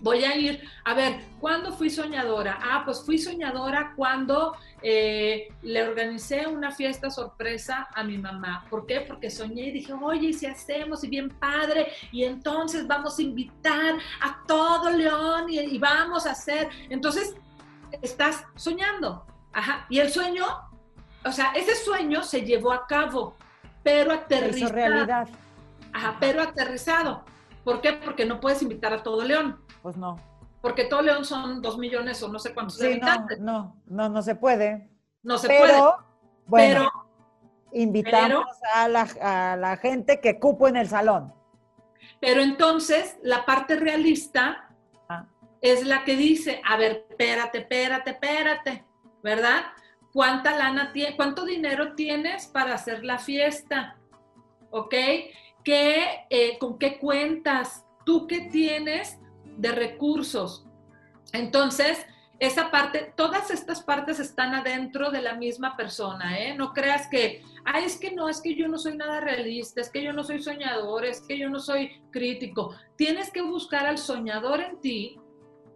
Voy 0.00 0.24
a 0.24 0.36
ir, 0.36 0.62
a 0.84 0.94
ver, 0.94 1.20
¿cuándo 1.40 1.72
fui 1.72 1.88
soñadora? 1.88 2.58
Ah, 2.60 2.82
pues 2.84 3.04
fui 3.04 3.18
soñadora 3.18 3.92
cuando 3.94 4.56
eh, 4.82 5.48
le 5.62 5.82
organicé 5.82 6.46
una 6.46 6.72
fiesta 6.72 7.10
sorpresa 7.10 7.88
a 7.94 8.02
mi 8.02 8.18
mamá. 8.18 8.66
¿Por 8.68 8.86
qué? 8.86 9.02
Porque 9.02 9.30
soñé 9.30 9.66
y 9.66 9.70
dije, 9.70 9.92
oye, 9.92 10.28
¿y 10.28 10.32
si 10.32 10.46
hacemos 10.46 11.04
y 11.04 11.08
bien 11.08 11.30
padre, 11.30 11.92
y 12.10 12.24
entonces 12.24 12.86
vamos 12.86 13.18
a 13.18 13.22
invitar 13.22 13.94
a 14.20 14.42
todo 14.46 14.90
León 14.90 15.48
y, 15.48 15.60
y 15.60 15.78
vamos 15.78 16.26
a 16.26 16.32
hacer. 16.32 16.68
Entonces, 16.90 17.34
estás 18.02 18.44
soñando. 18.56 19.24
Ajá. 19.52 19.86
Y 19.88 20.00
el 20.00 20.10
sueño, 20.10 20.44
o 21.24 21.32
sea, 21.32 21.52
ese 21.52 21.74
sueño 21.76 22.22
se 22.22 22.42
llevó 22.42 22.72
a 22.72 22.86
cabo, 22.86 23.36
pero 23.82 24.12
aterrizado. 24.12 24.72
realidad. 24.72 25.28
Ajá, 25.92 26.16
pero 26.18 26.42
aterrizado. 26.42 27.24
¿Por 27.62 27.80
qué? 27.80 27.92
Porque 27.92 28.26
no 28.26 28.40
puedes 28.40 28.60
invitar 28.62 28.92
a 28.92 29.02
todo 29.02 29.24
León. 29.24 29.63
Pues 29.84 29.98
no. 29.98 30.18
Porque 30.62 30.86
todo 30.86 31.02
León 31.02 31.26
son 31.26 31.60
dos 31.60 31.76
millones 31.76 32.22
o 32.22 32.28
no 32.28 32.38
sé 32.38 32.54
cuántos 32.54 32.78
Sí, 32.78 32.86
habitantes. 32.86 33.38
no, 33.38 33.76
no, 33.84 34.08
no 34.08 34.22
se 34.22 34.34
puede. 34.34 34.88
No, 35.22 35.36
se 35.36 35.46
pero, 35.46 35.60
puede. 35.60 35.78
bueno, 36.46 36.90
pero, 36.90 37.70
invitamos 37.74 38.46
a, 38.74 38.88
la, 38.88 39.02
a 39.52 39.56
la 39.56 39.76
gente 39.76 40.20
que 40.22 40.38
cupo 40.40 40.66
en 40.66 40.76
el 40.76 40.88
salón. 40.88 41.34
pero 42.18 42.40
entonces 42.40 43.18
la 43.22 43.44
parte 43.44 43.76
realista 43.76 44.70
Ah. 45.10 45.26
es 45.60 45.84
la 45.86 46.02
que 46.04 46.16
dice, 46.16 46.62
a 46.66 46.78
ver, 46.78 47.04
espérate, 47.10 47.58
espérate, 47.58 48.10
espérate, 48.12 48.84
¿verdad? 49.22 49.64
¿Cuánta 50.14 50.56
lana 50.56 50.92
tiene, 50.94 51.14
cuánto 51.14 51.44
dinero 51.44 51.94
tienes 51.94 52.46
para 52.46 52.72
hacer 52.74 53.04
la 53.04 53.18
fiesta? 53.18 53.98
¿Ok? 54.70 54.94
¿Qué, 55.62 56.26
eh, 56.30 56.58
¿Con 56.58 56.78
qué 56.78 56.98
cuentas? 56.98 57.84
¿Tú 58.06 58.26
qué 58.26 58.48
tienes 58.50 59.18
de 59.56 59.72
recursos? 59.72 60.66
Entonces, 61.32 62.06
esa 62.38 62.70
parte, 62.70 63.12
todas 63.16 63.50
estas 63.50 63.82
partes 63.82 64.18
están 64.18 64.54
adentro 64.54 65.10
de 65.10 65.22
la 65.22 65.34
misma 65.34 65.76
persona, 65.76 66.38
¿eh? 66.38 66.54
No 66.54 66.72
creas 66.72 67.08
que, 67.08 67.42
ay, 67.64 67.84
es 67.84 67.96
que 67.96 68.12
no, 68.12 68.28
es 68.28 68.40
que 68.40 68.54
yo 68.54 68.68
no 68.68 68.78
soy 68.78 68.96
nada 68.96 69.20
realista, 69.20 69.80
es 69.80 69.90
que 69.90 70.02
yo 70.02 70.12
no 70.12 70.24
soy 70.24 70.42
soñador, 70.42 71.04
es 71.04 71.20
que 71.20 71.38
yo 71.38 71.48
no 71.48 71.60
soy 71.60 72.02
crítico. 72.10 72.74
Tienes 72.96 73.30
que 73.30 73.42
buscar 73.42 73.86
al 73.86 73.98
soñador 73.98 74.60
en 74.60 74.80
ti, 74.80 75.18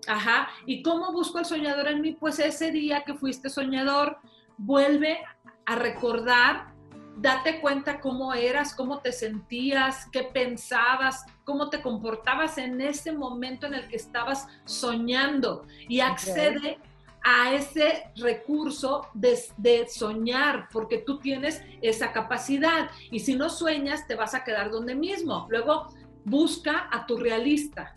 ajá, 0.07 0.49
¿y 0.67 0.83
cómo 0.83 1.13
busco 1.13 1.39
al 1.39 1.47
soñador 1.47 1.89
en 1.89 2.01
mí? 2.01 2.13
Pues 2.13 2.39
ese 2.39 2.71
día 2.73 3.05
que 3.05 3.15
fuiste 3.15 3.49
soñador, 3.49 4.19
vuelve 4.57 5.19
a 5.65 5.77
recordar 5.77 6.75
date 7.21 7.61
cuenta 7.61 8.01
cómo 8.01 8.33
eras, 8.33 8.75
cómo 8.75 9.01
te 9.01 9.13
sentías, 9.13 10.07
qué 10.13 10.23
pensabas, 10.23 11.25
cómo 11.45 11.69
te 11.69 11.83
comportabas 11.83 12.59
en 12.59 12.81
ese 12.81 13.13
momento 13.13 13.67
en 13.67 13.75
el 13.75 13.89
que 13.89 13.97
estabas 13.97 14.47
soñando 14.65 15.67
y 15.89 16.01
accede 16.01 16.79
a 17.25 17.53
ese 17.53 18.05
recurso 18.17 19.09
de, 19.13 19.87
soñar, 19.89 20.69
porque 20.73 20.99
tú 20.99 21.19
tienes 21.19 21.63
esa 21.83 22.13
capacidad 22.13 22.91
y 23.11 23.21
si 23.21 23.35
no 23.35 23.51
sueñas 23.51 24.07
te 24.07 24.15
vas 24.15 24.35
a 24.35 24.45
quedar 24.45 24.71
donde 24.71 24.95
mismo. 24.95 25.47
Luego 25.51 25.89
busca 26.25 26.89
a 26.93 27.07
tu 27.07 27.17
realista. 27.17 27.95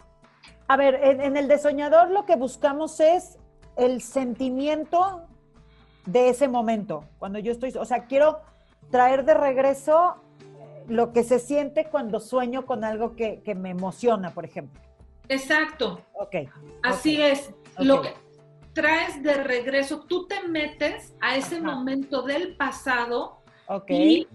A 0.67 0.77
ver, 0.77 0.95
en, 1.03 1.21
en 1.21 1.37
el 1.37 1.47
de 1.47 1.59
soñador 1.59 2.09
lo 2.09 2.25
que 2.25 2.35
buscamos 2.35 2.99
es 2.99 3.37
el 3.75 4.01
sentimiento 4.01 5.21
de 6.05 6.29
ese 6.29 6.47
momento. 6.47 7.05
Cuando 7.19 7.37
yo 7.39 7.51
estoy, 7.51 7.71
o 7.77 7.85
sea, 7.85 8.05
quiero 8.05 8.39
traer 8.91 9.25
de 9.25 9.33
regreso 9.33 10.15
lo 10.87 11.13
que 11.13 11.23
se 11.23 11.39
siente 11.39 11.85
cuando 11.85 12.19
sueño 12.19 12.65
con 12.65 12.83
algo 12.83 13.15
que, 13.15 13.41
me 13.55 13.69
emociona, 13.69 14.33
por 14.33 14.45
ejemplo. 14.45 14.79
Exacto. 15.29 16.01
Ok. 16.13 16.35
Así 16.83 17.21
es. 17.21 17.53
Lo 17.79 18.01
que 18.01 18.13
traes 18.73 19.23
de 19.23 19.35
regreso, 19.35 20.01
tú 20.01 20.27
te 20.27 20.47
metes 20.47 21.15
a 21.21 21.35
ese 21.35 21.61
momento 21.61 22.23
del 22.23 22.55
pasado 22.57 23.41
y 23.87 24.27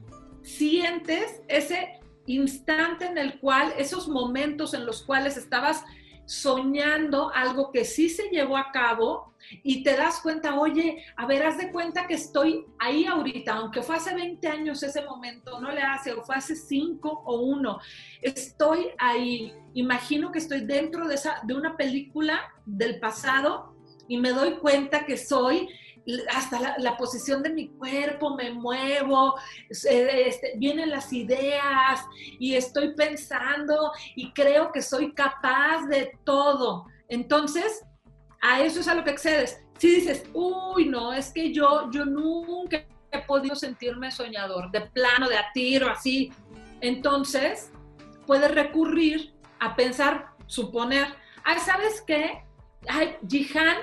sientes 0.42 1.42
ese 1.48 2.00
instante 2.26 3.06
en 3.06 3.18
el 3.18 3.38
cual, 3.38 3.72
esos 3.78 4.08
momentos 4.08 4.74
en 4.74 4.86
los 4.86 5.02
cuales 5.02 5.36
estabas 5.36 5.84
soñando 6.26 7.30
algo 7.32 7.70
que 7.72 7.84
sí 7.84 8.08
se 8.08 8.28
llevó 8.28 8.56
a 8.56 8.72
cabo 8.72 9.34
y 9.62 9.84
te 9.84 9.96
das 9.96 10.20
cuenta, 10.20 10.58
oye, 10.58 11.04
a 11.16 11.24
ver, 11.26 11.44
haz 11.44 11.56
de 11.56 11.70
cuenta 11.70 12.06
que 12.06 12.14
estoy 12.14 12.66
ahí 12.78 13.06
ahorita, 13.06 13.54
aunque 13.54 13.82
fue 13.82 13.96
hace 13.96 14.14
20 14.14 14.46
años 14.48 14.82
ese 14.82 15.02
momento, 15.04 15.60
no 15.60 15.70
le 15.70 15.82
hace, 15.82 16.12
o 16.12 16.22
fue 16.22 16.36
hace 16.36 16.56
5 16.56 17.22
o 17.24 17.40
1, 17.40 17.78
estoy 18.22 18.88
ahí, 18.98 19.54
imagino 19.74 20.32
que 20.32 20.40
estoy 20.40 20.62
dentro 20.62 21.06
de, 21.06 21.14
esa, 21.14 21.40
de 21.44 21.54
una 21.54 21.76
película 21.76 22.40
del 22.64 22.98
pasado 22.98 23.76
y 24.08 24.18
me 24.18 24.30
doy 24.30 24.56
cuenta 24.58 25.06
que 25.06 25.16
soy 25.16 25.68
hasta 26.32 26.78
la, 26.78 26.96
posición 26.96 27.42
de 27.42 27.50
mi 27.50 27.68
cuerpo, 27.68 28.36
me 28.36 28.52
muevo, 28.52 29.34
este, 29.68 30.54
vienen 30.56 30.90
las 30.90 31.12
ideas 31.12 32.04
y 32.38 32.54
estoy 32.54 32.94
pensando 32.94 33.92
y 34.14 34.32
creo 34.32 34.70
que 34.72 34.82
soy 34.82 35.12
capaz 35.12 35.86
de 35.88 36.16
todo. 36.24 36.86
Entonces, 37.08 37.84
a 38.40 38.62
eso 38.62 38.80
es 38.80 38.88
a 38.88 38.94
lo 38.94 39.04
que 39.04 39.10
accedes. 39.10 39.60
Si 39.78 39.96
dices, 39.96 40.24
uy, 40.32 40.86
no, 40.86 41.12
es 41.12 41.32
que 41.32 41.52
yo, 41.52 41.90
yo 41.90 42.04
nunca 42.04 42.84
he 43.10 43.18
podido 43.22 43.56
sentirme 43.56 44.10
soñador, 44.10 44.70
de 44.70 44.82
plano, 44.82 45.28
de 45.28 45.36
a 45.36 45.52
tiro, 45.52 45.90
así, 45.90 46.32
entonces 46.80 47.70
puedes 48.26 48.52
recurrir 48.54 49.34
a 49.58 49.74
pensar, 49.74 50.30
suponer, 50.46 51.08
ay, 51.44 51.58
¿sabes 51.60 52.02
qué? 52.06 52.42
Ay, 52.88 53.16
Jihan 53.26 53.76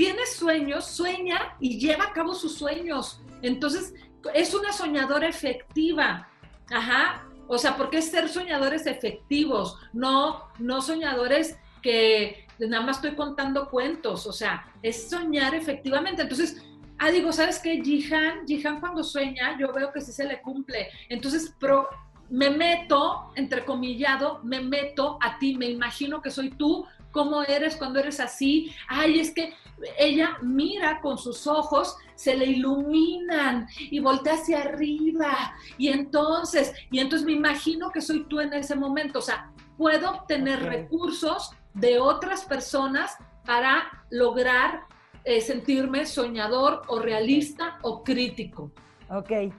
tiene 0.00 0.24
sueños, 0.24 0.86
sueña 0.86 1.54
y 1.60 1.78
lleva 1.78 2.04
a 2.04 2.12
cabo 2.14 2.34
sus 2.34 2.54
sueños. 2.54 3.20
Entonces, 3.42 3.92
es 4.32 4.54
una 4.54 4.72
soñadora 4.72 5.28
efectiva. 5.28 6.26
Ajá. 6.70 7.26
O 7.46 7.58
sea, 7.58 7.76
porque 7.76 7.98
es 7.98 8.10
ser 8.10 8.30
soñadores 8.30 8.86
efectivos, 8.86 9.76
no, 9.92 10.48
no 10.58 10.80
soñadores 10.80 11.58
que 11.82 12.46
nada 12.58 12.82
más 12.82 12.96
estoy 12.96 13.14
contando 13.14 13.68
cuentos. 13.68 14.26
O 14.26 14.32
sea, 14.32 14.72
es 14.82 15.10
soñar 15.10 15.54
efectivamente. 15.54 16.22
Entonces, 16.22 16.64
ah, 16.96 17.10
digo, 17.10 17.30
¿sabes 17.30 17.58
qué? 17.58 17.82
Jihan, 17.82 18.46
Jihan 18.46 18.80
cuando 18.80 19.04
sueña, 19.04 19.58
yo 19.58 19.70
veo 19.70 19.92
que 19.92 20.00
sí 20.00 20.12
se 20.12 20.24
le 20.24 20.40
cumple. 20.40 20.88
Entonces, 21.10 21.54
pro, 21.60 21.90
me 22.30 22.48
meto, 22.48 23.32
entrecomillado, 23.36 24.40
me 24.44 24.60
meto 24.60 25.18
a 25.20 25.38
ti, 25.38 25.58
me 25.58 25.66
imagino 25.66 26.22
que 26.22 26.30
soy 26.30 26.48
tú, 26.48 26.86
cómo 27.10 27.42
eres 27.42 27.76
cuando 27.76 28.00
eres 28.00 28.20
así. 28.20 28.72
Ay, 28.88 29.20
es 29.20 29.32
que 29.32 29.54
ella 29.98 30.38
mira 30.42 31.00
con 31.00 31.18
sus 31.18 31.46
ojos, 31.46 31.96
se 32.14 32.36
le 32.36 32.46
iluminan 32.46 33.66
y 33.90 34.00
voltea 34.00 34.34
hacia 34.34 34.60
arriba. 34.60 35.54
Y 35.78 35.88
entonces, 35.88 36.72
y 36.90 36.98
entonces 36.98 37.26
me 37.26 37.32
imagino 37.32 37.90
que 37.90 38.00
soy 38.00 38.24
tú 38.24 38.40
en 38.40 38.52
ese 38.52 38.76
momento. 38.76 39.20
O 39.20 39.22
sea, 39.22 39.50
puedo 39.76 40.10
obtener 40.10 40.62
recursos 40.62 41.52
de 41.74 41.98
otras 41.98 42.44
personas 42.44 43.16
para 43.46 44.04
lograr 44.10 44.82
eh, 45.24 45.40
sentirme 45.40 46.06
soñador 46.06 46.82
o 46.88 46.98
realista 46.98 47.78
o 47.82 48.02
crítico. 48.02 48.70
Ok. 49.08 49.52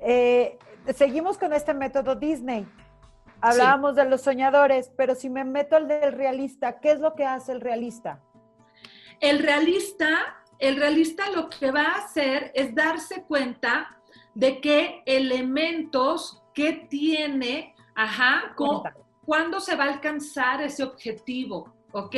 Eh, 0.00 0.58
seguimos 0.94 1.38
con 1.38 1.52
este 1.52 1.74
método 1.74 2.14
Disney. 2.14 2.66
Hablábamos 3.42 3.96
de 3.96 4.04
los 4.04 4.20
soñadores, 4.20 4.90
pero 4.96 5.14
si 5.14 5.30
me 5.30 5.44
meto 5.44 5.76
al 5.76 5.88
del 5.88 6.12
realista, 6.12 6.80
¿qué 6.80 6.92
es 6.92 7.00
lo 7.00 7.14
que 7.14 7.24
hace 7.24 7.52
el 7.52 7.60
realista? 7.60 8.20
El 9.20 9.38
realista, 9.38 10.42
el 10.58 10.76
realista 10.76 11.30
lo 11.30 11.48
que 11.48 11.70
va 11.70 11.82
a 11.82 11.98
hacer 12.04 12.52
es 12.54 12.74
darse 12.74 13.22
cuenta 13.24 13.98
de 14.34 14.60
qué 14.60 15.02
elementos 15.06 16.42
que 16.54 16.86
tiene, 16.90 17.74
ajá, 17.94 18.54
cuándo 19.24 19.60
se 19.60 19.76
va 19.76 19.84
a 19.84 19.92
alcanzar 19.92 20.62
ese 20.62 20.82
objetivo, 20.82 21.72
¿ok? 21.92 22.16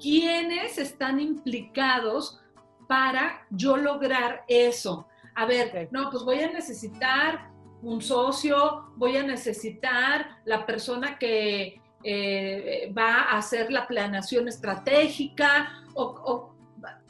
¿Quiénes 0.00 0.78
están 0.78 1.20
implicados 1.20 2.40
para 2.86 3.46
yo 3.50 3.76
lograr 3.76 4.44
eso? 4.48 5.06
A 5.34 5.46
ver, 5.46 5.88
no, 5.90 6.10
pues 6.10 6.22
voy 6.24 6.40
a 6.40 6.50
necesitar 6.50 7.50
un 7.84 8.00
socio, 8.00 8.92
voy 8.96 9.16
a 9.16 9.22
necesitar 9.22 10.38
la 10.44 10.64
persona 10.64 11.18
que 11.18 11.80
eh, 12.02 12.92
va 12.96 13.22
a 13.22 13.38
hacer 13.38 13.70
la 13.70 13.86
planeación 13.86 14.48
estratégica 14.48 15.84
o, 15.94 16.50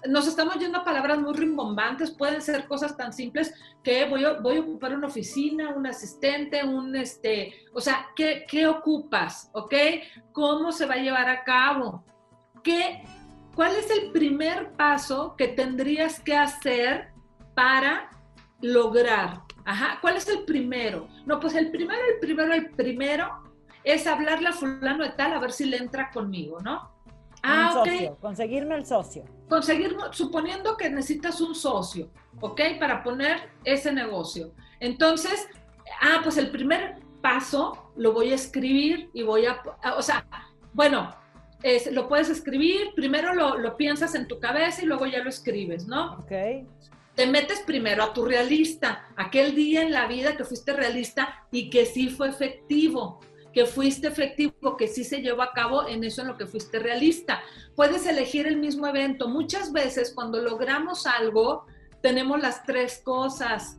nos 0.06 0.26
estamos 0.26 0.56
yendo 0.56 0.78
a 0.78 0.84
palabras 0.84 1.18
muy 1.18 1.32
rimbombantes, 1.32 2.10
pueden 2.10 2.42
ser 2.42 2.66
cosas 2.66 2.96
tan 2.96 3.12
simples 3.12 3.54
que 3.82 4.04
voy 4.04 4.24
a, 4.24 4.34
voy 4.34 4.58
a 4.58 4.60
ocupar 4.60 4.94
una 4.94 5.06
oficina, 5.06 5.70
un 5.70 5.86
asistente, 5.86 6.62
un 6.62 6.94
este, 6.94 7.54
o 7.72 7.80
sea, 7.80 8.06
¿qué, 8.14 8.44
¿qué, 8.46 8.66
ocupas? 8.66 9.50
¿Ok? 9.52 9.74
¿Cómo 10.32 10.72
se 10.72 10.86
va 10.86 10.94
a 10.94 10.98
llevar 10.98 11.28
a 11.28 11.42
cabo? 11.42 12.04
¿Qué, 12.62 13.02
¿Cuál 13.54 13.74
es 13.76 13.90
el 13.90 14.12
primer 14.12 14.72
paso 14.72 15.34
que 15.36 15.48
tendrías 15.48 16.20
que 16.20 16.36
hacer 16.36 17.08
para 17.54 18.10
lograr? 18.60 19.43
Ajá, 19.64 19.98
¿cuál 20.00 20.16
es 20.16 20.28
el 20.28 20.44
primero? 20.44 21.08
No, 21.24 21.40
pues 21.40 21.54
el 21.54 21.70
primero, 21.70 22.00
el 22.12 22.20
primero, 22.20 22.52
el 22.52 22.70
primero 22.70 23.42
es 23.82 24.06
hablarle 24.06 24.48
a 24.48 24.52
fulano 24.52 25.04
de 25.04 25.10
tal 25.10 25.32
a 25.32 25.38
ver 25.38 25.52
si 25.52 25.64
le 25.64 25.78
entra 25.78 26.10
conmigo, 26.10 26.60
¿no? 26.60 26.90
Ah, 27.42 27.70
socio, 27.72 28.16
conseguirme 28.20 28.74
el 28.74 28.86
socio. 28.86 29.24
Conseguir, 29.48 29.96
suponiendo 30.12 30.76
que 30.76 30.88
necesitas 30.88 31.40
un 31.40 31.54
socio, 31.54 32.10
¿ok? 32.40 32.60
Para 32.80 33.02
poner 33.02 33.50
ese 33.64 33.92
negocio. 33.92 34.52
Entonces, 34.80 35.46
ah, 36.00 36.20
pues 36.22 36.38
el 36.38 36.50
primer 36.50 36.96
paso 37.20 37.92
lo 37.96 38.12
voy 38.12 38.32
a 38.32 38.34
escribir 38.34 39.10
y 39.12 39.22
voy 39.22 39.44
a, 39.46 39.62
o 39.96 40.02
sea, 40.02 40.26
bueno, 40.72 41.14
lo 41.92 42.08
puedes 42.08 42.28
escribir, 42.30 42.92
primero 42.94 43.34
lo, 43.34 43.58
lo, 43.58 43.76
piensas 43.76 44.14
en 44.14 44.26
tu 44.26 44.38
cabeza 44.38 44.82
y 44.82 44.86
luego 44.86 45.06
ya 45.06 45.22
lo 45.22 45.30
escribes, 45.30 45.86
¿no? 45.86 46.14
Ok 46.14 46.32
te 47.14 47.26
metes 47.26 47.60
primero 47.60 48.02
a 48.02 48.12
tu 48.12 48.24
realista, 48.24 49.08
aquel 49.16 49.54
día 49.54 49.82
en 49.82 49.92
la 49.92 50.06
vida 50.08 50.36
que 50.36 50.44
fuiste 50.44 50.72
realista 50.72 51.46
y 51.52 51.70
que 51.70 51.86
sí 51.86 52.08
fue 52.08 52.28
efectivo, 52.28 53.20
que 53.52 53.66
fuiste 53.66 54.08
efectivo, 54.08 54.76
que 54.76 54.88
sí 54.88 55.04
se 55.04 55.22
llevó 55.22 55.42
a 55.42 55.52
cabo 55.52 55.86
en 55.86 56.02
eso 56.02 56.22
en 56.22 56.28
lo 56.28 56.36
que 56.36 56.46
fuiste 56.46 56.80
realista. 56.80 57.40
Puedes 57.76 58.06
elegir 58.06 58.48
el 58.48 58.56
mismo 58.56 58.86
evento. 58.88 59.28
Muchas 59.28 59.72
veces 59.72 60.12
cuando 60.12 60.42
logramos 60.42 61.06
algo, 61.06 61.66
tenemos 62.02 62.40
las 62.40 62.64
tres 62.64 63.00
cosas. 63.04 63.78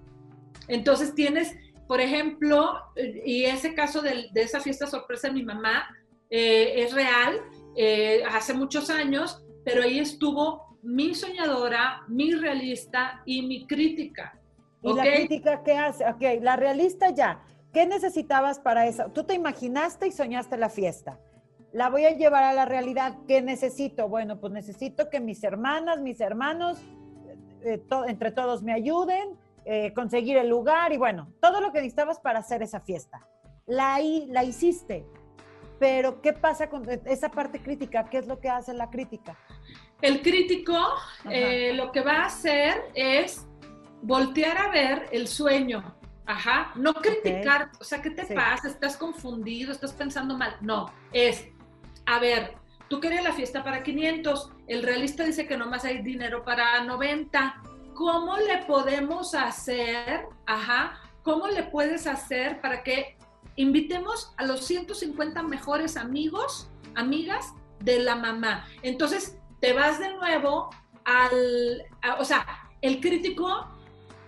Entonces 0.70 1.14
tienes, 1.14 1.54
por 1.90 2.00
ejemplo, 2.00 2.80
y 3.26 3.44
ese 3.44 3.76
caso 3.76 4.02
de, 4.02 4.30
esa 4.36 4.62
fiesta 4.62 4.88
sorpresa 4.88 5.28
de 5.28 5.34
mi 5.34 5.44
mamá 5.44 5.90
eh, 6.30 6.84
es 6.84 6.94
real, 6.94 7.42
eh, 7.76 8.24
hace 8.30 8.54
muchos 8.54 8.90
años, 8.90 9.44
pero 9.66 9.84
ahí 9.84 10.00
estuvo 10.00 10.75
mi 10.86 11.16
soñadora, 11.16 12.04
mi 12.08 12.32
realista 12.34 13.22
y 13.26 13.42
mi 13.42 13.66
crítica. 13.66 14.40
¿Y 14.84 14.94
la 14.94 15.04
crítica 15.04 15.64
qué 15.64 15.74
hace? 15.74 16.06
Ok, 16.08 16.22
la 16.42 16.56
realista 16.56 17.10
ya. 17.10 17.42
¿Qué 17.74 17.86
necesitabas 17.88 18.60
para 18.60 18.86
eso? 18.86 19.10
Tú 19.12 19.24
te 19.24 19.34
imaginaste 19.34 20.08
y 20.08 20.12
soñaste 20.12 20.58
la 20.58 20.70
fiesta. 20.70 21.20
la 21.74 21.90
voy 21.90 22.06
a 22.06 22.12
llevar 22.12 22.44
a 22.44 22.54
la 22.54 22.64
realidad. 22.64 23.18
¿Qué 23.28 23.42
necesito? 23.42 24.08
Bueno, 24.08 24.40
pues 24.40 24.54
necesito 24.54 25.10
que 25.10 25.20
mis 25.20 25.44
hermanas, 25.44 26.00
mis 26.00 26.22
hermanos, 26.22 26.80
eh, 27.66 27.80
to- 27.80 28.06
entre 28.08 28.32
todos 28.32 28.64
me 28.64 28.72
ayuden, 28.72 29.38
eh, 29.66 29.92
conseguir 29.94 30.38
el 30.38 30.48
lugar 30.48 30.94
y 30.94 30.98
bueno, 30.98 31.28
todo 31.42 31.60
lo 31.60 31.74
que 31.74 31.80
necesitabas 31.80 32.20
para 32.22 32.40
hacer 32.40 32.62
esa 32.64 32.80
fiesta. 32.80 33.28
La, 33.66 34.00
hi- 34.00 34.26
la 34.28 34.46
hiciste, 34.46 35.06
pero 35.78 36.22
¿qué 36.22 36.32
pasa 36.32 36.70
con 36.70 36.88
esa 37.08 37.30
parte 37.30 37.60
crítica? 37.60 38.06
¿Qué 38.10 38.20
es 38.20 38.28
lo 38.28 38.40
que 38.40 38.48
hace 38.48 38.74
la 38.74 38.90
crítica? 38.90 39.36
El 40.02 40.22
crítico 40.22 40.78
eh, 41.30 41.74
lo 41.74 41.92
que 41.92 42.02
va 42.02 42.24
a 42.24 42.26
hacer 42.26 42.92
es 42.94 43.48
voltear 44.02 44.58
a 44.58 44.70
ver 44.70 45.08
el 45.12 45.28
sueño. 45.28 45.96
Ajá, 46.28 46.72
no 46.76 46.94
criticar, 46.96 47.70
o 47.80 47.84
sea, 47.84 48.02
¿qué 48.02 48.10
te 48.10 48.26
Sí. 48.26 48.34
pasa? 48.34 48.68
¿Estás 48.68 48.98
confundido? 48.98 49.72
¿Estás 49.72 49.94
pensando 49.94 50.36
mal? 50.38 50.58
No, 50.62 50.92
es, 51.14 51.48
a 52.08 52.20
ver, 52.20 52.56
tú 52.88 53.00
querías 53.00 53.24
la 53.24 53.32
fiesta 53.34 53.64
para 53.64 53.84
500, 53.84 54.52
el 54.68 54.82
realista 54.84 55.24
dice 55.24 55.48
que 55.48 55.56
nomás 55.56 55.86
hay 55.86 56.02
dinero 56.02 56.44
para 56.44 56.84
90. 56.84 57.62
¿Cómo 57.94 58.38
le 58.38 58.58
podemos 58.66 59.36
hacer? 59.36 60.26
Ajá, 60.48 61.00
¿cómo 61.24 61.48
le 61.48 61.64
puedes 61.64 62.08
hacer 62.08 62.60
para 62.60 62.84
que 62.84 63.18
invitemos 63.56 64.34
a 64.38 64.46
los 64.46 64.66
150 64.66 65.44
mejores 65.44 65.96
amigos, 65.96 66.70
amigas 66.96 67.54
de 67.80 68.00
la 68.00 68.16
mamá? 68.16 68.66
Entonces, 68.82 69.38
te 69.60 69.74
vas 69.74 70.00
de 70.00 70.14
nuevo 70.16 70.70
al, 71.06 71.84
a- 72.02 72.16
o 72.16 72.26
sea, 72.26 72.46
el 72.82 73.00
crítico 73.00 73.68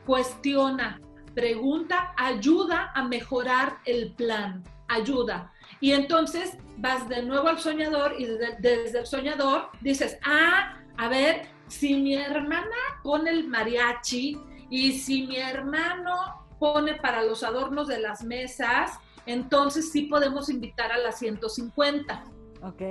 cuestiona, 0.05 0.99
pregunta, 1.35 2.13
ayuda 2.17 2.91
a 2.95 3.03
mejorar 3.03 3.77
el 3.85 4.13
plan, 4.13 4.63
ayuda. 4.87 5.51
Y 5.79 5.91
entonces 5.91 6.57
vas 6.77 7.07
de 7.09 7.23
nuevo 7.23 7.47
al 7.49 7.59
soñador 7.59 8.15
y 8.17 8.25
desde, 8.25 8.55
desde 8.59 8.99
el 8.99 9.05
soñador 9.05 9.69
dices, 9.81 10.17
ah, 10.25 10.77
a 10.97 11.07
ver, 11.09 11.47
si 11.67 11.95
mi 11.95 12.15
hermana 12.15 12.75
pone 13.03 13.29
el 13.29 13.47
mariachi 13.47 14.39
y 14.69 14.93
si 14.93 15.27
mi 15.27 15.37
hermano 15.37 16.47
pone 16.59 16.95
para 16.95 17.21
los 17.23 17.43
adornos 17.43 17.87
de 17.87 17.99
las 17.99 18.23
mesas, 18.23 18.97
entonces 19.25 19.91
sí 19.91 20.03
podemos 20.03 20.49
invitar 20.49 20.91
a 20.91 20.97
las 20.97 21.19
150. 21.19 22.23
Ok, 22.63 22.81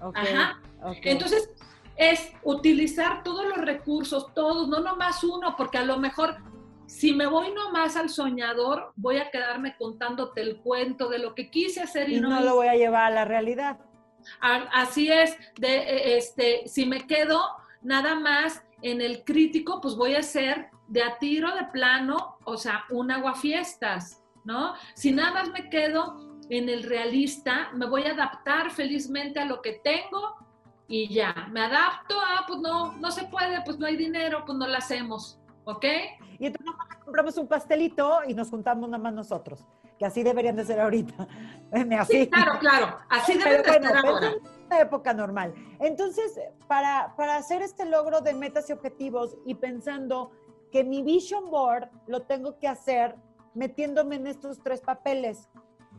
ok. 0.00 0.16
Ajá. 0.16 0.60
ok. 0.82 0.96
Entonces, 1.02 1.50
es 2.00 2.32
utilizar 2.44 3.22
todos 3.22 3.46
los 3.46 3.58
recursos, 3.58 4.32
todos, 4.32 4.68
no 4.68 4.80
nomás 4.80 5.22
uno, 5.22 5.54
porque 5.54 5.76
a 5.76 5.84
lo 5.84 5.98
mejor 5.98 6.38
si 6.86 7.12
me 7.12 7.26
voy 7.26 7.52
nomás 7.52 7.94
al 7.94 8.08
soñador, 8.08 8.92
voy 8.96 9.18
a 9.18 9.30
quedarme 9.30 9.76
contándote 9.76 10.40
el 10.40 10.60
cuento 10.62 11.10
de 11.10 11.18
lo 11.18 11.34
que 11.34 11.50
quise 11.50 11.82
hacer 11.82 12.08
y, 12.08 12.16
y 12.16 12.20
no 12.20 12.40
lo 12.40 12.56
voy 12.56 12.68
a 12.68 12.74
llevar 12.74 13.04
a 13.04 13.10
la 13.10 13.24
realidad. 13.26 13.78
Así 14.40 15.12
es, 15.12 15.36
de, 15.58 15.76
eh, 15.76 16.16
este, 16.16 16.66
si 16.66 16.86
me 16.86 17.06
quedo 17.06 17.38
nada 17.82 18.14
más 18.14 18.64
en 18.80 19.02
el 19.02 19.22
crítico, 19.22 19.82
pues 19.82 19.94
voy 19.94 20.14
a 20.14 20.20
hacer 20.20 20.70
de 20.88 21.02
a 21.02 21.18
tiro 21.18 21.54
de 21.54 21.64
plano, 21.66 22.38
o 22.44 22.56
sea, 22.56 22.84
un 22.90 23.10
aguafiestas, 23.10 24.22
¿no? 24.44 24.72
Si 24.94 25.12
nada 25.12 25.32
más 25.32 25.50
me 25.50 25.68
quedo 25.68 26.38
en 26.48 26.70
el 26.70 26.82
realista, 26.82 27.70
me 27.74 27.86
voy 27.86 28.04
a 28.04 28.12
adaptar 28.12 28.70
felizmente 28.70 29.38
a 29.38 29.44
lo 29.44 29.60
que 29.60 29.80
tengo 29.84 30.49
y 30.92 31.06
ya, 31.06 31.46
me 31.52 31.60
adapto, 31.60 32.16
ah, 32.20 32.42
pues 32.48 32.58
no, 32.58 32.94
no 32.94 33.12
se 33.12 33.22
puede, 33.26 33.62
pues 33.64 33.78
no 33.78 33.86
hay 33.86 33.96
dinero, 33.96 34.42
pues 34.44 34.58
no 34.58 34.66
lo 34.66 34.76
hacemos, 34.76 35.38
¿ok? 35.62 35.84
Y 36.40 36.46
entonces 36.46 36.74
compramos 37.04 37.36
un 37.36 37.46
pastelito 37.46 38.22
y 38.26 38.34
nos 38.34 38.50
juntamos 38.50 38.90
nada 38.90 39.00
más 39.00 39.12
nosotros, 39.12 39.64
que 40.00 40.04
así 40.04 40.24
deberían 40.24 40.56
de 40.56 40.64
ser 40.64 40.80
ahorita. 40.80 41.28
Así. 42.00 42.22
Sí, 42.22 42.28
claro, 42.28 42.58
claro, 42.58 42.98
así 43.08 43.38
Pero 43.38 43.50
debe 43.50 43.62
de 43.62 43.68
bueno, 43.68 43.88
ser 43.88 43.96
ahora. 44.04 44.32
una 44.66 44.80
época 44.80 45.14
normal. 45.14 45.54
Entonces, 45.78 46.40
para, 46.66 47.14
para 47.16 47.36
hacer 47.36 47.62
este 47.62 47.84
logro 47.84 48.20
de 48.20 48.34
metas 48.34 48.68
y 48.68 48.72
objetivos 48.72 49.36
y 49.46 49.54
pensando 49.54 50.32
que 50.72 50.82
mi 50.82 51.02
vision 51.02 51.48
board 51.52 51.88
lo 52.08 52.22
tengo 52.22 52.58
que 52.58 52.66
hacer 52.66 53.14
metiéndome 53.54 54.16
en 54.16 54.26
estos 54.26 54.60
tres 54.60 54.80
papeles, 54.80 55.48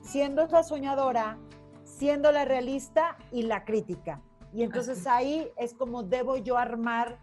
siendo 0.02 0.46
la 0.48 0.64
soñadora, 0.64 1.38
siendo 1.86 2.34
la 2.34 2.44
realista 2.44 3.18
y 3.32 3.44
la 3.44 3.64
crítica. 3.64 4.22
Y 4.54 4.64
entonces 4.64 5.08
ahí 5.08 5.48
es 5.58 5.74
como 5.74 6.04
debo 6.04 6.38
yo 6.38 6.58
armar 6.58 7.18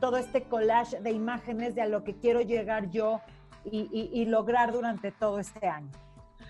todo 0.00 0.16
este 0.16 0.44
collage 0.44 1.00
de 1.00 1.10
imágenes 1.12 1.74
de 1.74 1.82
a 1.82 1.86
lo 1.86 2.04
que 2.04 2.14
quiero 2.16 2.40
llegar 2.40 2.90
yo 2.90 3.20
y, 3.64 3.88
y- 3.92 4.10
y 4.20 4.24
lograr 4.26 4.72
durante 4.72 5.10
todo 5.12 5.38
este 5.38 5.66
año. 5.66 5.90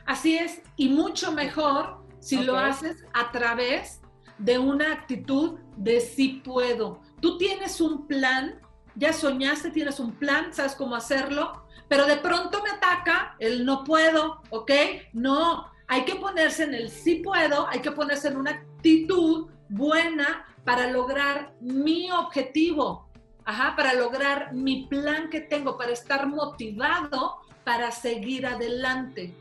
Así 0.07 0.37
es, 0.37 0.61
y 0.77 0.89
mucho 0.89 1.33
mejor 1.33 1.99
si 2.21 2.39
lo 2.43 2.59
haces 2.59 3.05
a 3.13 3.31
través 3.31 4.01
de 4.39 4.59
una 4.59 4.93
actitud 4.93 5.59
de 5.77 6.01
sí 6.01 6.43
puedo. 6.45 7.01
Tú 7.21 7.39
tienes 7.39 7.81
un 7.81 8.07
plan, 8.07 8.61
ya 8.97 9.13
soñaste, 9.13 9.71
tienes 9.71 10.01
un 10.01 10.13
plan, 10.13 10.53
sabes 10.53 10.75
cómo 10.75 10.97
hacerlo, 10.97 11.65
pero 11.89 12.07
de 12.07 12.17
pronto 12.17 12.63
me 12.63 12.71
ataca 12.71 13.37
el 13.39 13.65
no 13.65 13.85
puedo, 13.85 14.43
¿ok? 14.51 14.71
No, 15.13 15.67
hay 15.87 16.05
que 16.05 16.17
ponerse 16.17 16.65
en 16.65 16.75
el 16.75 16.91
sí 16.91 17.17
puedo, 17.17 17.69
hay 17.69 17.81
que 17.81 17.93
ponerse 17.93 18.29
en 18.29 18.39
una 18.39 18.51
actitud 18.51 19.49
buena 19.75 20.47
para 20.65 20.91
lograr 20.91 21.53
mi 21.61 22.11
objetivo, 22.11 23.09
ajá, 23.45 23.75
para 23.77 23.93
lograr 23.95 24.55
mi 24.55 24.87
plan 24.87 25.29
que 25.31 25.41
tengo, 25.41 25.77
para 25.77 25.93
estar 25.93 26.27
motivado 26.27 27.37
para 27.65 27.91
seguir 27.91 28.47
adelante. 28.47 29.35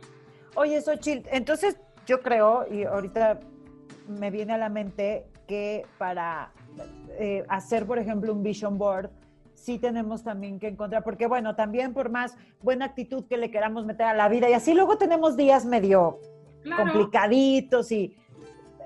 Oye, 0.55 0.81
Xochitl, 0.81 1.27
entonces 1.31 1.77
yo 2.05 2.21
creo, 2.21 2.65
y 2.71 2.83
ahorita 2.83 3.39
me 4.07 4.31
viene 4.31 4.53
a 4.53 4.57
la 4.57 4.69
mente 4.69 5.25
que 5.47 5.85
para 5.97 6.51
eh, 7.19 7.43
hacer, 7.49 7.85
por 7.85 7.99
ejemplo, 7.99 8.33
un 8.33 8.43
vision 8.43 8.77
board, 8.77 9.09
sí 9.53 9.77
tenemos 9.77 10.23
también 10.23 10.59
que 10.59 10.67
encontrar, 10.67 11.03
porque 11.03 11.27
bueno, 11.27 11.55
también 11.55 11.93
por 11.93 12.09
más 12.09 12.35
buena 12.61 12.85
actitud 12.85 13.25
que 13.25 13.37
le 13.37 13.51
queramos 13.51 13.85
meter 13.85 14.07
a 14.07 14.13
la 14.13 14.29
vida, 14.29 14.49
y 14.49 14.53
así 14.53 14.73
luego 14.73 14.97
tenemos 14.97 15.37
días 15.37 15.65
medio 15.65 16.19
Claro. 16.63 16.83
complicaditos 16.83 17.91
y 17.91 18.15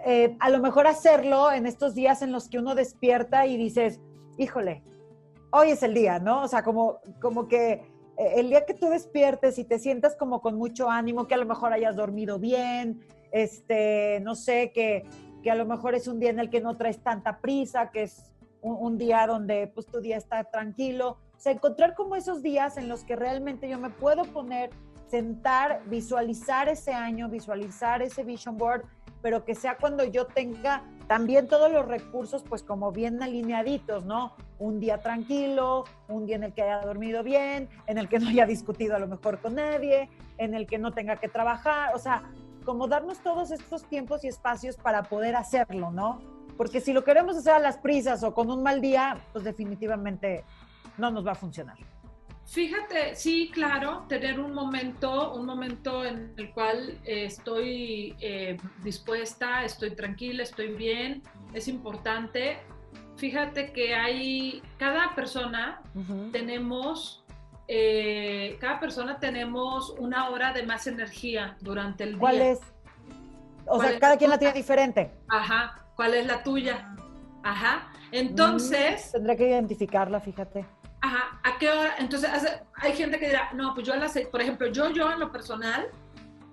eh, 0.09 0.37
a 0.39 0.49
lo 0.49 0.59
mejor 0.59 0.87
hacerlo 0.87 1.51
en 1.51 1.65
estos 1.65 1.93
días 1.93 2.21
en 2.21 2.31
los 2.31 2.47
que 2.47 2.59
uno 2.59 2.75
despierta 2.75 3.45
y 3.45 3.57
dices, 3.57 3.99
híjole, 4.37 4.81
hoy 5.51 5.71
es 5.71 5.83
el 5.83 5.93
día, 5.93 6.17
¿no? 6.17 6.43
O 6.43 6.47
sea, 6.47 6.63
como, 6.63 6.99
como 7.19 7.49
que 7.49 7.73
eh, 8.17 8.33
el 8.37 8.47
día 8.47 8.65
que 8.65 8.73
tú 8.73 8.87
despiertes 8.87 9.59
y 9.59 9.65
te 9.65 9.79
sientas 9.79 10.15
como 10.15 10.39
con 10.39 10.55
mucho 10.55 10.89
ánimo, 10.89 11.27
que 11.27 11.33
a 11.33 11.37
lo 11.37 11.45
mejor 11.45 11.73
hayas 11.73 11.97
dormido 11.97 12.39
bien, 12.39 13.01
este, 13.33 14.21
no 14.21 14.35
sé, 14.35 14.71
que, 14.73 15.03
que 15.43 15.51
a 15.51 15.55
lo 15.55 15.65
mejor 15.65 15.93
es 15.93 16.07
un 16.07 16.21
día 16.21 16.29
en 16.29 16.39
el 16.39 16.49
que 16.49 16.61
no 16.61 16.77
traes 16.77 17.03
tanta 17.03 17.39
prisa, 17.41 17.91
que 17.91 18.03
es 18.03 18.31
un, 18.61 18.97
día 18.97 19.27
donde 19.27 19.67
pues 19.67 19.87
tu 19.87 19.99
día 19.99 20.15
está 20.15 20.41
tranquilo. 20.45 21.17
O 21.35 21.39
sea, 21.39 21.51
encontrar 21.51 21.95
como 21.95 22.15
esos 22.15 22.41
días 22.41 22.77
en 22.77 22.87
los 22.87 23.03
que 23.03 23.17
realmente 23.17 23.67
yo 23.67 23.77
me 23.77 23.89
puedo 23.89 24.23
poner, 24.23 24.69
sentar, 25.09 25.81
visualizar 25.89 26.69
ese 26.69 26.93
año, 26.93 27.27
visualizar 27.27 28.01
ese 28.01 28.23
vision 28.23 28.57
board, 28.57 28.85
pero 29.27 29.43
que 29.43 29.55
sea 29.55 29.75
cuando 29.75 30.05
yo 30.05 30.25
tenga 30.25 30.83
también 31.09 31.49
todos 31.49 31.69
los 31.69 31.85
recursos, 31.85 32.45
pues 32.47 32.63
como 32.63 32.93
bien 32.93 33.21
alineaditos, 33.21 34.05
¿no? 34.05 34.37
Un 34.57 34.79
día 34.79 34.99
tranquilo, 34.99 35.83
un 36.07 36.25
día 36.25 36.37
en 36.37 36.45
el 36.45 36.53
que 36.53 36.61
haya 36.61 36.79
dormido 36.79 37.23
bien, 37.23 37.67
en 37.87 37.97
el 37.97 38.07
que 38.07 38.19
no 38.19 38.29
haya 38.29 38.45
discutido 38.45 38.95
a 38.95 38.99
lo 38.99 39.07
mejor 39.07 39.41
con 39.41 39.55
nadie, 39.55 40.09
en 40.37 40.53
el 40.53 40.65
que 40.65 40.77
no 40.77 40.93
tenga 40.93 41.17
que 41.17 41.27
trabajar, 41.27 41.93
o 41.93 41.99
sea, 41.99 42.23
como 42.63 42.87
darnos 42.87 43.19
todos 43.19 43.51
estos 43.51 43.83
tiempos 43.83 44.23
y 44.23 44.29
espacios 44.29 44.77
para 44.77 45.03
poder 45.03 45.35
hacerlo, 45.35 45.91
¿no? 45.91 46.21
Porque 46.55 46.79
si 46.79 46.93
lo 46.93 47.03
queremos 47.03 47.35
hacer 47.35 47.51
a 47.51 47.59
las 47.59 47.77
prisas 47.79 48.23
o 48.23 48.33
con 48.33 48.49
un 48.49 48.63
mal 48.63 48.79
día, 48.79 49.17
pues 49.33 49.43
definitivamente 49.43 50.45
no 50.97 51.11
nos 51.11 51.27
va 51.27 51.33
a 51.33 51.35
funcionar. 51.35 51.75
Fíjate, 52.47 53.13
sí, 53.15 53.51
claro, 53.53 54.05
tener 54.07 54.39
un 54.39 54.53
momento, 54.53 55.33
un 55.33 55.45
momento 55.45 56.05
en 56.05 56.33
el 56.37 56.51
cual 56.53 56.97
eh, 57.03 57.25
estoy 57.25 58.15
eh, 58.21 58.57
dispuesta, 58.83 59.65
estoy 59.65 59.91
tranquila, 59.91 60.43
estoy 60.43 60.69
bien, 60.69 61.23
es 61.53 61.67
importante. 61.67 62.59
Fíjate 63.17 63.73
que 63.73 63.93
hay, 63.93 64.61
cada 64.77 65.13
persona 65.13 65.81
tenemos, 66.31 67.25
eh, 67.67 68.57
cada 68.61 68.79
persona 68.79 69.19
tenemos 69.19 69.89
una 69.99 70.29
hora 70.29 70.53
de 70.53 70.63
más 70.63 70.87
energía 70.87 71.57
durante 71.59 72.05
el 72.05 72.11
día. 72.11 72.19
¿Cuál 72.19 72.41
es? 72.41 72.59
O 73.65 73.75
¿Cuál 73.75 73.89
sea, 73.89 73.99
cada 73.99 74.17
quien 74.17 74.29
la 74.29 74.39
tiene 74.39 74.53
diferente. 74.53 75.11
Ajá, 75.27 75.85
¿cuál 75.95 76.13
es 76.13 76.25
la 76.25 76.41
tuya? 76.43 76.95
Ajá. 77.43 77.91
Entonces, 78.11 79.09
Mm, 79.09 79.11
tendré 79.11 79.37
que 79.37 79.49
identificarla, 79.49 80.21
fíjate. 80.21 80.65
Ajá, 81.01 81.39
¿a 81.43 81.57
qué 81.57 81.69
hora? 81.69 81.95
Entonces, 81.99 82.29
hay 82.75 82.93
gente 82.93 83.19
que 83.19 83.27
dirá, 83.27 83.51
no, 83.53 83.73
pues 83.73 83.85
yo 83.85 83.93
a 83.93 83.97
las 83.97 84.13
seis, 84.13 84.27
por 84.27 84.41
ejemplo, 84.41 84.67
yo, 84.67 84.89
yo 84.89 85.11
en 85.11 85.19
lo 85.19 85.31
personal, 85.31 85.89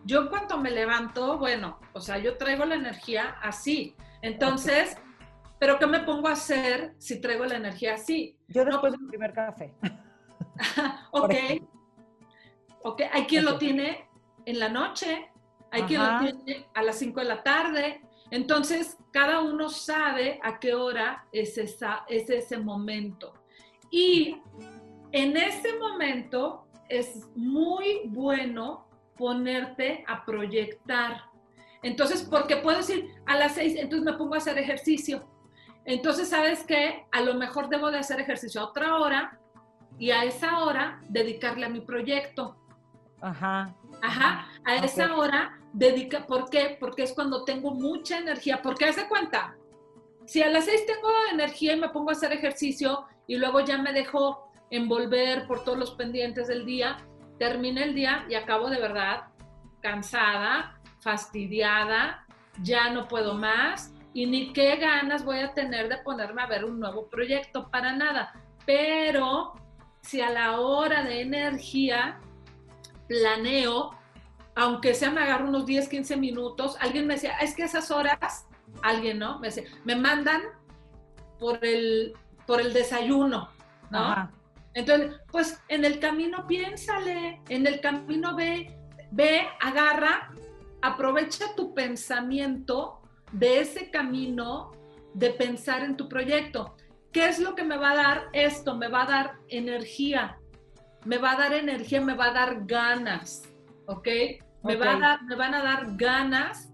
yo 0.04 0.20
en 0.22 0.28
cuanto 0.28 0.58
me 0.58 0.70
levanto, 0.70 1.38
bueno, 1.38 1.78
o 1.92 2.00
sea, 2.00 2.18
yo 2.18 2.36
traigo 2.36 2.64
la 2.64 2.74
energía 2.74 3.38
así. 3.42 3.96
Entonces, 4.20 4.96
¿pero 5.58 5.78
qué 5.78 5.86
me 5.86 6.00
pongo 6.00 6.28
a 6.28 6.32
hacer 6.32 6.94
si 6.98 7.20
traigo 7.20 7.44
la 7.46 7.56
energía 7.56 7.94
así? 7.94 8.36
Yo 8.48 8.64
No, 8.64 8.72
después 8.72 8.92
pues- 8.92 9.00
del 9.00 9.08
primer 9.08 9.32
café. 9.32 9.74
ok, 11.12 11.34
ok, 12.82 13.02
hay 13.12 13.24
quien 13.26 13.44
lo 13.44 13.58
tiene 13.58 14.08
en 14.44 14.58
la 14.58 14.68
noche, 14.68 15.30
hay 15.70 15.82
quien 15.84 16.02
lo 16.02 16.18
tiene 16.20 16.68
a 16.74 16.82
las 16.82 16.98
5 16.98 17.20
de 17.20 17.26
la 17.26 17.42
tarde. 17.42 18.02
Entonces, 18.30 18.98
cada 19.10 19.40
uno 19.40 19.68
sabe 19.68 20.38
a 20.42 20.58
qué 20.60 20.74
hora 20.74 21.26
es, 21.32 21.58
esa, 21.58 22.04
es 22.08 22.28
ese 22.30 22.58
momento. 22.58 23.32
Y 23.94 24.42
en 25.12 25.36
ese 25.36 25.78
momento 25.78 26.66
es 26.88 27.28
muy 27.36 28.00
bueno 28.06 28.88
ponerte 29.16 30.04
a 30.08 30.24
proyectar. 30.24 31.26
Entonces, 31.80 32.26
porque 32.28 32.56
puedo 32.56 32.78
decir 32.78 33.14
a 33.24 33.36
las 33.36 33.54
seis, 33.54 33.76
entonces 33.76 34.04
me 34.04 34.18
pongo 34.18 34.34
a 34.34 34.38
hacer 34.38 34.58
ejercicio. 34.58 35.30
Entonces, 35.84 36.28
¿sabes 36.28 36.64
qué? 36.64 37.06
A 37.12 37.20
lo 37.20 37.34
mejor 37.34 37.68
debo 37.68 37.92
de 37.92 37.98
hacer 37.98 38.18
ejercicio 38.18 38.62
a 38.62 38.64
otra 38.64 38.96
hora 38.96 39.38
y 39.96 40.10
a 40.10 40.24
esa 40.24 40.64
hora 40.64 41.00
dedicarle 41.08 41.66
a 41.66 41.68
mi 41.68 41.80
proyecto. 41.80 42.56
Ajá. 43.20 43.76
Ajá. 44.02 44.48
A 44.64 44.74
esa 44.84 45.14
hora 45.14 45.60
dedica, 45.72 46.26
¿por 46.26 46.50
qué? 46.50 46.76
Porque 46.80 47.04
es 47.04 47.12
cuando 47.12 47.44
tengo 47.44 47.70
mucha 47.70 48.18
energía. 48.18 48.60
Porque 48.60 48.86
hace 48.86 49.06
cuenta, 49.06 49.54
si 50.26 50.42
a 50.42 50.50
las 50.50 50.64
seis 50.64 50.84
tengo 50.84 51.08
energía 51.30 51.74
y 51.74 51.80
me 51.80 51.90
pongo 51.90 52.10
a 52.10 52.14
hacer 52.14 52.32
ejercicio 52.32 53.06
y 53.26 53.36
luego 53.36 53.60
ya 53.60 53.78
me 53.78 53.92
dejo 53.92 54.50
envolver 54.70 55.46
por 55.46 55.64
todos 55.64 55.78
los 55.78 55.90
pendientes 55.92 56.48
del 56.48 56.64
día, 56.64 56.96
termina 57.38 57.82
el 57.82 57.94
día 57.94 58.26
y 58.28 58.34
acabo 58.34 58.70
de 58.70 58.80
verdad 58.80 59.24
cansada, 59.80 60.80
fastidiada, 61.00 62.26
ya 62.62 62.90
no 62.90 63.08
puedo 63.08 63.34
más 63.34 63.92
y 64.12 64.26
ni 64.26 64.52
qué 64.52 64.76
ganas 64.76 65.24
voy 65.24 65.40
a 65.40 65.52
tener 65.52 65.88
de 65.88 65.98
ponerme 65.98 66.42
a 66.42 66.46
ver 66.46 66.64
un 66.64 66.78
nuevo 66.78 67.08
proyecto, 67.08 67.68
para 67.70 67.94
nada. 67.94 68.32
Pero 68.64 69.54
si 70.00 70.20
a 70.20 70.30
la 70.30 70.60
hora 70.60 71.02
de 71.02 71.20
energía 71.20 72.20
planeo, 73.08 73.90
aunque 74.54 74.94
sea 74.94 75.10
me 75.10 75.20
agarro 75.20 75.48
unos 75.48 75.66
10, 75.66 75.88
15 75.88 76.16
minutos, 76.16 76.76
alguien 76.80 77.06
me 77.06 77.14
decía, 77.14 77.36
es 77.38 77.54
que 77.54 77.64
esas 77.64 77.90
horas, 77.90 78.46
alguien, 78.82 79.18
¿no? 79.18 79.40
Me 79.40 79.48
dice, 79.48 79.66
me 79.84 79.96
mandan 79.96 80.42
por 81.40 81.64
el, 81.64 82.14
por 82.46 82.60
el 82.60 82.72
desayuno, 82.72 83.50
¿no? 83.90 84.30
Entonces, 84.74 85.20
pues 85.30 85.62
en 85.68 85.84
el 85.84 86.00
camino 86.00 86.46
piénsale, 86.46 87.40
en 87.48 87.66
el 87.66 87.80
camino 87.80 88.34
ve, 88.34 88.76
ve, 89.12 89.46
agarra, 89.60 90.32
aprovecha 90.82 91.54
tu 91.56 91.74
pensamiento 91.74 93.00
de 93.32 93.60
ese 93.60 93.90
camino 93.90 94.72
de 95.14 95.30
pensar 95.30 95.82
en 95.82 95.96
tu 95.96 96.08
proyecto. 96.08 96.76
¿Qué 97.12 97.28
es 97.28 97.38
lo 97.38 97.54
que 97.54 97.62
me 97.62 97.76
va 97.76 97.92
a 97.92 97.94
dar 97.94 98.24
esto? 98.32 98.76
Me 98.76 98.88
va 98.88 99.04
a 99.04 99.06
dar 99.06 99.34
energía, 99.48 100.36
me 101.04 101.18
va 101.18 101.32
a 101.32 101.36
dar 101.36 101.52
energía, 101.52 102.00
me 102.00 102.14
va 102.14 102.26
a 102.26 102.32
dar 102.32 102.66
ganas, 102.66 103.42
¿ok? 103.86 104.08
Me, 104.64 104.76
Va 104.76 104.94
a 104.94 104.98
dar, 104.98 105.22
me 105.24 105.36
van 105.36 105.54
a 105.54 105.62
dar 105.62 105.96
ganas 105.96 106.72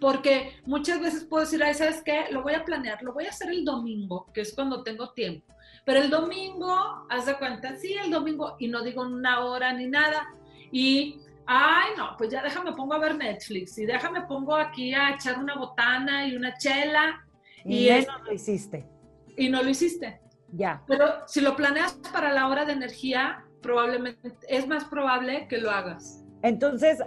porque 0.00 0.60
muchas 0.64 1.00
veces 1.00 1.24
puedo 1.24 1.44
decir, 1.44 1.62
Ay, 1.62 1.74
¿sabes 1.74 2.02
qué? 2.02 2.26
Lo 2.30 2.42
voy 2.42 2.54
a 2.54 2.64
planear, 2.64 3.02
lo 3.02 3.12
voy 3.12 3.26
a 3.26 3.30
hacer 3.30 3.50
el 3.50 3.64
domingo, 3.64 4.30
que 4.32 4.42
es 4.42 4.54
cuando 4.54 4.82
tengo 4.82 5.10
tiempo. 5.10 5.54
Pero 5.84 6.00
el 6.00 6.10
domingo, 6.10 7.06
haz 7.08 7.26
de 7.26 7.36
cuenta, 7.36 7.76
sí, 7.76 7.94
el 7.94 8.10
domingo, 8.10 8.56
y 8.58 8.68
no 8.68 8.82
digo 8.82 9.02
una 9.02 9.44
hora 9.44 9.72
ni 9.72 9.86
nada. 9.86 10.34
Y, 10.72 11.20
ay, 11.46 11.90
no, 11.96 12.16
pues 12.18 12.30
ya 12.30 12.42
déjame 12.42 12.72
pongo 12.72 12.94
a 12.94 12.98
ver 12.98 13.16
Netflix 13.16 13.78
y 13.78 13.86
déjame 13.86 14.22
pongo 14.22 14.56
aquí 14.56 14.92
a 14.92 15.10
echar 15.10 15.38
una 15.38 15.54
botana 15.54 16.26
y 16.26 16.34
una 16.34 16.56
chela. 16.56 17.24
Y, 17.64 17.88
y 17.88 18.04
no 18.04 18.18
lo 18.24 18.32
hiciste. 18.32 18.84
Y 19.36 19.48
no 19.48 19.62
lo 19.62 19.70
hiciste. 19.70 20.20
Ya. 20.52 20.82
Pero 20.86 21.26
si 21.26 21.40
lo 21.40 21.54
planeas 21.54 21.94
para 22.12 22.32
la 22.32 22.48
hora 22.48 22.64
de 22.64 22.72
energía, 22.72 23.44
probablemente 23.62 24.32
es 24.48 24.66
más 24.66 24.84
probable 24.84 25.46
que 25.48 25.58
lo 25.58 25.70
hagas. 25.70 26.24
Entonces, 26.42 26.98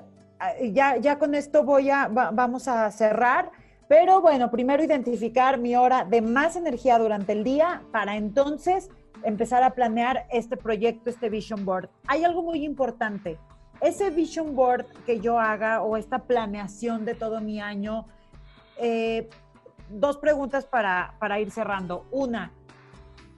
ya, 0.71 0.97
ya 0.97 1.19
con 1.19 1.35
esto 1.35 1.63
voy 1.63 1.89
a, 1.89 2.07
vamos 2.07 2.67
a 2.67 2.89
cerrar. 2.91 3.51
Pero 3.87 4.21
bueno, 4.21 4.51
primero 4.51 4.83
identificar 4.83 5.57
mi 5.57 5.75
hora 5.75 6.05
de 6.05 6.21
más 6.21 6.55
energía 6.55 6.99
durante 6.99 7.31
el 7.31 7.43
día 7.43 7.81
para 7.91 8.17
entonces 8.17 8.89
empezar 9.23 9.63
a 9.63 9.71
planear 9.71 10.27
este 10.29 10.57
proyecto, 10.57 11.09
este 11.09 11.29
vision 11.29 11.65
board. 11.65 11.89
Hay 12.07 12.23
algo 12.23 12.43
muy 12.43 12.63
importante. 12.63 13.39
Ese 13.81 14.11
vision 14.11 14.55
board 14.55 14.85
que 15.05 15.19
yo 15.19 15.39
haga 15.39 15.81
o 15.81 15.97
esta 15.97 16.19
planeación 16.19 17.03
de 17.03 17.15
todo 17.15 17.41
mi 17.41 17.59
año, 17.59 18.05
eh, 18.77 19.27
dos 19.89 20.17
preguntas 20.17 20.65
para, 20.65 21.15
para 21.19 21.39
ir 21.39 21.49
cerrando. 21.49 22.05
Una, 22.11 22.51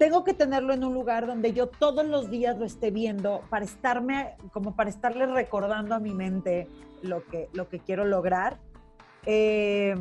tengo 0.01 0.23
que 0.23 0.33
tenerlo 0.33 0.73
en 0.73 0.83
un 0.83 0.95
lugar 0.95 1.27
donde 1.27 1.53
yo 1.53 1.67
todos 1.67 2.03
los 2.03 2.31
días 2.31 2.57
lo 2.57 2.65
esté 2.65 2.89
viendo 2.89 3.43
para 3.51 3.65
estarme, 3.65 4.35
como 4.51 4.75
para 4.75 4.89
estarle 4.89 5.27
recordando 5.27 5.93
a 5.93 5.99
mi 5.99 6.11
mente 6.11 6.67
lo 7.03 7.23
que, 7.27 7.49
lo 7.53 7.69
que 7.69 7.77
quiero 7.77 8.03
lograr. 8.03 8.57
Eh, 9.27 9.95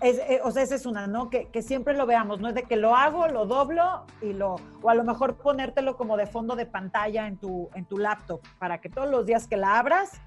eh, 0.00 0.40
o 0.42 0.50
sea, 0.50 0.64
esa 0.64 0.74
es 0.74 0.84
una, 0.84 1.06
¿no? 1.06 1.30
Que, 1.30 1.48
siempre 1.62 1.94
lo 1.94 2.06
veamos, 2.06 2.40
no 2.40 2.48
es 2.48 2.56
de 2.56 2.64
que 2.64 2.74
lo 2.74 2.96
hago, 2.96 3.28
lo 3.28 3.46
doblo 3.46 4.04
y 4.20 4.32
lo, 4.32 4.56
o 4.82 4.90
a 4.90 4.94
lo 4.94 5.04
mejor 5.04 5.36
ponértelo 5.36 5.96
como 5.96 6.16
de 6.16 6.26
fondo 6.26 6.56
de 6.56 6.66
pantalla 6.66 7.28
en 7.28 7.36
tu, 7.36 7.70
en 7.76 7.84
tu 7.84 7.98
laptop, 7.98 8.40
para 8.58 8.80
que 8.80 8.88
todos 8.88 9.08
los 9.08 9.26
días 9.26 9.46
que 9.46 9.56
la 9.56 9.78
abras 9.78 10.20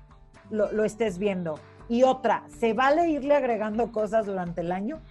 lo, 0.50 0.86
estés 0.86 1.18
viendo. 1.18 1.60
Y 1.90 2.04
otra, 2.04 2.46
¿se 2.48 2.72
vale 2.72 3.10
irle 3.10 3.36
agregando 3.36 3.92
cosas 3.92 4.26
durante 4.26 4.62
el 4.62 4.72
año? 4.72 5.02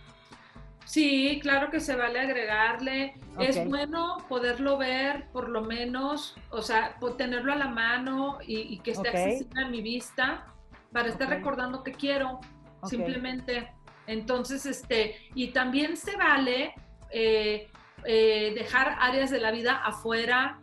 Sí, 0.84 1.38
claro 1.42 1.70
que 1.70 1.80
se 1.80 1.96
vale 1.96 2.20
agregarle. 2.20 3.14
Es 3.38 3.66
bueno 3.66 4.18
poderlo 4.28 4.76
ver, 4.76 5.28
por 5.32 5.48
lo 5.48 5.62
menos, 5.62 6.36
o 6.50 6.60
sea, 6.60 6.96
tenerlo 7.16 7.52
a 7.52 7.56
la 7.56 7.68
mano 7.68 8.38
y, 8.46 8.78
que 8.80 8.92
esté 8.92 9.08
accesible 9.08 9.64
a 9.64 9.68
mi 9.68 9.80
vista 9.80 10.46
para 10.92 11.08
estar 11.08 11.28
recordando 11.28 11.82
que 11.82 11.92
quiero, 11.92 12.40
simplemente. 12.84 13.72
Entonces, 14.06 14.66
este, 14.66 15.16
y 15.34 15.48
también 15.48 15.96
se 15.96 16.16
vale 16.16 16.74
eh, 17.10 17.70
eh, 18.04 18.52
dejar 18.54 18.96
áreas 19.00 19.30
de 19.30 19.40
la 19.40 19.50
vida 19.50 19.76
afuera 19.84 20.60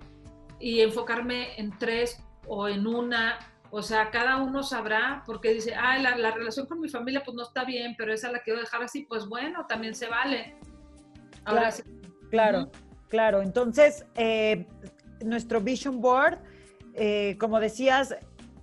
y 0.60 0.82
enfocarme 0.82 1.60
en 1.60 1.78
tres 1.78 2.22
o 2.48 2.68
en 2.68 2.86
una. 2.86 3.40
O 3.72 3.82
sea, 3.82 4.10
cada 4.10 4.38
uno 4.38 4.64
sabrá, 4.64 5.24
porque 5.26 5.54
dice, 5.54 5.76
ah, 5.76 5.98
la, 6.00 6.32
relación 6.32 6.66
con 6.66 6.80
mi 6.80 6.90
familia 6.90 7.22
pues 7.24 7.36
no 7.36 7.44
está 7.44 7.64
bien, 7.64 7.96
pero 7.98 8.14
esa 8.14 8.32
la 8.32 8.40
quiero 8.40 8.60
dejar 8.60 8.82
así, 8.82 9.04
pues 9.04 9.28
bueno, 9.28 9.66
también 9.68 9.94
se 9.94 10.08
vale. 10.08 10.56
Ahora 11.46 11.70
claro, 11.70 11.76
sí. 11.76 11.84
Claro, 12.30 12.72
claro. 13.08 13.42
Entonces, 13.42 14.06
eh, 14.16 14.68
nuestro 15.24 15.62
vision 15.62 16.02
board, 16.02 16.40
como 17.40 17.60
decías, 17.60 18.16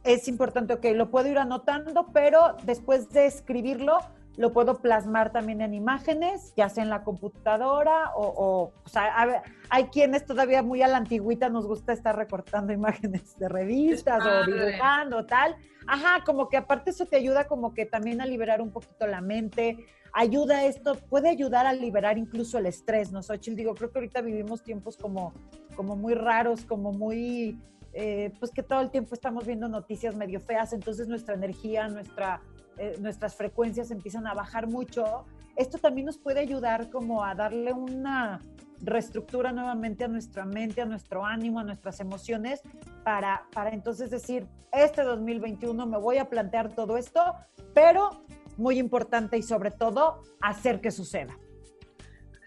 es 0.06 0.28
importante, 0.28 0.78
que 0.78 0.94
lo 0.94 1.10
puedo 1.10 1.28
ir 1.28 1.38
anotando, 1.38 2.06
pero 2.12 2.56
después 2.64 3.10
de 3.10 3.26
escribirlo, 3.26 3.98
lo 4.36 4.52
puedo 4.52 4.78
plasmar 4.78 5.32
también 5.32 5.62
en 5.62 5.72
imágenes, 5.72 6.52
ya 6.56 6.68
sea 6.68 6.84
en 6.84 6.90
la 6.90 7.04
computadora 7.04 8.12
o, 8.14 8.72
o, 8.84 8.88
sea, 8.88 9.42
hay 9.70 9.84
quienes 9.84 10.26
todavía 10.26 10.62
muy 10.62 10.82
a 10.82 10.88
la 10.88 10.98
antigüita 10.98 11.48
nos 11.48 11.66
gusta 11.66 11.92
estar 11.92 12.16
recortando 12.16 12.72
imágenes 12.72 13.38
de 13.38 13.48
revistas 13.48 14.22
o 14.24 14.44
dibujando, 14.44 15.24
tal. 15.24 15.56
Ajá, 15.86 16.22
como 16.24 16.48
que 16.48 16.56
aparte 16.56 16.90
eso 16.90 17.06
te 17.06 17.16
ayuda 17.16 17.46
como 17.46 17.72
que 17.72 17.86
también 17.86 18.20
a 18.20 18.26
liberar 18.26 18.60
un 18.60 18.72
poquito 18.72 19.06
la 19.06 19.20
mente, 19.20 19.86
ayuda 20.12 20.64
esto, 20.64 20.96
puede 21.08 21.30
ayudar 21.30 21.66
a 21.66 21.72
liberar 21.72 22.18
incluso 22.18 22.58
el 22.58 22.66
estrés, 22.66 23.12
¿no, 23.12 23.22
Xochitl? 23.22 23.56
Digo, 23.56 23.74
creo 23.74 23.90
que 23.90 23.98
ahorita 23.98 24.20
vivimos 24.20 24.62
tiempos 24.62 24.96
como, 24.96 25.32
como 25.76 25.96
muy 25.96 26.14
raros, 26.14 26.64
como 26.64 26.92
muy, 26.92 27.58
eh, 27.92 28.32
pues 28.38 28.50
que 28.50 28.62
todo 28.62 28.80
el 28.80 28.90
tiempo 28.90 29.14
estamos 29.14 29.46
viendo 29.46 29.68
noticias 29.68 30.16
medio 30.16 30.40
feas, 30.40 30.72
entonces 30.72 31.06
nuestra 31.06 31.34
energía, 31.34 31.88
nuestra 31.88 32.42
eh, 32.78 32.96
nuestras 33.00 33.34
frecuencias 33.34 33.90
empiezan 33.90 34.26
a 34.26 34.34
bajar 34.34 34.66
mucho, 34.66 35.24
esto 35.56 35.78
también 35.78 36.06
nos 36.06 36.18
puede 36.18 36.40
ayudar 36.40 36.90
como 36.90 37.24
a 37.24 37.34
darle 37.34 37.72
una 37.72 38.42
reestructura 38.80 39.52
nuevamente 39.52 40.04
a 40.04 40.08
nuestra 40.08 40.44
mente, 40.44 40.82
a 40.82 40.86
nuestro 40.86 41.24
ánimo, 41.24 41.60
a 41.60 41.64
nuestras 41.64 42.00
emociones, 42.00 42.60
para, 43.04 43.46
para 43.52 43.70
entonces 43.70 44.10
decir, 44.10 44.46
este 44.72 45.02
2021 45.02 45.86
me 45.86 45.98
voy 45.98 46.18
a 46.18 46.28
plantear 46.28 46.74
todo 46.74 46.98
esto, 46.98 47.34
pero 47.72 48.22
muy 48.56 48.78
importante 48.78 49.38
y 49.38 49.42
sobre 49.42 49.70
todo, 49.70 50.22
hacer 50.40 50.80
que 50.80 50.90
suceda. 50.90 51.36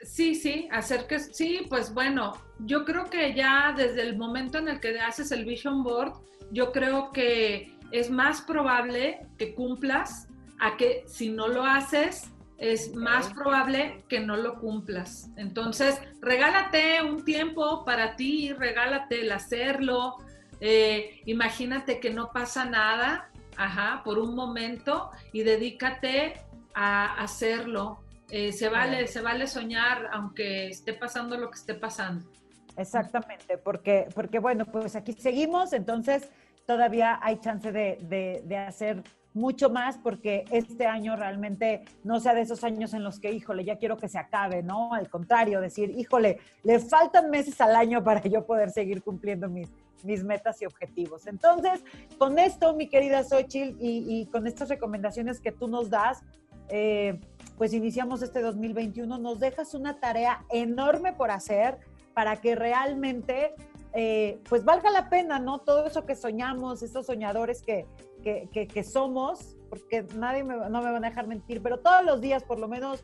Sí, 0.03 0.35
sí, 0.35 0.67
hacer 0.71 1.07
que, 1.07 1.19
sí, 1.19 1.65
pues 1.69 1.93
bueno, 1.93 2.33
yo 2.59 2.85
creo 2.85 3.05
que 3.05 3.33
ya 3.33 3.73
desde 3.75 4.01
el 4.01 4.17
momento 4.17 4.57
en 4.57 4.69
el 4.69 4.79
que 4.79 4.99
haces 4.99 5.31
el 5.31 5.45
vision 5.45 5.83
board, 5.83 6.13
yo 6.51 6.71
creo 6.71 7.11
que 7.11 7.77
es 7.91 8.09
más 8.09 8.41
probable 8.41 9.25
que 9.37 9.53
cumplas 9.53 10.27
a 10.59 10.77
que 10.77 11.03
si 11.07 11.29
no 11.29 11.47
lo 11.47 11.63
haces, 11.63 12.29
es 12.57 12.93
más 12.93 13.33
probable 13.33 14.03
que 14.09 14.19
no 14.19 14.35
lo 14.35 14.59
cumplas. 14.59 15.29
Entonces, 15.37 15.99
regálate 16.21 17.01
un 17.01 17.23
tiempo 17.23 17.85
para 17.85 18.15
ti, 18.15 18.51
regálate 18.53 19.21
el 19.21 19.31
hacerlo. 19.31 20.17
Eh, 20.59 21.21
imagínate 21.25 21.99
que 21.99 22.09
no 22.09 22.31
pasa 22.33 22.65
nada, 22.65 23.29
ajá, 23.55 24.01
por 24.03 24.19
un 24.19 24.35
momento 24.35 25.09
y 25.31 25.43
dedícate 25.43 26.33
a 26.73 27.21
hacerlo. 27.21 27.99
Eh, 28.29 28.51
se 28.51 28.67
vale, 28.69 29.07
se 29.07 29.21
vale 29.21 29.47
soñar 29.47 30.09
aunque 30.11 30.67
esté 30.67 30.93
pasando 30.93 31.37
lo 31.37 31.49
que 31.49 31.57
esté 31.57 31.75
pasando. 31.75 32.29
Exactamente, 32.77 33.57
porque, 33.57 34.07
porque 34.13 34.39
bueno, 34.39 34.65
pues 34.65 34.95
aquí 34.95 35.13
seguimos, 35.13 35.73
entonces 35.73 36.29
todavía 36.69 37.17
hay 37.23 37.39
chance 37.39 37.71
de, 37.71 38.57
hacer 38.67 39.01
mucho 39.33 39.71
más 39.71 39.97
porque 39.97 40.45
este 40.51 40.85
año 40.85 41.15
realmente 41.15 41.83
no 42.03 42.19
sea 42.19 42.35
de 42.35 42.41
esos 42.41 42.63
años 42.63 42.93
en 42.93 43.03
los 43.03 43.19
que, 43.19 43.31
híjole, 43.31 43.65
ya 43.65 43.79
quiero 43.79 43.97
que 43.97 44.07
se 44.07 44.19
acabe, 44.19 44.61
¿no? 44.61 44.93
Al 44.93 45.09
contrario, 45.09 45.61
decir, 45.61 45.89
híjole, 45.89 46.37
le 46.61 46.77
faltan 46.77 47.31
meses 47.31 47.59
al 47.59 47.75
año 47.75 48.03
para 48.03 48.21
yo 48.21 48.45
poder 48.45 48.69
seguir 48.69 49.01
cumpliendo 49.01 49.49
mis, 49.49 49.67
mis 50.03 50.23
metas 50.23 50.61
y 50.61 50.67
objetivos. 50.67 51.25
Entonces, 51.25 51.83
con 52.19 52.37
esto, 52.37 52.75
mi 52.75 52.87
querida 52.87 53.23
Xochitl, 53.23 53.75
y, 53.79 54.27
con 54.27 54.45
estas 54.45 54.69
recomendaciones 54.69 55.41
que 55.41 55.51
tú 55.51 55.67
nos 55.67 55.89
das, 55.89 56.21
eh, 56.69 57.19
pues 57.57 57.73
iniciamos 57.73 58.21
este 58.21 58.41
2021, 58.41 59.17
nos 59.17 59.39
dejas 59.39 59.73
una 59.73 59.99
tarea 59.99 60.45
enorme 60.51 61.13
por 61.13 61.31
hacer 61.31 61.79
para 62.13 62.35
que 62.35 62.53
realmente 62.53 63.55
eh, 63.93 64.39
pues 64.47 64.63
valga 64.63 64.91
la 64.91 65.09
pena, 65.09 65.39
¿no? 65.39 65.59
Todo 65.59 65.85
eso 65.85 66.05
que 66.05 66.15
soñamos, 66.15 66.83
estos 66.83 67.05
soñadores 67.05 67.61
que, 67.61 67.87
que, 68.23 68.83
somos, 68.83 69.57
porque 69.69 70.05
nadie 70.15 70.43
me, 70.43 70.55
no 70.55 70.81
me 70.81 70.91
van 70.91 71.03
a 71.03 71.09
dejar 71.09 71.27
mentir, 71.27 71.61
pero 71.61 71.79
todos 71.79 72.03
los 72.03 72.21
días 72.21 72.43
por 72.43 72.59
lo 72.59 72.67
menos 72.67 73.03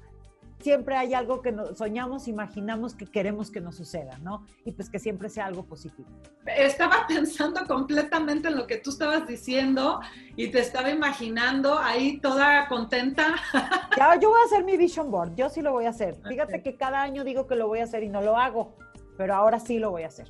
siempre 0.59 0.95
hay 0.95 1.13
algo 1.13 1.41
que 1.41 1.55
soñamos, 1.75 2.27
imaginamos 2.27 2.95
que 2.95 3.05
queremos 3.05 3.51
que 3.51 3.61
nos 3.61 3.75
suceda, 3.75 4.17
¿no? 4.19 4.45
Y 4.63 4.71
pues 4.71 4.89
que 4.89 4.99
siempre 4.99 5.29
sea 5.29 5.45
algo 5.45 5.65
positivo. 5.65 6.09
Estaba 6.45 7.05
pensando 7.07 7.65
completamente 7.67 8.47
en 8.47 8.55
lo 8.55 8.67
que 8.67 8.77
tú 8.77 8.89
estabas 8.89 9.27
diciendo 9.27 9.99
y 10.35 10.49
te 10.51 10.59
estaba 10.59 10.89
imaginando 10.89 11.77
ahí 11.77 12.19
toda 12.19 12.67
contenta. 12.67 13.35
Ya, 13.97 14.19
yo 14.19 14.29
voy 14.29 14.41
a 14.41 14.45
hacer 14.45 14.65
mi 14.65 14.75
vision 14.75 15.09
board, 15.09 15.35
yo 15.35 15.49
sí 15.49 15.61
lo 15.61 15.71
voy 15.71 15.85
a 15.85 15.89
hacer. 15.89 16.17
Fíjate 16.27 16.61
que 16.61 16.75
cada 16.75 17.01
año 17.01 17.23
digo 17.23 17.47
que 17.47 17.55
lo 17.55 17.67
voy 17.67 17.79
a 17.79 17.85
hacer 17.85 18.03
y 18.03 18.09
no 18.09 18.21
lo 18.21 18.37
hago, 18.37 18.75
pero 19.17 19.35
ahora 19.35 19.57
sí 19.59 19.79
lo 19.79 19.91
voy 19.91 20.03
a 20.03 20.07
hacer. 20.07 20.27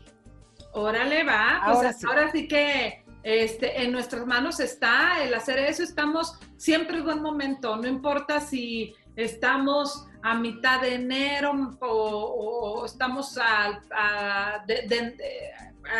Órale, 0.75 1.23
va. 1.23 1.61
Pues 1.65 1.77
ahora, 1.77 1.93
sí. 1.93 2.05
ahora 2.07 2.31
sí 2.31 2.47
que 2.47 3.05
este, 3.23 3.81
en 3.81 3.91
nuestras 3.91 4.25
manos 4.27 4.59
está 4.59 5.23
el 5.23 5.33
hacer 5.33 5.57
eso. 5.57 5.83
Estamos 5.83 6.37
siempre 6.57 6.97
en 6.97 7.05
buen 7.05 7.21
momento, 7.21 7.75
no 7.77 7.87
importa 7.87 8.39
si 8.39 8.93
estamos 9.15 10.07
a 10.21 10.35
mitad 10.35 10.81
de 10.81 10.95
enero 10.95 11.77
o, 11.79 12.83
estamos 12.85 13.37
a, 13.37 13.79
a, 13.95 14.65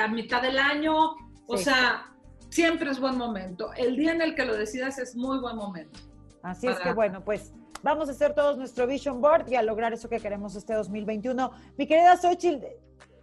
mitad 0.09 0.41
del 0.41 0.57
año. 0.57 1.15
O 1.47 1.57
sea, 1.57 2.11
siempre 2.49 2.91
es 2.91 2.99
buen 2.99 3.17
momento. 3.17 3.71
El 3.73 3.95
día 3.95 4.11
en 4.11 4.21
el 4.21 4.35
que 4.35 4.45
lo 4.45 4.55
decidas 4.55 4.97
es 4.99 5.15
muy 5.15 5.39
buen 5.39 5.55
momento. 5.55 5.99
Así 6.43 6.67
es 6.67 6.79
que 6.79 6.91
bueno, 6.91 7.23
pues 7.23 7.53
vamos 7.81 8.09
a 8.09 8.11
hacer 8.11 8.33
todos 8.33 8.57
nuestro 8.57 8.87
vision 8.87 9.21
board 9.21 9.47
y 9.49 9.55
a 9.55 9.61
lograr 9.61 9.93
eso 9.93 10.09
que 10.09 10.19
queremos 10.19 10.55
este 10.55 10.73
2021. 10.73 11.51
Mi 11.77 11.87
querida 11.87 12.17
Xochitl, 12.17 12.65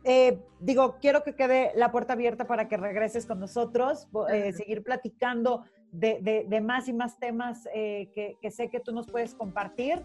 eh, 0.05 0.40
digo, 0.59 0.96
quiero 1.00 1.22
que 1.22 1.34
quede 1.34 1.72
la 1.76 1.92
puerta 1.92 2.14
abierta 2.14 2.46
para 2.46 2.68
que 2.68 2.76
regreses 2.76 3.26
con 3.26 3.38
nosotros, 3.38 4.09
eh, 4.30 4.53
seguir 4.53 4.82
platicando 4.82 5.64
de, 5.92 6.61
más 6.64 6.88
y 6.88 6.92
más 6.92 7.18
temas 7.18 7.68
eh, 7.74 8.09
que, 8.14 8.50
sé 8.50 8.68
que 8.68 8.80
tú 8.80 8.92
nos 8.92 9.07
puedes 9.07 9.34
compartir 9.34 10.03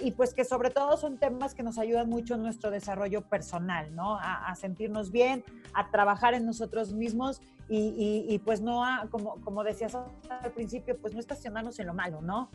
y 0.00 0.12
pues 0.12 0.32
que 0.32 0.44
sobre 0.44 0.70
todo 0.70 0.96
son 0.96 1.18
temas 1.18 1.52
que 1.52 1.64
nos 1.64 1.76
ayudan 1.76 2.08
mucho 2.08 2.36
en 2.36 2.42
nuestro 2.42 2.70
desarrollo 2.70 3.22
personal, 3.22 3.92
¿no? 3.96 4.16
A, 4.20 4.54
sentirnos 4.54 5.10
bien, 5.10 5.42
a 5.74 5.90
trabajar 5.90 6.34
en 6.34 6.46
nosotros 6.46 6.92
mismos 6.92 7.42
y, 7.68 8.40
pues 8.44 8.60
no 8.60 8.84
a, 8.84 9.08
como, 9.10 9.40
como 9.42 9.64
decías 9.64 9.96
al 9.96 10.52
principio, 10.52 10.96
pues 10.96 11.14
no 11.14 11.20
estacionarnos 11.20 11.78
en 11.80 11.88
lo 11.88 11.94
malo, 11.94 12.22
¿no? 12.22 12.48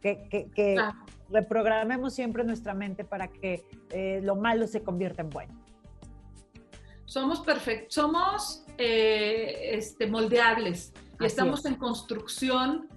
Que, 0.00 0.28
que, 0.54 0.76
reprogramemos 1.30 2.14
siempre 2.14 2.44
nuestra 2.44 2.74
mente 2.74 3.04
para 3.04 3.26
que 3.26 3.64
lo 4.22 4.36
malo 4.36 4.68
se 4.68 4.82
convierta 4.82 5.22
en 5.22 5.30
bueno 5.30 5.61
somos 7.12 7.40
perfectos, 7.40 7.94
somos 7.94 8.64
eh, 8.78 9.72
este, 9.74 10.06
moldeables 10.06 10.94
y 11.20 11.26
estamos 11.26 11.66
en 11.66 11.74
construcción 11.74 12.88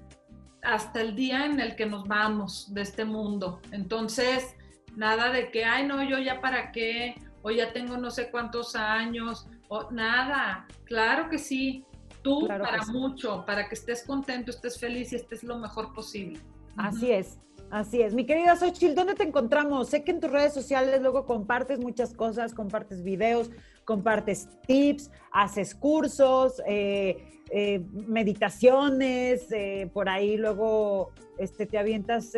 hasta 0.63 1.01
el 1.01 1.17
día 1.17 1.45
en 1.45 1.59
el 1.59 1.75
que 1.75 1.85
nos 1.85 2.07
vamos 2.07 2.73
de 2.73 2.81
este 2.81 3.03
mundo. 3.03 3.59
Entonces, 3.71 4.55
nada 4.95 5.33
de 5.33 5.51
que, 5.51 5.65
ay, 5.65 5.85
no, 5.85 6.01
yo 6.01 6.17
ya 6.17 6.39
para 6.39 6.71
qué, 6.71 7.15
o 7.41 7.51
ya 7.51 7.73
tengo 7.73 7.97
no 7.97 8.09
sé 8.09 8.31
cuántos 8.31 8.77
años, 8.77 9.47
o 9.67 9.91
nada. 9.91 10.65
Claro 10.85 11.29
que 11.29 11.37
sí, 11.37 11.85
tú 12.21 12.47
para 12.47 12.85
mucho, 12.85 13.43
para 13.45 13.67
que 13.67 13.75
estés 13.75 14.05
contento, 14.05 14.49
estés 14.49 14.79
feliz 14.79 15.11
y 15.11 15.17
estés 15.17 15.43
lo 15.43 15.57
mejor 15.57 15.93
posible. 15.93 16.39
Así 16.77 17.11
es. 17.11 17.37
Así 17.69 18.01
es. 18.01 18.13
Mi 18.13 18.25
querida 18.25 18.55
Xochitl, 18.55 18.95
¿dónde 18.95 19.15
te 19.15 19.23
encontramos? 19.23 19.89
Sé 19.89 20.03
que 20.03 20.11
en 20.11 20.21
tus 20.21 20.31
redes 20.31 20.53
sociales 20.53 21.01
luego 21.01 21.25
compartes 21.25 21.79
muchas 21.79 22.13
cosas, 22.13 22.53
compartes 22.53 23.03
videos, 23.03 23.49
compartes 23.85 24.49
tips, 24.67 25.11
haces 25.31 25.75
cursos, 25.75 26.61
eh, 26.67 27.41
eh, 27.51 27.85
meditaciones, 27.93 29.51
eh, 29.51 29.89
por 29.93 30.09
ahí 30.09 30.35
luego 30.35 31.11
este, 31.37 31.65
te 31.65 31.77
avientas 31.77 32.33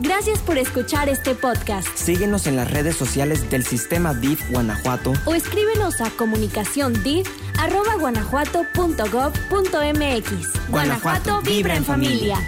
Gracias 0.00 0.40
por 0.40 0.58
escuchar 0.58 1.08
este 1.08 1.34
podcast. 1.34 1.88
Síguenos 1.96 2.46
en 2.46 2.56
las 2.56 2.70
redes 2.70 2.96
sociales 2.96 3.50
del 3.50 3.64
Sistema 3.64 4.14
DIF 4.14 4.50
Guanajuato 4.50 5.12
o 5.24 5.34
escríbenos 5.34 6.00
a 6.00 6.10
comunicación 6.10 6.94
guanajuato.gov.mx. 7.98 10.68
Guanajuato 10.68 11.42
vibra 11.42 11.76
en 11.76 11.84
familia. 11.84 12.38